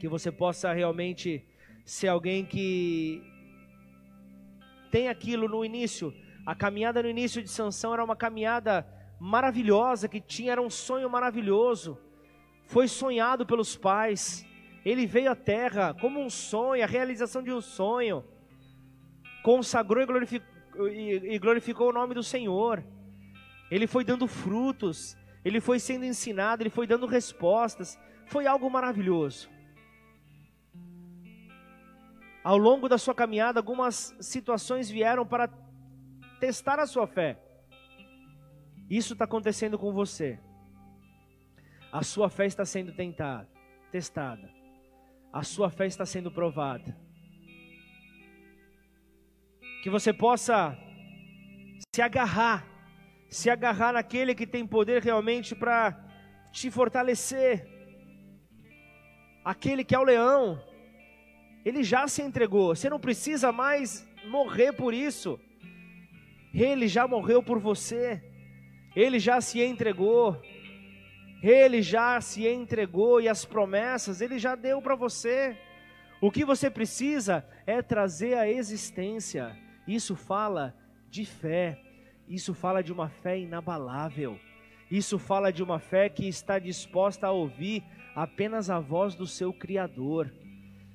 que 0.00 0.08
você 0.08 0.32
possa 0.32 0.72
realmente 0.72 1.44
ser 1.84 2.08
alguém 2.08 2.42
que 2.42 3.22
tem 4.90 5.08
aquilo 5.08 5.46
no 5.46 5.62
início. 5.62 6.14
A 6.46 6.54
caminhada 6.54 7.02
no 7.02 7.08
início 7.10 7.42
de 7.42 7.50
Sansão 7.50 7.92
era 7.92 8.02
uma 8.02 8.16
caminhada 8.16 8.86
maravilhosa 9.20 10.08
que 10.08 10.22
tinha, 10.22 10.52
era 10.52 10.62
um 10.62 10.70
sonho 10.70 11.10
maravilhoso. 11.10 11.98
Foi 12.64 12.88
sonhado 12.88 13.44
pelos 13.44 13.76
pais. 13.76 14.46
Ele 14.82 15.04
veio 15.04 15.30
à 15.30 15.36
terra 15.36 15.92
como 15.92 16.18
um 16.18 16.30
sonho, 16.30 16.82
a 16.82 16.86
realização 16.86 17.42
de 17.42 17.52
um 17.52 17.60
sonho. 17.60 18.24
Consagrou 19.42 20.02
e 20.02 20.06
glorificou, 20.06 20.88
e 20.88 21.38
glorificou 21.38 21.90
o 21.90 21.92
nome 21.92 22.14
do 22.14 22.22
Senhor. 22.22 22.82
Ele 23.70 23.86
foi 23.86 24.02
dando 24.02 24.26
frutos, 24.26 25.14
ele 25.44 25.60
foi 25.60 25.78
sendo 25.78 26.04
ensinado, 26.04 26.62
ele 26.62 26.70
foi 26.70 26.86
dando 26.86 27.06
respostas. 27.06 27.98
Foi 28.26 28.46
algo 28.46 28.68
maravilhoso. 28.70 29.48
Ao 32.42 32.56
longo 32.56 32.88
da 32.88 32.98
sua 32.98 33.14
caminhada, 33.14 33.58
algumas 33.58 34.14
situações 34.20 34.88
vieram 34.88 35.26
para 35.26 35.48
testar 36.38 36.78
a 36.78 36.86
sua 36.86 37.06
fé. 37.06 37.38
Isso 38.88 39.12
está 39.12 39.24
acontecendo 39.24 39.78
com 39.78 39.92
você. 39.92 40.38
A 41.92 42.02
sua 42.02 42.30
fé 42.30 42.46
está 42.46 42.64
sendo 42.64 42.92
tentada, 42.92 43.48
testada. 43.90 44.50
A 45.32 45.42
sua 45.42 45.70
fé 45.70 45.86
está 45.86 46.06
sendo 46.06 46.30
provada. 46.30 46.96
Que 49.82 49.90
você 49.90 50.12
possa 50.12 50.76
se 51.94 52.02
agarrar, 52.02 52.66
se 53.30 53.48
agarrar 53.48 53.92
naquele 53.92 54.34
que 54.34 54.46
tem 54.46 54.66
poder 54.66 55.00
realmente 55.02 55.54
para 55.54 55.96
te 56.52 56.68
fortalecer. 56.70 57.66
Aquele 59.44 59.84
que 59.84 59.94
é 59.94 59.98
o 59.98 60.02
leão, 60.02 60.60
ele 61.64 61.84
já 61.84 62.08
se 62.08 62.20
entregou. 62.20 62.74
Você 62.74 62.90
não 62.90 62.98
precisa 62.98 63.52
mais 63.52 64.06
morrer 64.28 64.72
por 64.72 64.92
isso. 64.92 65.38
Ele 66.52 66.88
já 66.88 67.06
morreu 67.06 67.40
por 67.40 67.60
você. 67.60 68.20
Ele 68.96 69.20
já 69.20 69.40
se 69.40 69.62
entregou. 69.62 70.42
Ele 71.40 71.80
já 71.80 72.20
se 72.20 72.46
entregou 72.46 73.20
e 73.20 73.28
as 73.28 73.44
promessas 73.44 74.20
ele 74.20 74.38
já 74.38 74.56
deu 74.56 74.82
para 74.82 74.96
você. 74.96 75.56
O 76.20 76.30
que 76.30 76.44
você 76.44 76.68
precisa 76.68 77.46
é 77.64 77.80
trazer 77.80 78.34
a 78.34 78.50
existência. 78.50 79.56
Isso 79.86 80.14
fala 80.16 80.74
de 81.08 81.24
fé. 81.24 81.80
Isso 82.30 82.54
fala 82.54 82.80
de 82.80 82.92
uma 82.92 83.08
fé 83.08 83.40
inabalável. 83.40 84.38
Isso 84.88 85.18
fala 85.18 85.52
de 85.52 85.64
uma 85.64 85.80
fé 85.80 86.08
que 86.08 86.28
está 86.28 86.60
disposta 86.60 87.26
a 87.26 87.32
ouvir 87.32 87.82
apenas 88.14 88.70
a 88.70 88.78
voz 88.78 89.16
do 89.16 89.26
seu 89.26 89.52
Criador. 89.52 90.32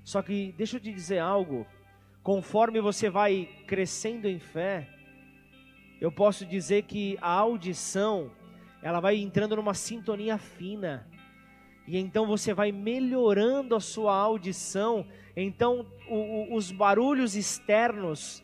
Só 0.01 0.21
que 0.21 0.53
deixa 0.57 0.77
eu 0.77 0.79
te 0.79 0.93
dizer 0.93 1.19
algo, 1.19 1.67
conforme 2.23 2.79
você 2.79 3.09
vai 3.09 3.49
crescendo 3.67 4.29
em 4.29 4.39
fé, 4.39 4.87
eu 5.99 6.09
posso 6.09 6.45
dizer 6.45 6.83
que 6.83 7.17
a 7.21 7.31
audição, 7.31 8.31
ela 8.81 9.01
vai 9.01 9.17
entrando 9.17 9.57
numa 9.57 9.73
sintonia 9.73 10.37
fina. 10.37 11.05
E 11.85 11.97
então 11.97 12.25
você 12.25 12.53
vai 12.53 12.71
melhorando 12.71 13.75
a 13.75 13.81
sua 13.81 14.15
audição. 14.15 15.05
Então 15.35 15.85
o, 16.07 16.15
o, 16.15 16.55
os 16.55 16.71
barulhos 16.71 17.35
externos, 17.35 18.41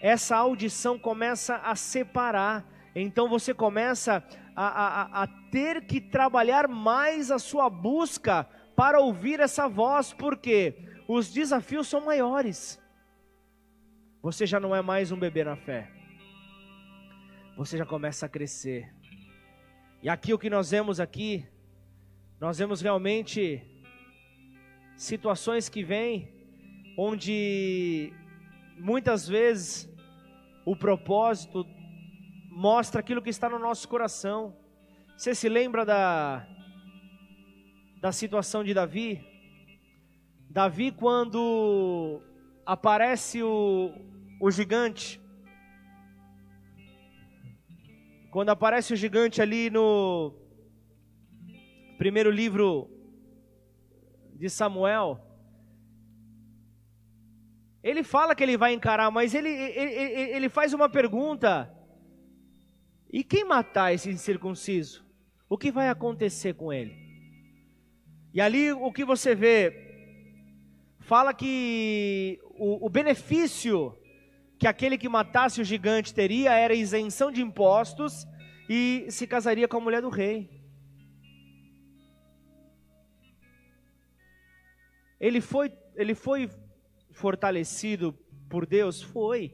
essa 0.00 0.36
audição 0.36 0.98
começa 0.98 1.56
a 1.56 1.74
separar. 1.74 2.64
Então 2.94 3.28
você 3.28 3.52
começa 3.52 4.24
a, 4.54 4.66
a, 4.66 5.22
a 5.22 5.26
ter 5.50 5.86
que 5.86 6.00
trabalhar 6.00 6.68
mais 6.68 7.30
a 7.30 7.38
sua 7.38 7.68
busca 7.68 8.44
para 8.74 9.00
ouvir 9.00 9.40
essa 9.40 9.68
voz, 9.68 10.12
porque 10.12 10.76
os 11.08 11.32
desafios 11.32 11.88
são 11.88 12.04
maiores. 12.04 12.80
Você 14.22 14.44
já 14.44 14.58
não 14.58 14.74
é 14.74 14.82
mais 14.82 15.12
um 15.12 15.18
bebê 15.18 15.44
na 15.44 15.56
fé. 15.56 15.90
Você 17.56 17.78
já 17.78 17.86
começa 17.86 18.26
a 18.26 18.28
crescer. 18.28 18.92
E 20.02 20.08
aqui 20.08 20.34
o 20.34 20.38
que 20.38 20.50
nós 20.50 20.70
vemos 20.70 21.00
aqui, 21.00 21.46
nós 22.38 22.58
vemos 22.58 22.80
realmente 22.80 23.62
situações 24.96 25.68
que 25.68 25.82
vêm 25.82 26.28
onde 26.98 28.12
muitas 28.76 29.26
vezes 29.28 29.88
o 30.64 30.76
propósito 30.76 31.66
mostra 32.50 33.00
aquilo 33.00 33.22
que 33.22 33.30
está 33.30 33.48
no 33.48 33.58
nosso 33.58 33.88
coração. 33.88 34.56
Você 35.16 35.34
se 35.34 35.48
lembra 35.48 35.84
da 35.84 36.46
da 38.00 38.12
situação 38.12 38.62
de 38.62 38.72
Davi. 38.72 39.26
Davi, 40.48 40.92
quando 40.92 42.22
aparece 42.64 43.42
o, 43.42 43.92
o 44.40 44.50
gigante, 44.50 45.20
quando 48.30 48.50
aparece 48.50 48.92
o 48.92 48.96
gigante 48.96 49.40
ali 49.42 49.70
no 49.70 50.32
primeiro 51.98 52.30
livro 52.30 52.88
de 54.34 54.48
Samuel, 54.50 55.25
ele 57.86 58.02
fala 58.02 58.34
que 58.34 58.42
ele 58.42 58.56
vai 58.56 58.72
encarar, 58.72 59.12
mas 59.12 59.32
ele, 59.32 59.48
ele, 59.48 59.92
ele 60.36 60.48
faz 60.48 60.74
uma 60.74 60.88
pergunta: 60.88 61.72
e 63.12 63.22
quem 63.22 63.44
matar 63.44 63.94
esse 63.94 64.10
incircunciso? 64.10 65.06
O 65.48 65.56
que 65.56 65.70
vai 65.70 65.88
acontecer 65.88 66.54
com 66.54 66.72
ele? 66.72 66.92
E 68.34 68.40
ali 68.40 68.72
o 68.72 68.92
que 68.92 69.04
você 69.04 69.36
vê, 69.36 69.72
fala 70.98 71.32
que 71.32 72.40
o, 72.58 72.86
o 72.86 72.88
benefício 72.88 73.96
que 74.58 74.66
aquele 74.66 74.98
que 74.98 75.08
matasse 75.08 75.60
o 75.60 75.64
gigante 75.64 76.12
teria 76.12 76.54
era 76.54 76.74
isenção 76.74 77.30
de 77.30 77.40
impostos 77.40 78.26
e 78.68 79.06
se 79.10 79.28
casaria 79.28 79.68
com 79.68 79.76
a 79.76 79.80
mulher 79.80 80.02
do 80.02 80.08
rei. 80.08 80.50
Ele 85.20 85.40
foi, 85.40 85.72
ele 85.94 86.14
foi 86.16 86.50
fortalecido 87.16 88.12
por 88.48 88.66
Deus? 88.66 89.02
Foi. 89.02 89.52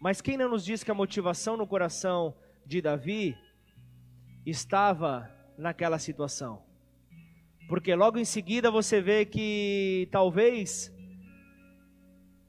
Mas 0.00 0.20
quem 0.20 0.36
não 0.36 0.50
nos 0.50 0.64
diz 0.64 0.84
que 0.84 0.90
a 0.90 0.94
motivação 0.94 1.56
no 1.56 1.66
coração 1.66 2.36
de 2.64 2.82
Davi 2.82 3.34
estava 4.44 5.28
naquela 5.56 5.98
situação? 5.98 6.62
Porque 7.66 7.94
logo 7.94 8.18
em 8.18 8.24
seguida 8.24 8.70
você 8.70 9.00
vê 9.00 9.24
que 9.24 10.06
talvez 10.12 10.92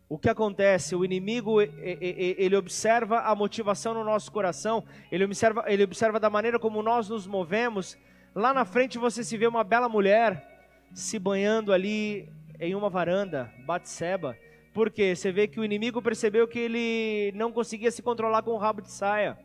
o 0.10 0.20
que 0.20 0.30
acontece, 0.30 0.96
o 0.96 1.04
inimigo 1.04 1.62
ele 1.62 2.56
observa 2.56 3.22
a 3.22 3.34
motivação 3.34 3.94
no 3.94 4.04
nosso 4.04 4.30
coração, 4.32 4.84
ele 5.10 5.24
observa, 5.24 5.64
ele 5.68 5.84
observa 5.84 6.20
da 6.20 6.30
maneira 6.30 6.60
como 6.60 6.84
nós 6.84 7.10
nos 7.10 7.26
movemos. 7.26 7.98
Lá 8.36 8.54
na 8.54 8.66
frente 8.66 8.98
você 8.98 9.24
se 9.24 9.38
vê 9.38 9.48
uma 9.48 9.64
bela 9.64 9.88
mulher 9.88 10.46
se 10.94 11.18
banhando 11.18 11.74
ali 11.74 12.30
em 12.60 12.76
uma 12.76 12.90
varanda, 12.90 13.52
Batseba. 13.66 14.38
Porque 14.74 15.16
você 15.16 15.32
vê 15.32 15.48
que 15.48 15.60
o 15.60 15.66
inimigo 15.66 16.02
percebeu 16.02 16.48
que 16.48 16.60
ele 16.60 17.32
não 17.36 17.52
conseguia 17.52 17.90
se 17.92 18.02
controlar 18.02 18.44
com 18.44 18.52
o 18.52 18.58
rabo 18.58 18.82
de 18.82 18.92
saia. 18.92 19.38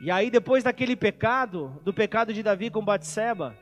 E 0.00 0.10
aí 0.10 0.30
depois 0.30 0.64
daquele 0.64 0.96
pecado, 0.96 1.80
do 1.84 1.92
pecado 1.92 2.32
de 2.32 2.42
Davi 2.42 2.70
com 2.70 2.84
Batseba, 2.84 3.56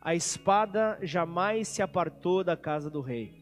a 0.00 0.14
espada 0.14 0.98
jamais 1.02 1.68
se 1.68 1.82
apartou 1.82 2.44
da 2.44 2.56
casa 2.56 2.90
do 2.90 3.00
rei. 3.00 3.34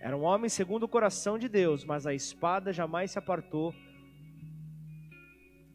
Era 0.00 0.16
um 0.16 0.22
homem 0.22 0.48
segundo 0.48 0.82
o 0.82 0.88
coração 0.88 1.38
de 1.38 1.48
Deus, 1.48 1.84
mas 1.84 2.06
a 2.06 2.12
espada 2.12 2.72
jamais 2.72 3.12
se 3.12 3.18
apartou 3.18 3.74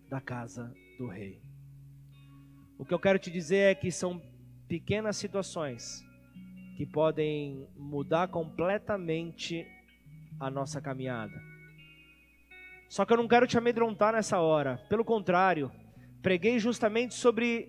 da 0.09 0.21
casa 0.21 0.73
do 0.97 1.07
rei. 1.07 1.41
O 2.77 2.85
que 2.85 2.93
eu 2.93 2.99
quero 2.99 3.17
te 3.17 3.31
dizer 3.31 3.71
é 3.71 3.75
que 3.75 3.91
são 3.91 4.21
pequenas 4.67 5.17
situações 5.17 6.06
que 6.77 6.85
podem 6.85 7.67
mudar 7.75 8.27
completamente 8.27 9.65
a 10.39 10.47
nossa 10.47 10.79
caminhada. 10.79 11.33
Só 12.87 13.03
que 13.03 13.11
eu 13.11 13.17
não 13.17 13.27
quero 13.27 13.47
te 13.47 13.57
amedrontar 13.57 14.13
nessa 14.13 14.39
hora, 14.39 14.77
pelo 14.87 15.03
contrário, 15.03 15.71
preguei 16.21 16.59
justamente 16.59 17.15
sobre 17.15 17.67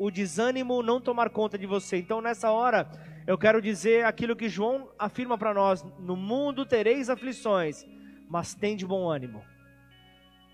o 0.00 0.10
desânimo 0.10 0.82
não 0.82 1.00
tomar 1.00 1.30
conta 1.30 1.56
de 1.56 1.64
você. 1.64 1.98
Então, 1.98 2.20
nessa 2.20 2.50
hora, 2.50 2.90
eu 3.24 3.38
quero 3.38 3.62
dizer 3.62 4.04
aquilo 4.04 4.34
que 4.34 4.48
João 4.48 4.88
afirma 4.98 5.38
para 5.38 5.54
nós: 5.54 5.84
no 6.00 6.16
mundo 6.16 6.66
tereis 6.66 7.08
aflições, 7.08 7.86
mas 8.28 8.52
tem 8.52 8.74
de 8.74 8.84
bom 8.84 9.08
ânimo. 9.08 9.44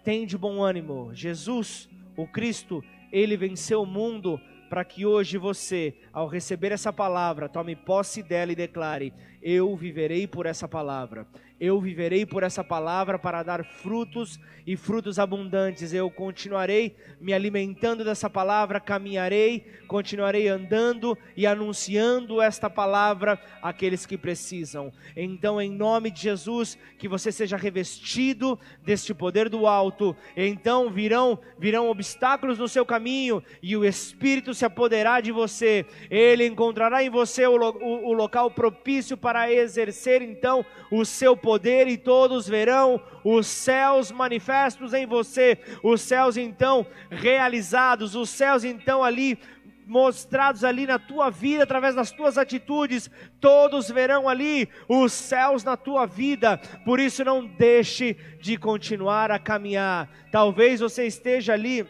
Tem 0.05 0.27
de 0.27 0.37
bom 0.37 0.63
ânimo. 0.63 1.15
Jesus, 1.15 1.89
o 2.15 2.27
Cristo, 2.27 2.85
ele 3.11 3.39
venceu 3.39 3.81
o 3.81 3.87
mundo 3.87 4.39
para 4.71 4.85
que 4.85 5.05
hoje 5.05 5.37
você, 5.37 5.93
ao 6.13 6.29
receber 6.29 6.71
essa 6.71 6.93
palavra, 6.93 7.49
tome 7.49 7.75
posse 7.75 8.23
dela 8.23 8.53
e 8.53 8.57
declare: 8.57 9.13
Eu 9.43 9.75
viverei 9.75 10.29
por 10.29 10.47
essa 10.47 10.69
palavra 10.69 11.27
eu 11.61 11.79
viverei 11.79 12.25
por 12.25 12.43
essa 12.43 12.65
palavra 12.65 13.19
para 13.19 13.43
dar 13.43 13.63
frutos 13.63 14.41
e 14.67 14.79
frutos 14.79 15.19
abundantes. 15.19 15.93
Eu 15.93 16.11
continuarei 16.11 16.97
me 17.21 17.35
alimentando 17.35 18.03
dessa 18.03 18.31
palavra, 18.31 18.81
caminharei, 18.81 19.67
continuarei 19.87 20.49
andando 20.49 21.19
e 21.37 21.47
anunciando 21.47 22.41
esta 22.41 22.71
palavra 22.71 23.39
àqueles 23.61 24.07
que 24.07 24.17
precisam. 24.17 24.91
Então, 25.15 25.61
em 25.61 25.71
nome 25.71 26.11
de 26.11 26.23
Jesus, 26.23 26.79
que 26.99 27.07
você 27.07 27.31
seja 27.31 27.59
revestido 27.59 28.59
deste 28.83 29.13
poder 29.13 29.51
do 29.51 29.67
alto. 29.67 30.17
Então 30.35 30.89
virão 30.91 31.39
virão 31.59 31.91
obstáculos 31.91 32.59
no 32.59 32.69
seu 32.69 32.87
caminho 32.87 33.43
e 33.63 33.77
o 33.77 33.85
Espírito 33.85 34.55
se 34.55 34.65
apoderar 34.65 35.21
de 35.21 35.31
você. 35.31 35.85
Ele 36.11 36.47
encontrará 36.47 37.05
em 37.05 37.11
você 37.11 37.47
o, 37.47 37.55
o, 37.55 38.09
o 38.09 38.13
local 38.15 38.51
propício 38.51 39.15
para 39.15 39.53
exercer 39.53 40.23
então 40.23 40.65
o 40.91 41.05
seu 41.05 41.37
poder 41.37 41.50
poder 41.51 41.89
e 41.89 41.97
todos 41.97 42.47
verão 42.47 43.03
os 43.25 43.45
céus 43.45 44.13
manifestos 44.13 44.95
em 44.95 45.05
você, 45.05 45.59
os 45.83 46.01
céus 46.01 46.37
então 46.37 46.87
realizados, 47.11 48.15
os 48.15 48.31
céus 48.31 48.63
então 48.63 49.03
ali 49.03 49.37
mostrados 49.85 50.63
ali 50.63 50.87
na 50.87 50.97
tua 50.97 51.29
vida 51.29 51.65
através 51.65 51.97
das 51.97 52.13
tuas 52.13 52.39
atitudes, 52.39 53.11
todos 53.41 53.91
verão 53.91 54.29
ali 54.29 54.69
os 54.89 55.13
céus 55.13 55.65
na 55.65 55.77
tua 55.77 56.07
vida. 56.07 56.57
Por 56.85 57.01
isso 57.01 57.25
não 57.25 57.45
deixe 57.45 58.17
de 58.41 58.57
continuar 58.57 59.33
a 59.33 59.39
caminhar. 59.41 60.09
Talvez 60.31 60.79
você 60.79 61.05
esteja 61.05 61.55
ali 61.55 61.85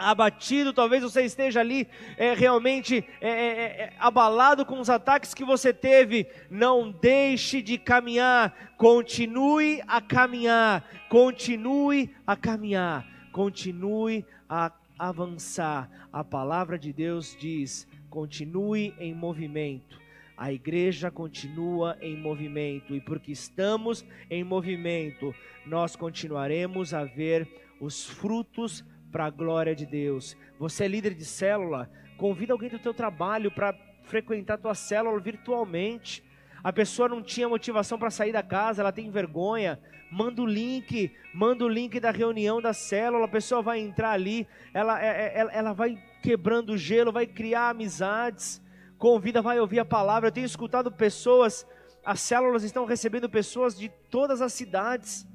abatido, 0.00 0.72
talvez 0.72 1.02
você 1.02 1.22
esteja 1.22 1.60
ali 1.60 1.86
é, 2.16 2.34
realmente 2.34 3.04
é, 3.20 3.28
é, 3.28 3.32
é, 3.32 3.64
é, 3.82 3.92
abalado 3.98 4.64
com 4.64 4.80
os 4.80 4.88
ataques 4.88 5.34
que 5.34 5.44
você 5.44 5.72
teve. 5.72 6.26
Não 6.50 6.90
deixe 6.90 7.60
de 7.60 7.78
caminhar, 7.78 8.74
continue 8.76 9.82
a 9.86 10.00
caminhar, 10.00 10.84
continue 11.08 12.10
a 12.26 12.34
caminhar, 12.34 13.06
continue 13.30 14.24
a 14.48 14.72
avançar. 14.98 15.90
A 16.12 16.24
palavra 16.24 16.78
de 16.78 16.92
Deus 16.92 17.36
diz: 17.38 17.86
continue 18.08 18.94
em 18.98 19.14
movimento. 19.14 20.00
A 20.36 20.50
igreja 20.50 21.10
continua 21.10 21.98
em 22.00 22.16
movimento 22.16 22.96
e 22.96 23.00
porque 23.00 23.30
estamos 23.30 24.02
em 24.30 24.42
movimento, 24.42 25.34
nós 25.66 25.94
continuaremos 25.94 26.94
a 26.94 27.04
ver 27.04 27.46
os 27.78 28.06
frutos 28.06 28.82
para 29.10 29.26
a 29.26 29.30
glória 29.30 29.74
de 29.74 29.86
Deus. 29.86 30.36
Você 30.58 30.84
é 30.84 30.88
líder 30.88 31.14
de 31.14 31.24
célula, 31.24 31.90
convida 32.16 32.52
alguém 32.52 32.70
do 32.70 32.78
teu 32.78 32.94
trabalho 32.94 33.50
para 33.50 33.74
frequentar 34.04 34.54
a 34.54 34.58
tua 34.58 34.74
célula 34.74 35.18
virtualmente. 35.20 36.24
A 36.62 36.72
pessoa 36.72 37.08
não 37.08 37.22
tinha 37.22 37.48
motivação 37.48 37.98
para 37.98 38.10
sair 38.10 38.32
da 38.32 38.42
casa, 38.42 38.82
ela 38.82 38.92
tem 38.92 39.10
vergonha. 39.10 39.80
Manda 40.12 40.42
o 40.42 40.46
link, 40.46 41.12
manda 41.32 41.64
o 41.64 41.68
link 41.68 41.98
da 42.00 42.10
reunião 42.10 42.60
da 42.60 42.72
célula. 42.72 43.24
A 43.24 43.28
pessoa 43.28 43.62
vai 43.62 43.80
entrar 43.80 44.10
ali, 44.10 44.46
ela, 44.74 45.02
é, 45.02 45.06
é, 45.06 45.38
ela, 45.38 45.52
ela 45.52 45.72
vai 45.72 45.96
quebrando 46.22 46.72
o 46.72 46.78
gelo, 46.78 47.12
vai 47.12 47.26
criar 47.26 47.70
amizades. 47.70 48.60
Convida, 48.98 49.40
vai 49.40 49.58
ouvir 49.58 49.78
a 49.78 49.84
palavra. 49.84 50.28
Eu 50.28 50.32
tenho 50.32 50.44
escutado 50.44 50.92
pessoas, 50.92 51.66
as 52.04 52.20
células 52.20 52.64
estão 52.64 52.84
recebendo 52.84 53.30
pessoas 53.30 53.78
de 53.78 53.88
todas 54.10 54.42
as 54.42 54.52
cidades 54.52 55.26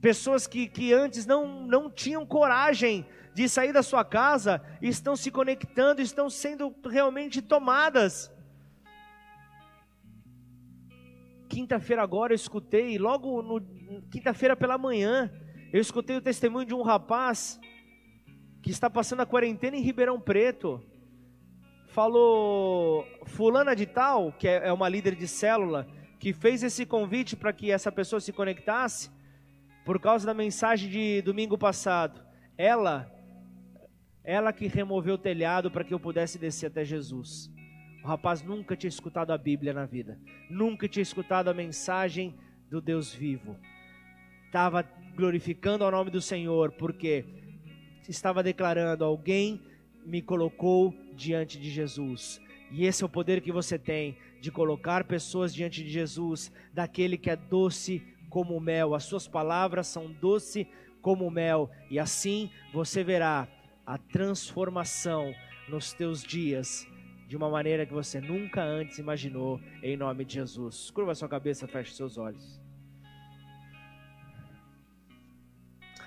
Pessoas 0.00 0.46
que, 0.46 0.68
que 0.68 0.92
antes 0.92 1.26
não, 1.26 1.66
não 1.66 1.90
tinham 1.90 2.24
coragem 2.24 3.04
de 3.34 3.48
sair 3.48 3.72
da 3.72 3.82
sua 3.82 4.04
casa 4.04 4.62
estão 4.80 5.16
se 5.16 5.30
conectando, 5.30 6.00
estão 6.00 6.30
sendo 6.30 6.74
realmente 6.88 7.42
tomadas. 7.42 8.32
Quinta-feira 11.48 12.02
agora 12.02 12.32
eu 12.32 12.36
escutei, 12.36 12.98
logo 12.98 13.42
no 13.42 13.60
quinta-feira 14.10 14.56
pela 14.56 14.78
manhã, 14.78 15.32
eu 15.72 15.80
escutei 15.80 16.16
o 16.16 16.20
testemunho 16.20 16.66
de 16.66 16.74
um 16.74 16.82
rapaz 16.82 17.58
que 18.62 18.70
está 18.70 18.88
passando 18.88 19.20
a 19.20 19.26
quarentena 19.26 19.76
em 19.76 19.82
Ribeirão 19.82 20.20
Preto. 20.20 20.80
Falou 21.86 23.04
fulana 23.24 23.74
de 23.74 23.86
tal, 23.86 24.32
que 24.32 24.46
é, 24.46 24.68
é 24.68 24.72
uma 24.72 24.88
líder 24.88 25.16
de 25.16 25.26
célula, 25.26 25.88
que 26.20 26.32
fez 26.32 26.62
esse 26.62 26.84
convite 26.86 27.34
para 27.34 27.52
que 27.52 27.70
essa 27.70 27.90
pessoa 27.90 28.20
se 28.20 28.32
conectasse 28.32 29.10
por 29.88 29.98
causa 29.98 30.26
da 30.26 30.34
mensagem 30.34 30.90
de 30.90 31.22
domingo 31.22 31.56
passado. 31.56 32.20
Ela, 32.58 33.10
ela 34.22 34.52
que 34.52 34.66
removeu 34.66 35.14
o 35.14 35.18
telhado 35.18 35.70
para 35.70 35.82
que 35.82 35.94
eu 35.94 35.98
pudesse 35.98 36.38
descer 36.38 36.66
até 36.66 36.84
Jesus. 36.84 37.50
O 38.04 38.06
rapaz 38.06 38.42
nunca 38.42 38.76
tinha 38.76 38.90
escutado 38.90 39.30
a 39.30 39.38
Bíblia 39.38 39.72
na 39.72 39.86
vida, 39.86 40.20
nunca 40.50 40.86
tinha 40.86 41.02
escutado 41.02 41.48
a 41.48 41.54
mensagem 41.54 42.36
do 42.68 42.82
Deus 42.82 43.14
vivo. 43.14 43.56
Estava 44.44 44.82
glorificando 45.16 45.86
o 45.86 45.90
nome 45.90 46.10
do 46.10 46.20
Senhor, 46.20 46.70
porque 46.72 47.24
estava 48.06 48.42
declarando: 48.42 49.06
alguém 49.06 49.58
me 50.04 50.20
colocou 50.20 50.94
diante 51.14 51.58
de 51.58 51.70
Jesus. 51.70 52.38
E 52.70 52.84
esse 52.84 53.02
é 53.02 53.06
o 53.06 53.08
poder 53.08 53.40
que 53.40 53.50
você 53.50 53.78
tem 53.78 54.18
de 54.38 54.50
colocar 54.50 55.04
pessoas 55.04 55.54
diante 55.54 55.82
de 55.82 55.88
Jesus, 55.88 56.52
daquele 56.74 57.16
que 57.16 57.30
é 57.30 57.36
doce 57.36 58.02
como 58.28 58.60
mel, 58.60 58.94
as 58.94 59.04
suas 59.04 59.26
palavras 59.26 59.86
são 59.86 60.12
doce 60.12 60.68
como 61.00 61.30
mel, 61.30 61.70
e 61.90 61.98
assim 61.98 62.50
você 62.72 63.02
verá 63.02 63.48
a 63.86 63.96
transformação 63.96 65.32
nos 65.68 65.92
teus 65.92 66.22
dias 66.22 66.86
de 67.26 67.36
uma 67.36 67.50
maneira 67.50 67.84
que 67.84 67.92
você 67.92 68.20
nunca 68.20 68.62
antes 68.62 68.98
imaginou, 68.98 69.60
em 69.82 69.96
nome 69.96 70.24
de 70.24 70.34
Jesus. 70.34 70.90
Curva 70.90 71.14
sua 71.14 71.28
cabeça, 71.28 71.68
feche 71.68 71.94
seus 71.94 72.16
olhos. 72.16 72.60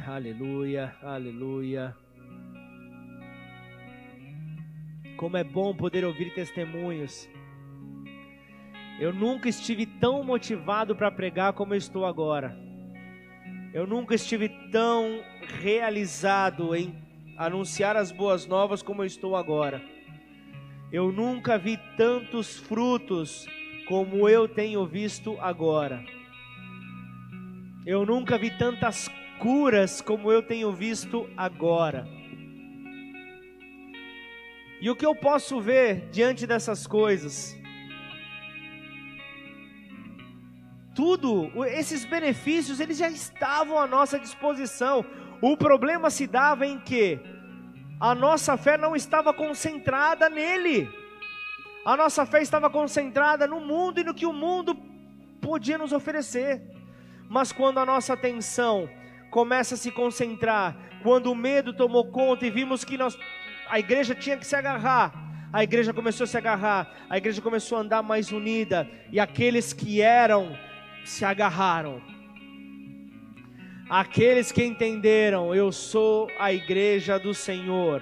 Aleluia, 0.07 0.95
aleluia. 1.03 1.95
Como 5.15 5.37
é 5.37 5.43
bom 5.43 5.75
poder 5.75 6.03
ouvir 6.03 6.33
testemunhos 6.33 7.29
eu 9.01 9.11
nunca 9.11 9.49
estive 9.49 9.87
tão 9.87 10.23
motivado 10.23 10.95
para 10.95 11.09
pregar 11.09 11.53
como 11.53 11.73
eu 11.73 11.77
estou 11.79 12.05
agora. 12.05 12.55
Eu 13.73 13.87
nunca 13.87 14.13
estive 14.13 14.47
tão 14.71 15.23
realizado 15.59 16.75
em 16.75 16.93
anunciar 17.35 17.97
as 17.97 18.11
boas 18.11 18.45
novas 18.45 18.83
como 18.83 19.01
eu 19.01 19.07
estou 19.07 19.35
agora. 19.35 19.81
Eu 20.91 21.11
nunca 21.11 21.57
vi 21.57 21.79
tantos 21.97 22.57
frutos 22.57 23.47
como 23.87 24.29
eu 24.29 24.47
tenho 24.47 24.85
visto 24.85 25.35
agora. 25.39 26.05
Eu 27.83 28.05
nunca 28.05 28.37
vi 28.37 28.55
tantas 28.55 29.09
curas 29.39 29.99
como 29.99 30.31
eu 30.31 30.43
tenho 30.43 30.71
visto 30.71 31.27
agora. 31.35 32.07
E 34.79 34.87
o 34.91 34.95
que 34.95 35.07
eu 35.07 35.15
posso 35.15 35.59
ver 35.59 36.07
diante 36.11 36.45
dessas 36.45 36.85
coisas? 36.85 37.59
Tudo, 40.93 41.51
esses 41.65 42.03
benefícios, 42.05 42.79
eles 42.79 42.97
já 42.97 43.09
estavam 43.09 43.79
à 43.79 43.87
nossa 43.87 44.19
disposição. 44.19 45.05
O 45.41 45.55
problema 45.55 46.09
se 46.09 46.27
dava 46.27 46.65
em 46.65 46.79
que 46.79 47.19
a 47.99 48.13
nossa 48.13 48.57
fé 48.57 48.77
não 48.77 48.95
estava 48.95 49.33
concentrada 49.33 50.29
nele. 50.29 50.89
A 51.85 51.95
nossa 51.95 52.25
fé 52.25 52.41
estava 52.41 52.69
concentrada 52.69 53.47
no 53.47 53.59
mundo 53.59 53.99
e 53.99 54.03
no 54.03 54.13
que 54.13 54.25
o 54.25 54.33
mundo 54.33 54.75
podia 55.41 55.77
nos 55.77 55.93
oferecer. 55.93 56.61
Mas 57.29 57.51
quando 57.51 57.79
a 57.79 57.85
nossa 57.85 58.13
atenção 58.13 58.89
começa 59.29 59.75
a 59.75 59.77
se 59.77 59.91
concentrar, 59.91 60.75
quando 61.01 61.31
o 61.31 61.35
medo 61.35 61.73
tomou 61.73 62.11
conta 62.11 62.45
e 62.45 62.51
vimos 62.51 62.83
que 62.83 62.97
nós, 62.97 63.17
a 63.69 63.79
igreja 63.79 64.13
tinha 64.13 64.37
que 64.37 64.45
se 64.45 64.55
agarrar, 64.55 65.13
a 65.53 65.63
igreja 65.63 65.93
começou 65.93 66.25
a 66.25 66.27
se 66.27 66.37
agarrar, 66.37 66.93
a 67.09 67.17
igreja 67.17 67.41
começou 67.41 67.77
a 67.77 67.81
andar 67.81 68.03
mais 68.03 68.31
unida, 68.31 68.89
e 69.11 69.19
aqueles 69.19 69.73
que 69.73 70.01
eram 70.01 70.55
se 71.03 71.25
agarraram. 71.25 72.01
Aqueles 73.89 74.51
que 74.51 74.63
entenderam, 74.63 75.53
eu 75.53 75.71
sou 75.71 76.29
a 76.39 76.53
igreja 76.53 77.19
do 77.19 77.33
Senhor, 77.33 78.01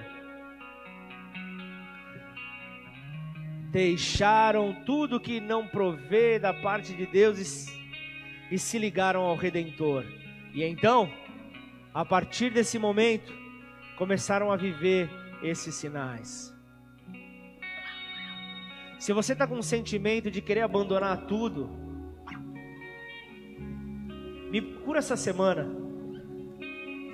deixaram 3.72 4.72
tudo 4.84 5.18
que 5.20 5.40
não 5.40 5.66
provê 5.66 6.38
da 6.38 6.52
parte 6.52 6.94
de 6.94 7.06
Deus 7.06 7.68
e, 8.50 8.54
e 8.54 8.58
se 8.58 8.78
ligaram 8.78 9.22
ao 9.22 9.34
Redentor. 9.34 10.04
E 10.52 10.62
então, 10.62 11.12
a 11.92 12.04
partir 12.04 12.50
desse 12.50 12.78
momento, 12.78 13.32
começaram 13.96 14.52
a 14.52 14.56
viver 14.56 15.10
esses 15.42 15.74
sinais. 15.74 16.54
Se 18.98 19.12
você 19.12 19.32
está 19.32 19.46
com 19.46 19.56
um 19.56 19.62
sentimento 19.62 20.30
de 20.30 20.42
querer 20.42 20.60
abandonar 20.60 21.26
tudo, 21.26 21.70
me 24.50 24.60
cura 24.60 24.98
essa 24.98 25.16
semana. 25.16 25.68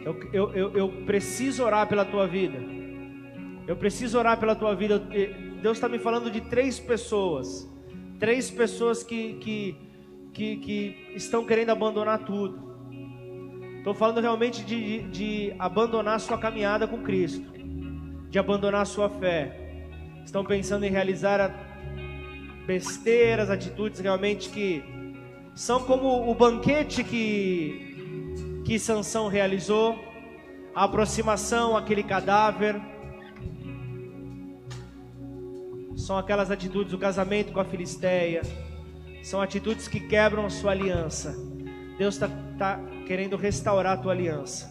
Eu, 0.05 0.20
eu, 0.32 0.55
eu, 0.55 0.76
eu 0.76 0.89
preciso 1.05 1.64
orar 1.64 1.87
pela 1.89 2.05
tua 2.05 2.26
vida. 2.26 2.59
Eu 3.66 3.76
preciso 3.76 4.18
orar 4.18 4.39
pela 4.39 4.55
tua 4.55 4.74
vida. 4.74 4.99
Deus 5.61 5.76
está 5.76 5.89
me 5.89 5.99
falando 5.99 6.30
de 6.30 6.41
três 6.43 6.78
pessoas. 6.78 7.68
Três 8.18 8.51
pessoas 8.51 9.03
que, 9.03 9.34
que, 9.34 9.76
que, 10.32 10.57
que 10.57 11.12
estão 11.14 11.45
querendo 11.45 11.70
abandonar 11.70 12.24
tudo. 12.24 12.66
Estou 13.78 13.95
falando 13.95 14.20
realmente 14.20 14.64
de, 14.64 15.03
de, 15.03 15.03
de 15.11 15.55
abandonar 15.59 16.18
sua 16.20 16.39
caminhada 16.39 16.89
com 16.89 17.03
Cristo, 17.03 17.53
de 18.30 18.39
abandonar 18.39 18.87
sua 18.87 19.09
fé. 19.09 19.84
Estão 20.24 20.45
pensando 20.45 20.84
em 20.84 20.91
realizar 20.91 21.55
besteiras, 22.66 23.51
atitudes 23.51 24.01
realmente 24.01 24.51
que 24.51 24.82
são 25.57 25.80
como 25.80 26.30
o 26.30 26.34
banquete 26.34 27.02
que, 27.02 28.62
que 28.62 28.78
Sansão 28.78 29.26
realizou, 29.26 29.98
a 30.74 30.84
aproximação 30.84 31.74
àquele 31.74 32.02
cadáver, 32.02 32.78
são 35.96 36.18
aquelas 36.18 36.50
atitudes, 36.50 36.92
o 36.92 36.98
casamento 36.98 37.52
com 37.54 37.61
a 37.61 37.64
Filisteia, 37.64 38.42
são 39.22 39.40
atitudes 39.40 39.88
que 39.88 39.98
quebram 39.98 40.44
a 40.44 40.50
sua 40.50 40.72
aliança. 40.72 41.34
Deus 41.96 42.16
está 42.16 42.28
tá 42.59 42.78
querendo 43.07 43.34
restaurar 43.34 43.94
a 43.94 43.96
tua 43.96 44.12
aliança. 44.12 44.70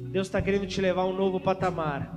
Deus 0.00 0.28
está 0.28 0.40
querendo 0.40 0.66
te 0.66 0.80
levar 0.80 1.02
a 1.02 1.06
um 1.06 1.14
novo 1.14 1.38
patamar. 1.38 2.16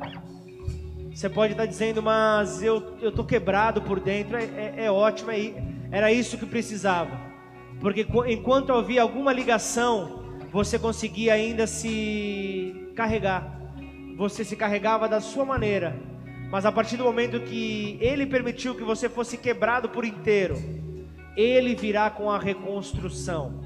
Você 1.13 1.29
pode 1.29 1.51
estar 1.51 1.63
tá 1.63 1.69
dizendo, 1.69 2.01
mas 2.01 2.63
eu 2.63 2.97
estou 3.01 3.25
quebrado 3.25 3.81
por 3.81 3.99
dentro. 3.99 4.37
É, 4.37 4.45
é, 4.45 4.85
é 4.85 4.91
ótimo, 4.91 5.31
é, 5.31 5.53
era 5.91 6.13
isso 6.13 6.37
que 6.37 6.45
precisava. 6.45 7.32
Porque 7.83 8.07
enquanto 8.27 8.71
havia 8.71 9.01
alguma 9.01 9.33
ligação, 9.33 10.23
você 10.53 10.79
conseguia 10.79 11.33
ainda 11.33 11.67
se 11.67 12.93
carregar. 12.95 13.59
Você 14.15 14.45
se 14.45 14.55
carregava 14.55 15.09
da 15.09 15.19
sua 15.19 15.43
maneira. 15.43 15.93
Mas 16.49 16.65
a 16.65 16.71
partir 16.71 16.95
do 16.95 17.03
momento 17.03 17.41
que 17.41 17.97
ele 17.99 18.25
permitiu 18.25 18.73
que 18.73 18.85
você 18.85 19.09
fosse 19.09 19.37
quebrado 19.37 19.89
por 19.89 20.05
inteiro, 20.05 20.55
ele 21.35 21.75
virá 21.75 22.09
com 22.09 22.31
a 22.31 22.39
reconstrução. 22.39 23.59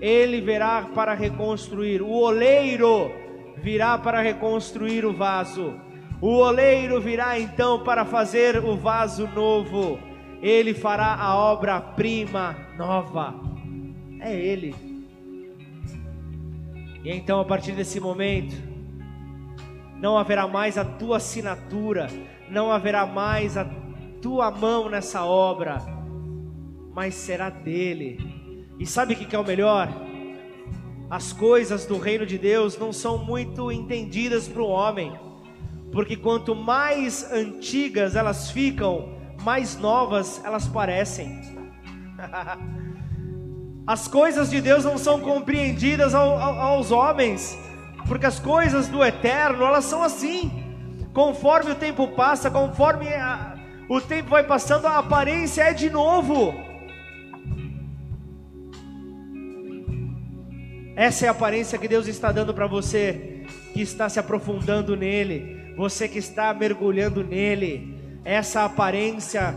Ele 0.00 0.40
virá 0.40 0.88
para 0.92 1.14
reconstruir. 1.14 2.02
O 2.02 2.10
oleiro 2.10 3.12
virá 3.58 3.96
para 3.96 4.20
reconstruir 4.20 5.04
o 5.04 5.12
vaso. 5.12 5.74
O 6.20 6.38
oleiro 6.38 7.00
virá 7.00 7.38
então 7.38 7.84
para 7.84 8.04
fazer 8.04 8.56
o 8.64 8.76
vaso 8.76 9.28
novo. 9.28 9.96
Ele 10.42 10.74
fará 10.74 11.14
a 11.14 11.36
obra-prima 11.36 12.56
nova 12.76 13.49
é 14.20 14.34
Ele. 14.34 14.74
E 17.02 17.10
então, 17.10 17.40
a 17.40 17.44
partir 17.44 17.72
desse 17.72 17.98
momento, 17.98 18.54
não 20.00 20.18
haverá 20.18 20.46
mais 20.46 20.76
a 20.76 20.84
tua 20.84 21.16
assinatura, 21.16 22.08
não 22.48 22.70
haverá 22.70 23.06
mais 23.06 23.56
a 23.56 23.66
tua 24.20 24.50
mão 24.50 24.88
nessa 24.88 25.24
obra, 25.24 25.78
mas 26.94 27.14
será 27.14 27.48
dele. 27.48 28.66
E 28.78 28.86
sabe 28.86 29.14
o 29.14 29.16
que 29.16 29.34
é 29.34 29.38
o 29.38 29.46
melhor? 29.46 29.88
As 31.08 31.32
coisas 31.32 31.86
do 31.86 31.98
reino 31.98 32.24
de 32.24 32.38
Deus 32.38 32.78
não 32.78 32.92
são 32.92 33.18
muito 33.18 33.72
entendidas 33.72 34.46
para 34.46 34.62
o 34.62 34.68
homem, 34.68 35.12
porque 35.92 36.16
quanto 36.16 36.54
mais 36.54 37.30
antigas 37.32 38.14
elas 38.14 38.50
ficam, 38.50 39.18
mais 39.42 39.76
novas 39.78 40.42
elas 40.44 40.68
parecem. 40.68 41.40
As 43.90 44.06
coisas 44.06 44.48
de 44.48 44.60
Deus 44.60 44.84
não 44.84 44.96
são 44.96 45.18
compreendidas 45.18 46.14
ao, 46.14 46.38
ao, 46.38 46.60
aos 46.60 46.92
homens, 46.92 47.58
porque 48.06 48.24
as 48.24 48.38
coisas 48.38 48.86
do 48.86 49.04
eterno, 49.04 49.64
elas 49.64 49.84
são 49.84 50.00
assim. 50.00 50.62
Conforme 51.12 51.72
o 51.72 51.74
tempo 51.74 52.06
passa, 52.06 52.48
conforme 52.48 53.08
a, 53.08 53.58
o 53.88 54.00
tempo 54.00 54.30
vai 54.30 54.44
passando, 54.44 54.86
a 54.86 54.98
aparência 54.98 55.62
é 55.62 55.72
de 55.72 55.90
novo. 55.90 56.54
Essa 60.94 61.26
é 61.26 61.28
a 61.28 61.32
aparência 61.32 61.76
que 61.76 61.88
Deus 61.88 62.06
está 62.06 62.30
dando 62.30 62.54
para 62.54 62.68
você, 62.68 63.44
que 63.74 63.82
está 63.82 64.08
se 64.08 64.20
aprofundando 64.20 64.94
nele, 64.94 65.74
você 65.76 66.06
que 66.06 66.20
está 66.20 66.54
mergulhando 66.54 67.24
nele. 67.24 67.98
Essa 68.24 68.64
aparência 68.64 69.52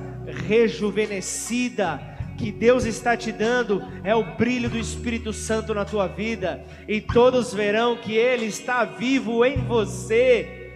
rejuvenescida, 0.48 2.12
que 2.44 2.52
Deus 2.52 2.84
está 2.84 3.16
te 3.16 3.32
dando 3.32 3.82
é 4.04 4.14
o 4.14 4.36
brilho 4.36 4.70
do 4.70 4.78
Espírito 4.78 5.32
Santo 5.32 5.74
na 5.74 5.86
tua 5.86 6.08
vida, 6.08 6.62
e 6.89 7.00
todos 7.00 7.54
verão 7.54 7.96
que 7.96 8.18
Ele 8.18 8.48
está 8.48 8.84
vivo 8.84 9.46
em 9.46 9.56
você. 9.60 10.74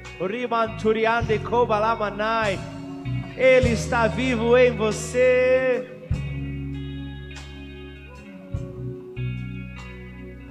Ele 3.36 3.70
está 3.70 4.07
vivo 4.07 4.57
em 4.57 4.72
você. 4.78 5.86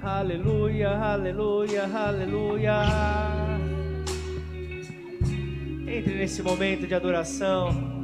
Aleluia, 0.03 0.91
aleluia, 0.91 1.89
aleluia. 1.91 2.83
Entre 5.87 6.13
nesse 6.13 6.43
momento 6.43 6.85
de 6.85 6.93
adoração. 6.93 7.97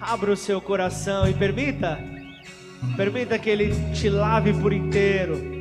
Abra 0.00 0.32
o 0.32 0.36
seu 0.36 0.60
coração 0.60 1.28
e 1.28 1.34
permita 1.34 2.21
Permita 2.96 3.38
que 3.38 3.48
Ele 3.48 3.72
te 3.94 4.08
lave 4.08 4.52
por 4.52 4.72
inteiro. 4.72 5.52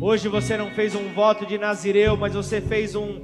Hoje 0.00 0.28
você 0.28 0.56
não 0.56 0.70
fez 0.70 0.94
um 0.94 1.12
voto 1.14 1.46
de 1.46 1.56
Nazireu, 1.56 2.16
mas 2.16 2.34
você 2.34 2.60
fez 2.60 2.94
um, 2.94 3.22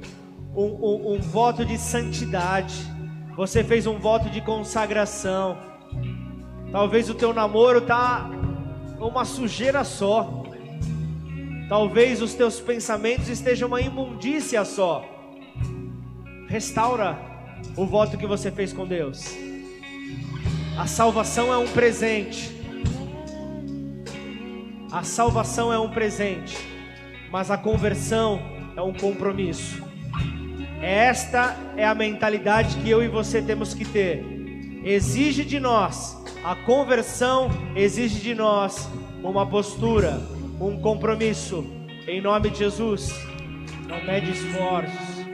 um, 0.55 0.65
um, 0.65 1.13
um 1.13 1.19
voto 1.21 1.63
de 1.63 1.77
santidade. 1.77 2.73
Você 3.37 3.63
fez 3.63 3.85
um 3.85 3.99
voto 3.99 4.29
de 4.29 4.41
consagração. 4.41 5.57
Talvez 6.71 7.09
o 7.09 7.13
teu 7.13 7.33
namoro 7.33 7.81
tá 7.81 8.29
uma 8.99 9.23
sujeira 9.23 9.83
só. 9.83 10.43
Talvez 11.69 12.21
os 12.21 12.33
teus 12.33 12.59
pensamentos 12.59 13.29
estejam 13.29 13.67
uma 13.67 13.79
imundícia 13.79 14.65
só. 14.65 15.05
Restaura 16.47 17.17
o 17.77 17.85
voto 17.85 18.17
que 18.17 18.25
você 18.25 18.51
fez 18.51 18.73
com 18.73 18.85
Deus. 18.85 19.52
A 20.75 20.87
salvação 20.87 21.53
é 21.53 21.57
um 21.57 21.67
presente. 21.67 22.51
A 24.91 25.03
salvação 25.03 25.71
é 25.71 25.77
um 25.79 25.89
presente, 25.89 26.57
mas 27.31 27.51
a 27.51 27.57
conversão 27.57 28.41
é 28.75 28.81
um 28.81 28.93
compromisso. 28.93 29.83
Esta 30.81 31.55
é 31.77 31.85
a 31.85 31.93
mentalidade 31.93 32.77
que 32.77 32.89
eu 32.89 33.03
e 33.03 33.07
você 33.07 33.41
temos 33.41 33.73
que 33.73 33.85
ter. 33.85 34.25
Exige 34.83 35.45
de 35.45 35.59
nós, 35.59 36.17
a 36.43 36.55
conversão 36.55 37.49
exige 37.75 38.19
de 38.19 38.35
nós 38.35 38.89
uma 39.23 39.45
postura, 39.45 40.21
um 40.59 40.79
compromisso. 40.79 41.65
Em 42.07 42.19
nome 42.19 42.49
de 42.49 42.59
Jesus, 42.59 43.13
não 43.87 44.03
mede 44.03 44.31
esforços, 44.31 45.25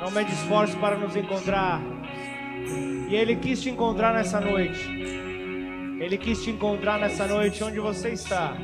não 0.00 0.10
mede 0.10 0.32
esforços 0.32 0.74
para 0.76 0.96
nos 0.96 1.14
encontrar. 1.16 1.93
E 3.08 3.14
Ele 3.14 3.36
quis 3.36 3.62
te 3.62 3.70
encontrar 3.70 4.14
nessa 4.14 4.40
noite. 4.40 4.88
Ele 6.00 6.18
quis 6.18 6.42
te 6.42 6.50
encontrar 6.50 6.98
nessa 6.98 7.26
noite 7.26 7.62
onde 7.62 7.80
você 7.80 8.10
está. 8.10 8.56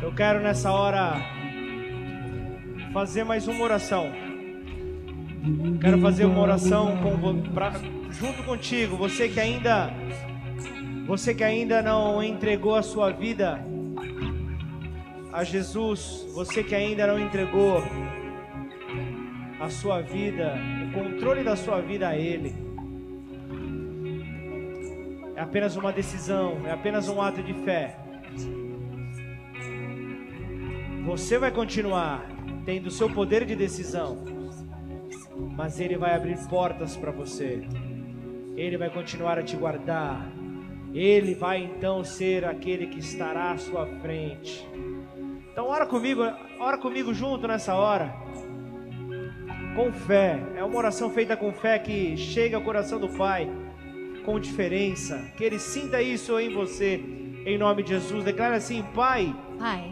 Eu 0.00 0.14
quero 0.14 0.40
nessa 0.40 0.72
hora 0.72 1.14
fazer 2.92 3.24
mais 3.24 3.46
uma 3.46 3.62
oração. 3.64 4.10
Quero 5.80 5.98
fazer 6.00 6.24
uma 6.24 6.40
oração 6.40 6.96
com, 6.98 7.42
pra, 7.52 7.72
junto 8.10 8.42
contigo. 8.44 8.96
Você 8.96 9.28
que 9.28 9.40
ainda, 9.40 9.92
você 11.06 11.34
que 11.34 11.44
ainda 11.44 11.82
não 11.82 12.22
entregou 12.22 12.74
a 12.74 12.82
sua 12.82 13.10
vida 13.10 13.60
a 15.32 15.44
Jesus. 15.44 16.26
Você 16.34 16.62
que 16.62 16.74
ainda 16.74 17.06
não 17.06 17.18
entregou 17.18 17.82
a 19.60 19.70
sua 19.70 20.00
vida, 20.00 20.54
controle 20.98 21.44
da 21.44 21.54
sua 21.54 21.80
vida 21.80 22.08
a 22.08 22.16
Ele. 22.16 22.54
É 25.36 25.40
apenas 25.40 25.76
uma 25.76 25.92
decisão, 25.92 26.66
é 26.66 26.72
apenas 26.72 27.08
um 27.08 27.22
ato 27.22 27.42
de 27.42 27.54
fé. 27.54 27.96
Você 31.04 31.38
vai 31.38 31.52
continuar 31.52 32.28
tendo 32.66 32.88
o 32.88 32.90
seu 32.90 33.08
poder 33.08 33.44
de 33.44 33.54
decisão, 33.54 34.24
mas 35.56 35.78
Ele 35.78 35.96
vai 35.96 36.14
abrir 36.14 36.36
portas 36.48 36.96
para 36.96 37.12
você. 37.12 37.62
Ele 38.56 38.76
vai 38.76 38.90
continuar 38.90 39.38
a 39.38 39.42
te 39.42 39.56
guardar. 39.56 40.28
Ele 40.92 41.34
vai 41.34 41.62
então 41.62 42.02
ser 42.02 42.44
aquele 42.44 42.88
que 42.88 42.98
estará 42.98 43.52
à 43.52 43.58
sua 43.58 43.86
frente. 44.00 44.68
Então 45.52 45.68
ora 45.68 45.86
comigo, 45.86 46.22
ora 46.58 46.78
comigo 46.78 47.14
junto 47.14 47.46
nessa 47.46 47.74
hora. 47.74 48.27
Com 49.78 49.92
fé. 49.92 50.42
É 50.56 50.64
uma 50.64 50.76
oração 50.76 51.08
feita 51.08 51.36
com 51.36 51.52
fé 51.52 51.78
que 51.78 52.16
chega 52.16 52.56
ao 52.56 52.62
coração 52.62 52.98
do 52.98 53.08
Pai 53.08 53.48
com 54.24 54.40
diferença. 54.40 55.24
Que 55.36 55.44
Ele 55.44 55.60
sinta 55.60 56.02
isso 56.02 56.38
em 56.40 56.52
você, 56.52 57.00
em 57.46 57.56
nome 57.56 57.84
de 57.84 57.90
Jesus. 57.90 58.24
Declara 58.24 58.56
assim: 58.56 58.84
Pai. 58.92 59.32
Pai. 59.56 59.88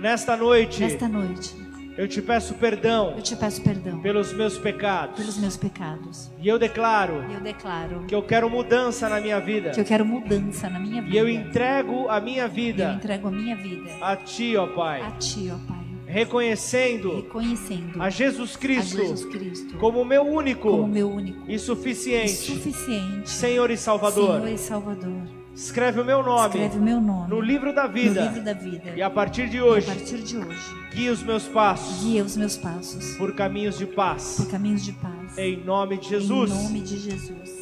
Nesta 0.00 0.36
noite. 0.36 0.80
Nesta 0.80 1.08
noite. 1.08 1.56
Eu 1.96 2.06
te 2.06 2.22
peço 2.22 2.54
perdão. 2.54 3.14
Eu 3.16 3.22
te 3.22 3.34
peço 3.34 3.60
perdão. 3.60 4.00
Pelos 4.00 4.32
meus 4.32 4.56
pecados. 4.56 5.16
Pelos 5.16 5.36
meus 5.36 5.56
pecados. 5.56 6.30
E 6.40 6.46
eu 6.46 6.56
declaro. 6.56 7.24
E 7.28 7.34
eu 7.34 7.40
declaro. 7.40 8.04
Que 8.06 8.14
eu 8.14 8.22
quero 8.22 8.48
mudança 8.48 9.08
na 9.08 9.20
minha 9.20 9.40
vida. 9.40 9.70
Que 9.70 9.80
eu 9.80 9.84
quero 9.84 10.06
mudança 10.06 10.70
na 10.70 10.78
minha 10.78 11.02
vida. 11.02 11.16
E 11.16 11.18
eu 11.18 11.28
entrego 11.28 12.08
a 12.08 12.20
minha 12.20 12.46
vida. 12.46 12.90
Eu 12.90 12.94
entrego 12.94 13.26
a 13.26 13.32
minha 13.32 13.56
vida. 13.56 13.90
A 14.00 14.14
ti, 14.14 14.56
ó 14.56 14.68
Pai. 14.68 15.02
A 15.02 15.10
ti, 15.10 15.50
ó 15.52 15.58
Pai 15.66 15.87
reconhecendo, 16.08 17.16
reconhecendo 17.16 18.02
a, 18.02 18.08
Jesus 18.08 18.56
Cristo, 18.56 18.98
a 18.98 19.04
Jesus 19.04 19.24
Cristo 19.26 19.76
como 19.76 20.04
meu 20.04 20.22
único, 20.22 20.70
como 20.70 20.88
meu 20.88 21.10
único 21.10 21.44
e 21.46 21.58
suficiente, 21.58 22.32
e 22.32 22.36
suficiente 22.36 23.30
Senhor 23.30 23.70
e 23.70 23.76
Salvador. 23.76 24.40
Senhor 24.40 24.48
e 24.48 24.58
Salvador. 24.58 25.38
Escreve 25.54 26.00
o 26.00 26.04
meu 26.04 26.22
nome, 26.22 26.46
Escreve 26.46 26.78
o 26.78 26.80
meu 26.80 27.00
nome 27.00 27.28
no 27.28 27.40
livro 27.40 27.74
da 27.74 27.86
vida. 27.86 28.22
No 28.22 28.28
livro 28.28 28.44
da 28.44 28.52
vida. 28.52 28.92
E 28.96 29.02
a 29.02 29.10
partir 29.10 29.48
de 29.48 29.60
hoje, 29.60 29.90
a 29.90 29.94
partir 29.94 30.22
de 30.22 30.38
hoje, 30.38 30.74
guia 30.94 31.12
os 31.12 31.22
meus 31.22 31.46
passos. 31.46 32.04
Guia 32.04 32.24
os 32.24 32.36
meus 32.36 32.56
passos 32.56 33.16
por 33.16 33.34
caminhos 33.34 33.76
de 33.76 33.86
paz. 33.86 34.36
Por 34.38 34.50
caminhos 34.50 34.84
de 34.84 34.92
paz. 34.92 35.36
Em 35.36 35.62
nome 35.62 35.98
de 35.98 36.08
Jesus. 36.08 36.50
Em 36.52 36.62
nome 36.62 36.80
de 36.80 36.96
Jesus. 36.96 37.58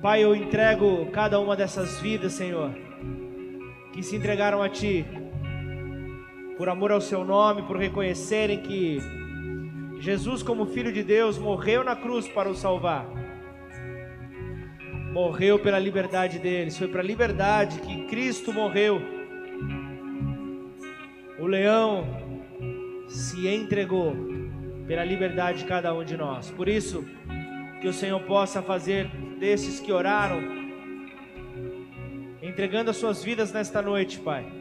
Pai, 0.00 0.24
eu 0.24 0.34
entrego 0.34 1.06
cada 1.12 1.38
uma 1.38 1.54
dessas 1.54 2.00
vidas, 2.00 2.32
Senhor, 2.32 2.72
que 3.92 4.02
se 4.02 4.16
entregaram 4.16 4.62
a 4.62 4.68
ti 4.68 5.04
por 6.58 6.68
amor 6.68 6.90
ao 6.90 7.00
seu 7.00 7.24
nome, 7.24 7.62
por 7.62 7.76
reconhecerem 7.76 8.60
que 8.60 8.98
Jesus, 10.00 10.42
como 10.42 10.66
Filho 10.66 10.92
de 10.92 11.04
Deus, 11.04 11.38
morreu 11.38 11.84
na 11.84 11.94
cruz 11.94 12.26
para 12.26 12.50
os 12.50 12.58
salvar. 12.58 13.06
Morreu 15.12 15.60
pela 15.60 15.78
liberdade 15.78 16.40
deles, 16.40 16.76
foi 16.76 16.88
para 16.88 17.00
a 17.00 17.04
liberdade 17.04 17.78
que 17.78 18.06
Cristo 18.06 18.52
morreu. 18.52 19.00
O 21.38 21.46
leão 21.46 22.04
se 23.08 23.46
entregou 23.46 24.16
pela 24.88 25.04
liberdade 25.04 25.58
de 25.58 25.64
cada 25.64 25.94
um 25.94 26.02
de 26.02 26.16
nós. 26.16 26.50
Por 26.50 26.68
isso, 26.68 27.04
que 27.80 27.86
o 27.86 27.92
Senhor 27.92 28.20
possa 28.22 28.60
fazer 28.60 29.06
desses 29.38 29.78
que 29.78 29.92
oraram, 29.92 30.42
entregando 32.42 32.90
as 32.90 32.96
suas 32.96 33.22
vidas 33.22 33.52
nesta 33.52 33.80
noite, 33.80 34.18
Pai 34.18 34.57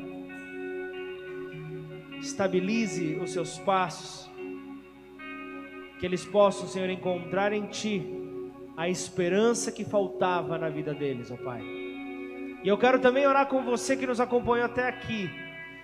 estabilize 2.27 3.15
os 3.15 3.31
seus 3.31 3.57
passos, 3.59 4.29
que 5.99 6.05
eles 6.05 6.23
possam, 6.25 6.67
Senhor, 6.67 6.89
encontrar 6.89 7.53
em 7.53 7.65
Ti 7.67 8.05
a 8.75 8.87
esperança 8.87 9.71
que 9.71 9.83
faltava 9.83 10.57
na 10.57 10.69
vida 10.69 10.93
deles, 10.93 11.31
ó 11.31 11.37
Pai. 11.37 11.61
E 12.63 12.67
eu 12.67 12.77
quero 12.77 12.99
também 12.99 13.25
orar 13.25 13.47
com 13.47 13.63
você 13.63 13.95
que 13.95 14.05
nos 14.05 14.19
acompanhou 14.19 14.65
até 14.65 14.87
aqui, 14.87 15.29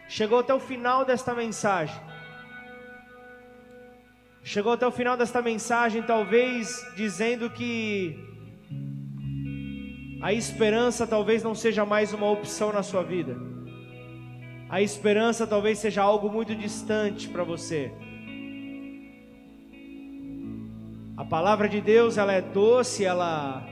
chegou 0.08 0.40
até 0.40 0.54
o 0.54 0.60
final 0.60 1.06
desta 1.06 1.34
mensagem. 1.34 2.00
Chegou 4.46 4.74
até 4.74 4.86
o 4.86 4.92
final 4.92 5.16
desta 5.16 5.42
mensagem, 5.42 6.04
talvez 6.04 6.86
dizendo 6.98 7.50
que 7.50 8.20
a 10.22 10.34
esperança 10.34 11.08
talvez 11.08 11.42
não 11.42 11.56
seja 11.56 11.86
mais 11.86 12.12
uma 12.14 12.30
opção 12.30 12.74
na 12.74 12.84
sua 12.84 13.04
vida 13.04 13.53
a 14.74 14.82
esperança 14.82 15.46
talvez 15.46 15.78
seja 15.78 16.02
algo 16.02 16.32
muito 16.32 16.56
distante 16.56 17.30
para 17.30 17.44
você. 17.44 17.92
A 21.16 21.24
palavra 21.24 21.70
de 21.70 21.80
Deus, 21.80 22.18
ela 22.18 22.34
é 22.34 22.42
doce, 22.42 23.06
ela 23.06 23.64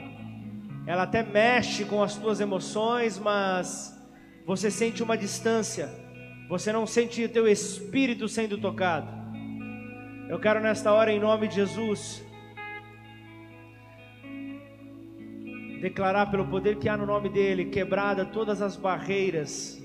ela 0.85 1.01
até 1.01 1.23
mexe 1.23 1.85
com 1.85 2.03
as 2.03 2.17
tuas 2.17 2.39
emoções, 2.39 3.17
mas 3.17 3.99
você 4.45 4.69
sente 4.69 5.01
uma 5.01 5.17
distância. 5.17 5.89
Você 6.47 6.71
não 6.71 6.85
sente 6.85 7.23
o 7.23 7.29
teu 7.29 7.47
espírito 7.47 8.27
sendo 8.27 8.59
tocado. 8.59 9.11
Eu 10.29 10.39
quero 10.39 10.59
nesta 10.59 10.93
hora 10.93 11.11
em 11.11 11.19
nome 11.19 11.47
de 11.47 11.55
Jesus 11.55 12.23
declarar 15.81 16.27
pelo 16.27 16.45
poder 16.45 16.75
que 16.75 16.87
há 16.87 16.95
no 16.95 17.07
nome 17.07 17.27
dele, 17.27 17.65
quebrada 17.65 18.23
todas 18.23 18.61
as 18.61 18.75
barreiras 18.75 19.80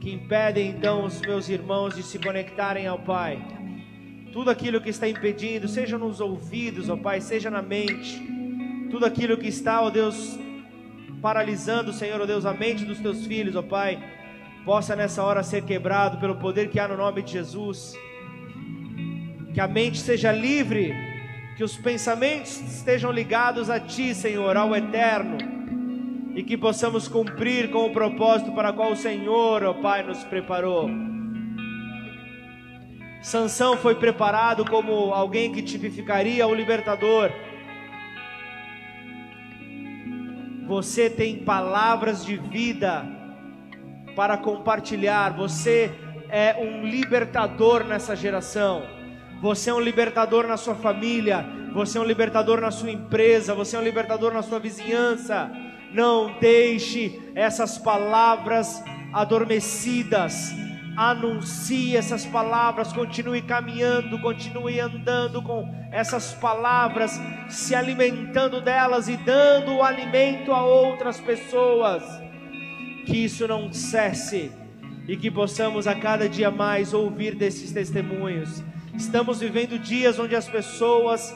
que 0.00 0.10
impedem 0.10 0.70
então 0.70 1.04
os 1.04 1.20
meus 1.20 1.48
irmãos 1.48 1.94
de 1.94 2.02
se 2.02 2.18
conectarem 2.18 2.86
ao 2.86 2.98
Pai. 2.98 3.38
Tudo 4.32 4.50
aquilo 4.50 4.80
que 4.80 4.88
está 4.88 5.06
impedindo, 5.06 5.68
seja 5.68 5.98
nos 5.98 6.20
ouvidos, 6.20 6.88
ó 6.88 6.96
Pai, 6.96 7.20
seja 7.20 7.50
na 7.50 7.60
mente, 7.60 8.18
tudo 8.90 9.04
aquilo 9.04 9.36
que 9.36 9.48
está, 9.48 9.82
ó 9.82 9.90
Deus, 9.90 10.38
paralisando, 11.20 11.92
Senhor, 11.92 12.18
ó 12.20 12.24
Deus, 12.24 12.46
a 12.46 12.54
mente 12.54 12.84
dos 12.84 12.98
teus 12.98 13.26
filhos, 13.26 13.54
ó 13.54 13.62
Pai, 13.62 14.02
possa 14.64 14.96
nessa 14.96 15.22
hora 15.22 15.42
ser 15.42 15.64
quebrado 15.64 16.18
pelo 16.18 16.36
poder 16.36 16.70
que 16.70 16.80
há 16.80 16.88
no 16.88 16.96
nome 16.96 17.22
de 17.22 17.32
Jesus. 17.32 17.94
Que 19.52 19.60
a 19.60 19.68
mente 19.68 19.98
seja 19.98 20.32
livre, 20.32 20.94
que 21.56 21.64
os 21.64 21.76
pensamentos 21.76 22.58
estejam 22.60 23.12
ligados 23.12 23.68
a 23.68 23.78
Ti, 23.78 24.14
Senhor, 24.14 24.56
ao 24.56 24.74
eterno 24.74 25.59
e 26.34 26.42
que 26.42 26.56
possamos 26.56 27.08
cumprir 27.08 27.70
com 27.70 27.86
o 27.86 27.92
propósito 27.92 28.52
para 28.52 28.72
qual 28.72 28.92
o 28.92 28.96
Senhor, 28.96 29.62
ó 29.64 29.74
Pai, 29.74 30.02
nos 30.02 30.22
preparou. 30.24 30.88
Sansão 33.22 33.76
foi 33.76 33.94
preparado 33.96 34.64
como 34.64 35.12
alguém 35.12 35.52
que 35.52 35.62
tipificaria 35.62 36.46
o 36.46 36.54
libertador. 36.54 37.30
Você 40.66 41.10
tem 41.10 41.44
palavras 41.44 42.24
de 42.24 42.36
vida 42.36 43.04
para 44.14 44.38
compartilhar. 44.38 45.36
Você 45.36 45.90
é 46.30 46.56
um 46.58 46.86
libertador 46.86 47.84
nessa 47.84 48.14
geração. 48.14 48.84
Você 49.42 49.68
é 49.68 49.74
um 49.74 49.80
libertador 49.80 50.46
na 50.46 50.56
sua 50.56 50.76
família. 50.76 51.44
Você 51.74 51.98
é 51.98 52.00
um 52.00 52.04
libertador 52.04 52.60
na 52.60 52.70
sua 52.70 52.90
empresa. 52.90 53.52
Você 53.54 53.76
é 53.76 53.80
um 53.80 53.82
libertador 53.82 54.32
na 54.32 54.42
sua 54.42 54.60
vizinhança 54.60 55.50
não 55.92 56.38
deixe 56.38 57.20
essas 57.34 57.78
palavras 57.78 58.82
adormecidas. 59.12 60.52
Anuncie 60.96 61.96
essas 61.96 62.26
palavras, 62.26 62.92
continue 62.92 63.40
caminhando, 63.42 64.20
continue 64.20 64.80
andando 64.80 65.40
com 65.40 65.66
essas 65.90 66.34
palavras, 66.34 67.18
se 67.48 67.74
alimentando 67.74 68.60
delas 68.60 69.08
e 69.08 69.16
dando 69.16 69.76
o 69.76 69.82
alimento 69.82 70.52
a 70.52 70.62
outras 70.62 71.18
pessoas. 71.18 72.02
Que 73.06 73.24
isso 73.24 73.48
não 73.48 73.72
cesse 73.72 74.52
e 75.08 75.16
que 75.16 75.30
possamos 75.30 75.86
a 75.86 75.94
cada 75.94 76.28
dia 76.28 76.50
mais 76.50 76.92
ouvir 76.92 77.34
desses 77.34 77.72
testemunhos. 77.72 78.62
Estamos 78.94 79.40
vivendo 79.40 79.78
dias 79.78 80.18
onde 80.18 80.36
as 80.36 80.48
pessoas 80.48 81.34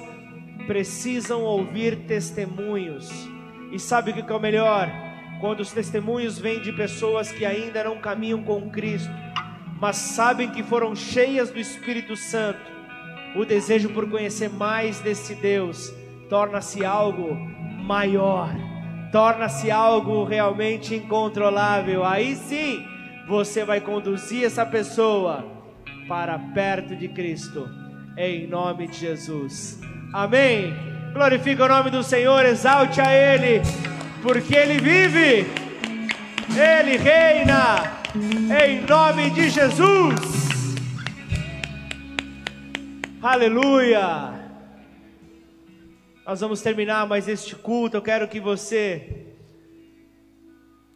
precisam 0.66 1.42
ouvir 1.42 2.07
testemunhos 2.07 3.34
e 3.74 3.78
sabe 3.80 4.12
o 4.12 4.14
que 4.14 4.32
é 4.32 4.34
o 4.34 4.40
melhor? 4.40 4.88
Quando 5.40 5.58
os 5.58 5.72
testemunhos 5.72 6.38
vêm 6.38 6.60
de 6.60 6.72
pessoas 6.72 7.32
que 7.32 7.44
ainda 7.44 7.82
não 7.82 7.98
caminham 7.98 8.42
com 8.44 8.70
Cristo, 8.70 9.10
mas 9.80 9.96
sabem 9.96 10.48
que 10.48 10.62
foram 10.62 10.94
cheias 10.94 11.50
do 11.50 11.58
Espírito 11.58 12.14
Santo, 12.14 12.60
o 13.34 13.44
desejo 13.44 13.88
por 13.90 14.08
conhecer 14.08 14.48
mais 14.48 15.00
desse 15.00 15.34
Deus 15.34 15.92
torna-se 16.30 16.84
algo 16.84 17.34
maior, 17.84 18.54
torna-se 19.10 19.72
algo 19.72 20.22
realmente 20.22 20.94
incontrolável. 20.94 22.04
Aí 22.04 22.36
sim, 22.36 22.86
você 23.26 23.64
vai 23.64 23.80
conduzir 23.80 24.44
essa 24.44 24.64
pessoa 24.64 25.44
para 26.06 26.38
perto 26.38 26.94
de 26.94 27.08
Cristo, 27.08 27.68
em 28.16 28.46
nome 28.46 28.86
de 28.86 28.98
Jesus. 28.98 29.80
Amém. 30.12 30.93
Glorifique 31.14 31.62
o 31.62 31.68
nome 31.68 31.90
do 31.90 32.02
Senhor, 32.02 32.44
exalte 32.44 33.00
a 33.00 33.14
Ele, 33.14 33.62
porque 34.20 34.52
Ele 34.52 34.80
vive, 34.80 35.46
Ele 36.50 36.96
reina, 36.96 38.02
em 38.66 38.80
nome 38.80 39.30
de 39.30 39.48
Jesus. 39.48 40.74
Aleluia. 43.22 44.34
Nós 46.26 46.40
vamos 46.40 46.60
terminar 46.60 47.06
mais 47.06 47.28
este 47.28 47.54
culto. 47.54 47.96
Eu 47.96 48.02
quero 48.02 48.26
que 48.26 48.40
você 48.40 49.28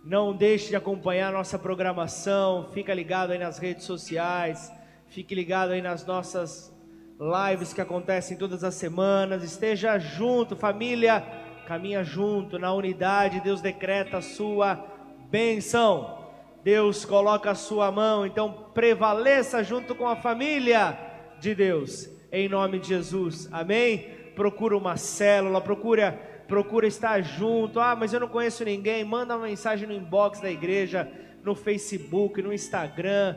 não 0.04 0.34
deixe 0.34 0.70
de 0.70 0.74
acompanhar 0.74 1.32
nossa 1.32 1.56
programação. 1.56 2.70
Fica 2.74 2.92
ligado 2.92 3.30
aí 3.30 3.38
nas 3.38 3.58
redes 3.58 3.84
sociais. 3.84 4.68
Fique 5.06 5.32
ligado 5.32 5.70
aí 5.70 5.80
nas 5.80 6.04
nossas 6.04 6.76
lives 7.18 7.72
que 7.72 7.80
acontecem 7.80 8.36
todas 8.36 8.62
as 8.62 8.74
semanas. 8.74 9.42
Esteja 9.42 9.98
junto, 9.98 10.56
família, 10.56 11.20
caminha 11.66 12.04
junto 12.04 12.58
na 12.58 12.72
unidade. 12.72 13.40
Deus 13.40 13.60
decreta 13.60 14.18
a 14.18 14.22
sua 14.22 14.84
bênção. 15.30 16.16
Deus 16.62 17.04
coloca 17.04 17.50
a 17.50 17.54
sua 17.54 17.90
mão, 17.90 18.26
então 18.26 18.70
prevaleça 18.74 19.62
junto 19.62 19.94
com 19.94 20.06
a 20.06 20.16
família 20.16 20.98
de 21.40 21.54
Deus, 21.54 22.10
em 22.32 22.48
nome 22.48 22.80
de 22.80 22.88
Jesus, 22.88 23.48
amém? 23.52 24.10
Procura 24.34 24.76
uma 24.76 24.96
célula, 24.96 25.60
procura, 25.60 26.12
procura 26.46 26.86
estar 26.86 27.22
junto. 27.22 27.80
Ah, 27.80 27.96
mas 27.96 28.12
eu 28.12 28.20
não 28.20 28.28
conheço 28.28 28.64
ninguém. 28.64 29.04
Manda 29.04 29.36
uma 29.36 29.46
mensagem 29.46 29.86
no 29.86 29.94
inbox 29.94 30.40
da 30.40 30.50
igreja, 30.50 31.10
no 31.42 31.54
Facebook, 31.54 32.42
no 32.42 32.52
Instagram. 32.52 33.36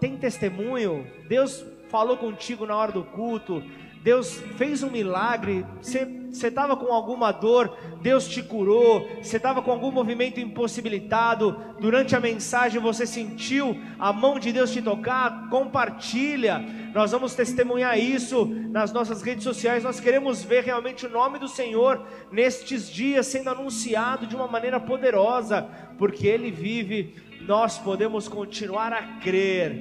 Tem 0.00 0.16
testemunho? 0.16 1.06
Deus 1.28 1.64
falou 1.88 2.16
contigo 2.16 2.66
na 2.66 2.76
hora 2.76 2.92
do 2.92 3.04
culto. 3.04 3.62
Deus 4.02 4.40
fez 4.56 4.82
um 4.82 4.90
milagre, 4.90 5.66
você 5.82 6.46
estava 6.46 6.76
com 6.76 6.92
alguma 6.92 7.32
dor, 7.32 7.76
Deus 8.00 8.28
te 8.28 8.42
curou, 8.42 9.06
você 9.20 9.38
estava 9.38 9.60
com 9.60 9.72
algum 9.72 9.90
movimento 9.90 10.38
impossibilitado, 10.38 11.60
durante 11.80 12.14
a 12.14 12.20
mensagem 12.20 12.80
você 12.80 13.04
sentiu 13.04 13.76
a 13.98 14.12
mão 14.12 14.38
de 14.38 14.52
Deus 14.52 14.72
te 14.72 14.80
tocar, 14.80 15.48
compartilha, 15.50 16.60
nós 16.94 17.10
vamos 17.10 17.34
testemunhar 17.34 17.98
isso 17.98 18.46
nas 18.46 18.92
nossas 18.92 19.20
redes 19.20 19.42
sociais, 19.42 19.82
nós 19.82 19.98
queremos 19.98 20.44
ver 20.44 20.62
realmente 20.62 21.04
o 21.04 21.10
nome 21.10 21.38
do 21.40 21.48
Senhor 21.48 22.06
nestes 22.30 22.88
dias 22.88 23.26
sendo 23.26 23.50
anunciado 23.50 24.28
de 24.28 24.36
uma 24.36 24.46
maneira 24.46 24.78
poderosa, 24.78 25.68
porque 25.98 26.26
Ele 26.28 26.52
vive, 26.52 27.16
nós 27.40 27.78
podemos 27.78 28.28
continuar 28.28 28.92
a 28.92 29.02
crer 29.18 29.72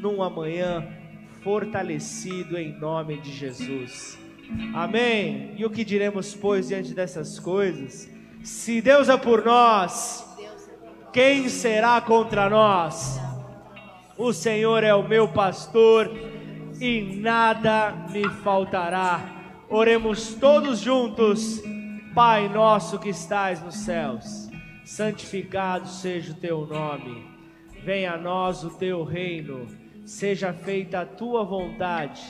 num 0.00 0.22
amanhã 0.22 0.97
fortalecido 1.48 2.58
em 2.58 2.78
nome 2.78 3.16
de 3.22 3.32
Jesus. 3.32 4.18
Amém. 4.74 5.54
E 5.56 5.64
o 5.64 5.70
que 5.70 5.82
diremos, 5.82 6.34
pois, 6.34 6.68
diante 6.68 6.92
dessas 6.92 7.38
coisas? 7.38 8.06
Se 8.42 8.82
Deus 8.82 9.08
é 9.08 9.16
por 9.16 9.42
nós, 9.42 10.26
quem 11.10 11.48
será 11.48 12.02
contra 12.02 12.50
nós? 12.50 13.18
O 14.18 14.30
Senhor 14.30 14.84
é 14.84 14.94
o 14.94 15.08
meu 15.08 15.26
pastor 15.26 16.10
e 16.78 17.18
nada 17.18 17.92
me 18.10 18.28
faltará. 18.42 19.18
Oremos 19.70 20.34
todos 20.34 20.80
juntos. 20.80 21.62
Pai 22.14 22.46
nosso 22.50 22.98
que 22.98 23.08
estais 23.08 23.62
nos 23.62 23.76
céus, 23.76 24.50
santificado 24.84 25.88
seja 25.88 26.32
o 26.32 26.36
teu 26.36 26.66
nome. 26.66 27.26
Venha 27.82 28.12
a 28.12 28.18
nós 28.18 28.64
o 28.64 28.70
teu 28.76 29.02
reino 29.02 29.66
Seja 30.08 30.54
feita 30.54 31.00
a 31.00 31.04
tua 31.04 31.44
vontade, 31.44 32.22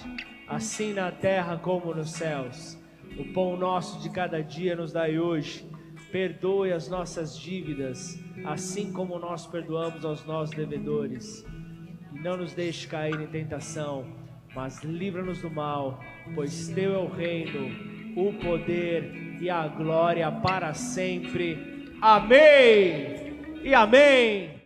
assim 0.49 0.93
na 0.93 1.13
terra 1.13 1.57
como 1.57 1.95
nos 1.95 2.11
céus. 2.11 2.77
O 3.17 3.33
pão 3.33 3.57
nosso 3.57 4.03
de 4.03 4.11
cada 4.11 4.43
dia 4.43 4.75
nos 4.75 4.93
dai 4.93 5.17
hoje. 5.17 5.65
Perdoe 6.11 6.73
as 6.73 6.89
nossas 6.89 7.39
dívidas, 7.39 8.19
assim 8.45 8.93
como 8.93 9.17
nós 9.17 9.47
perdoamos 9.47 10.05
aos 10.05 10.25
nossos 10.27 10.57
devedores. 10.57 11.47
E 12.13 12.19
não 12.19 12.37
nos 12.37 12.53
deixe 12.53 12.89
cair 12.89 13.15
em 13.15 13.29
tentação, 13.29 14.05
mas 14.57 14.83
livra-nos 14.83 15.41
do 15.41 15.49
mal, 15.49 16.01
pois 16.35 16.69
teu 16.71 16.95
é 16.95 16.99
o 16.99 17.07
reino, 17.07 17.71
o 18.17 18.33
poder 18.41 19.39
e 19.41 19.49
a 19.49 19.69
glória 19.69 20.29
para 20.33 20.75
sempre. 20.75 21.87
Amém. 22.03 23.39
E 23.63 23.73
amém. 23.73 24.58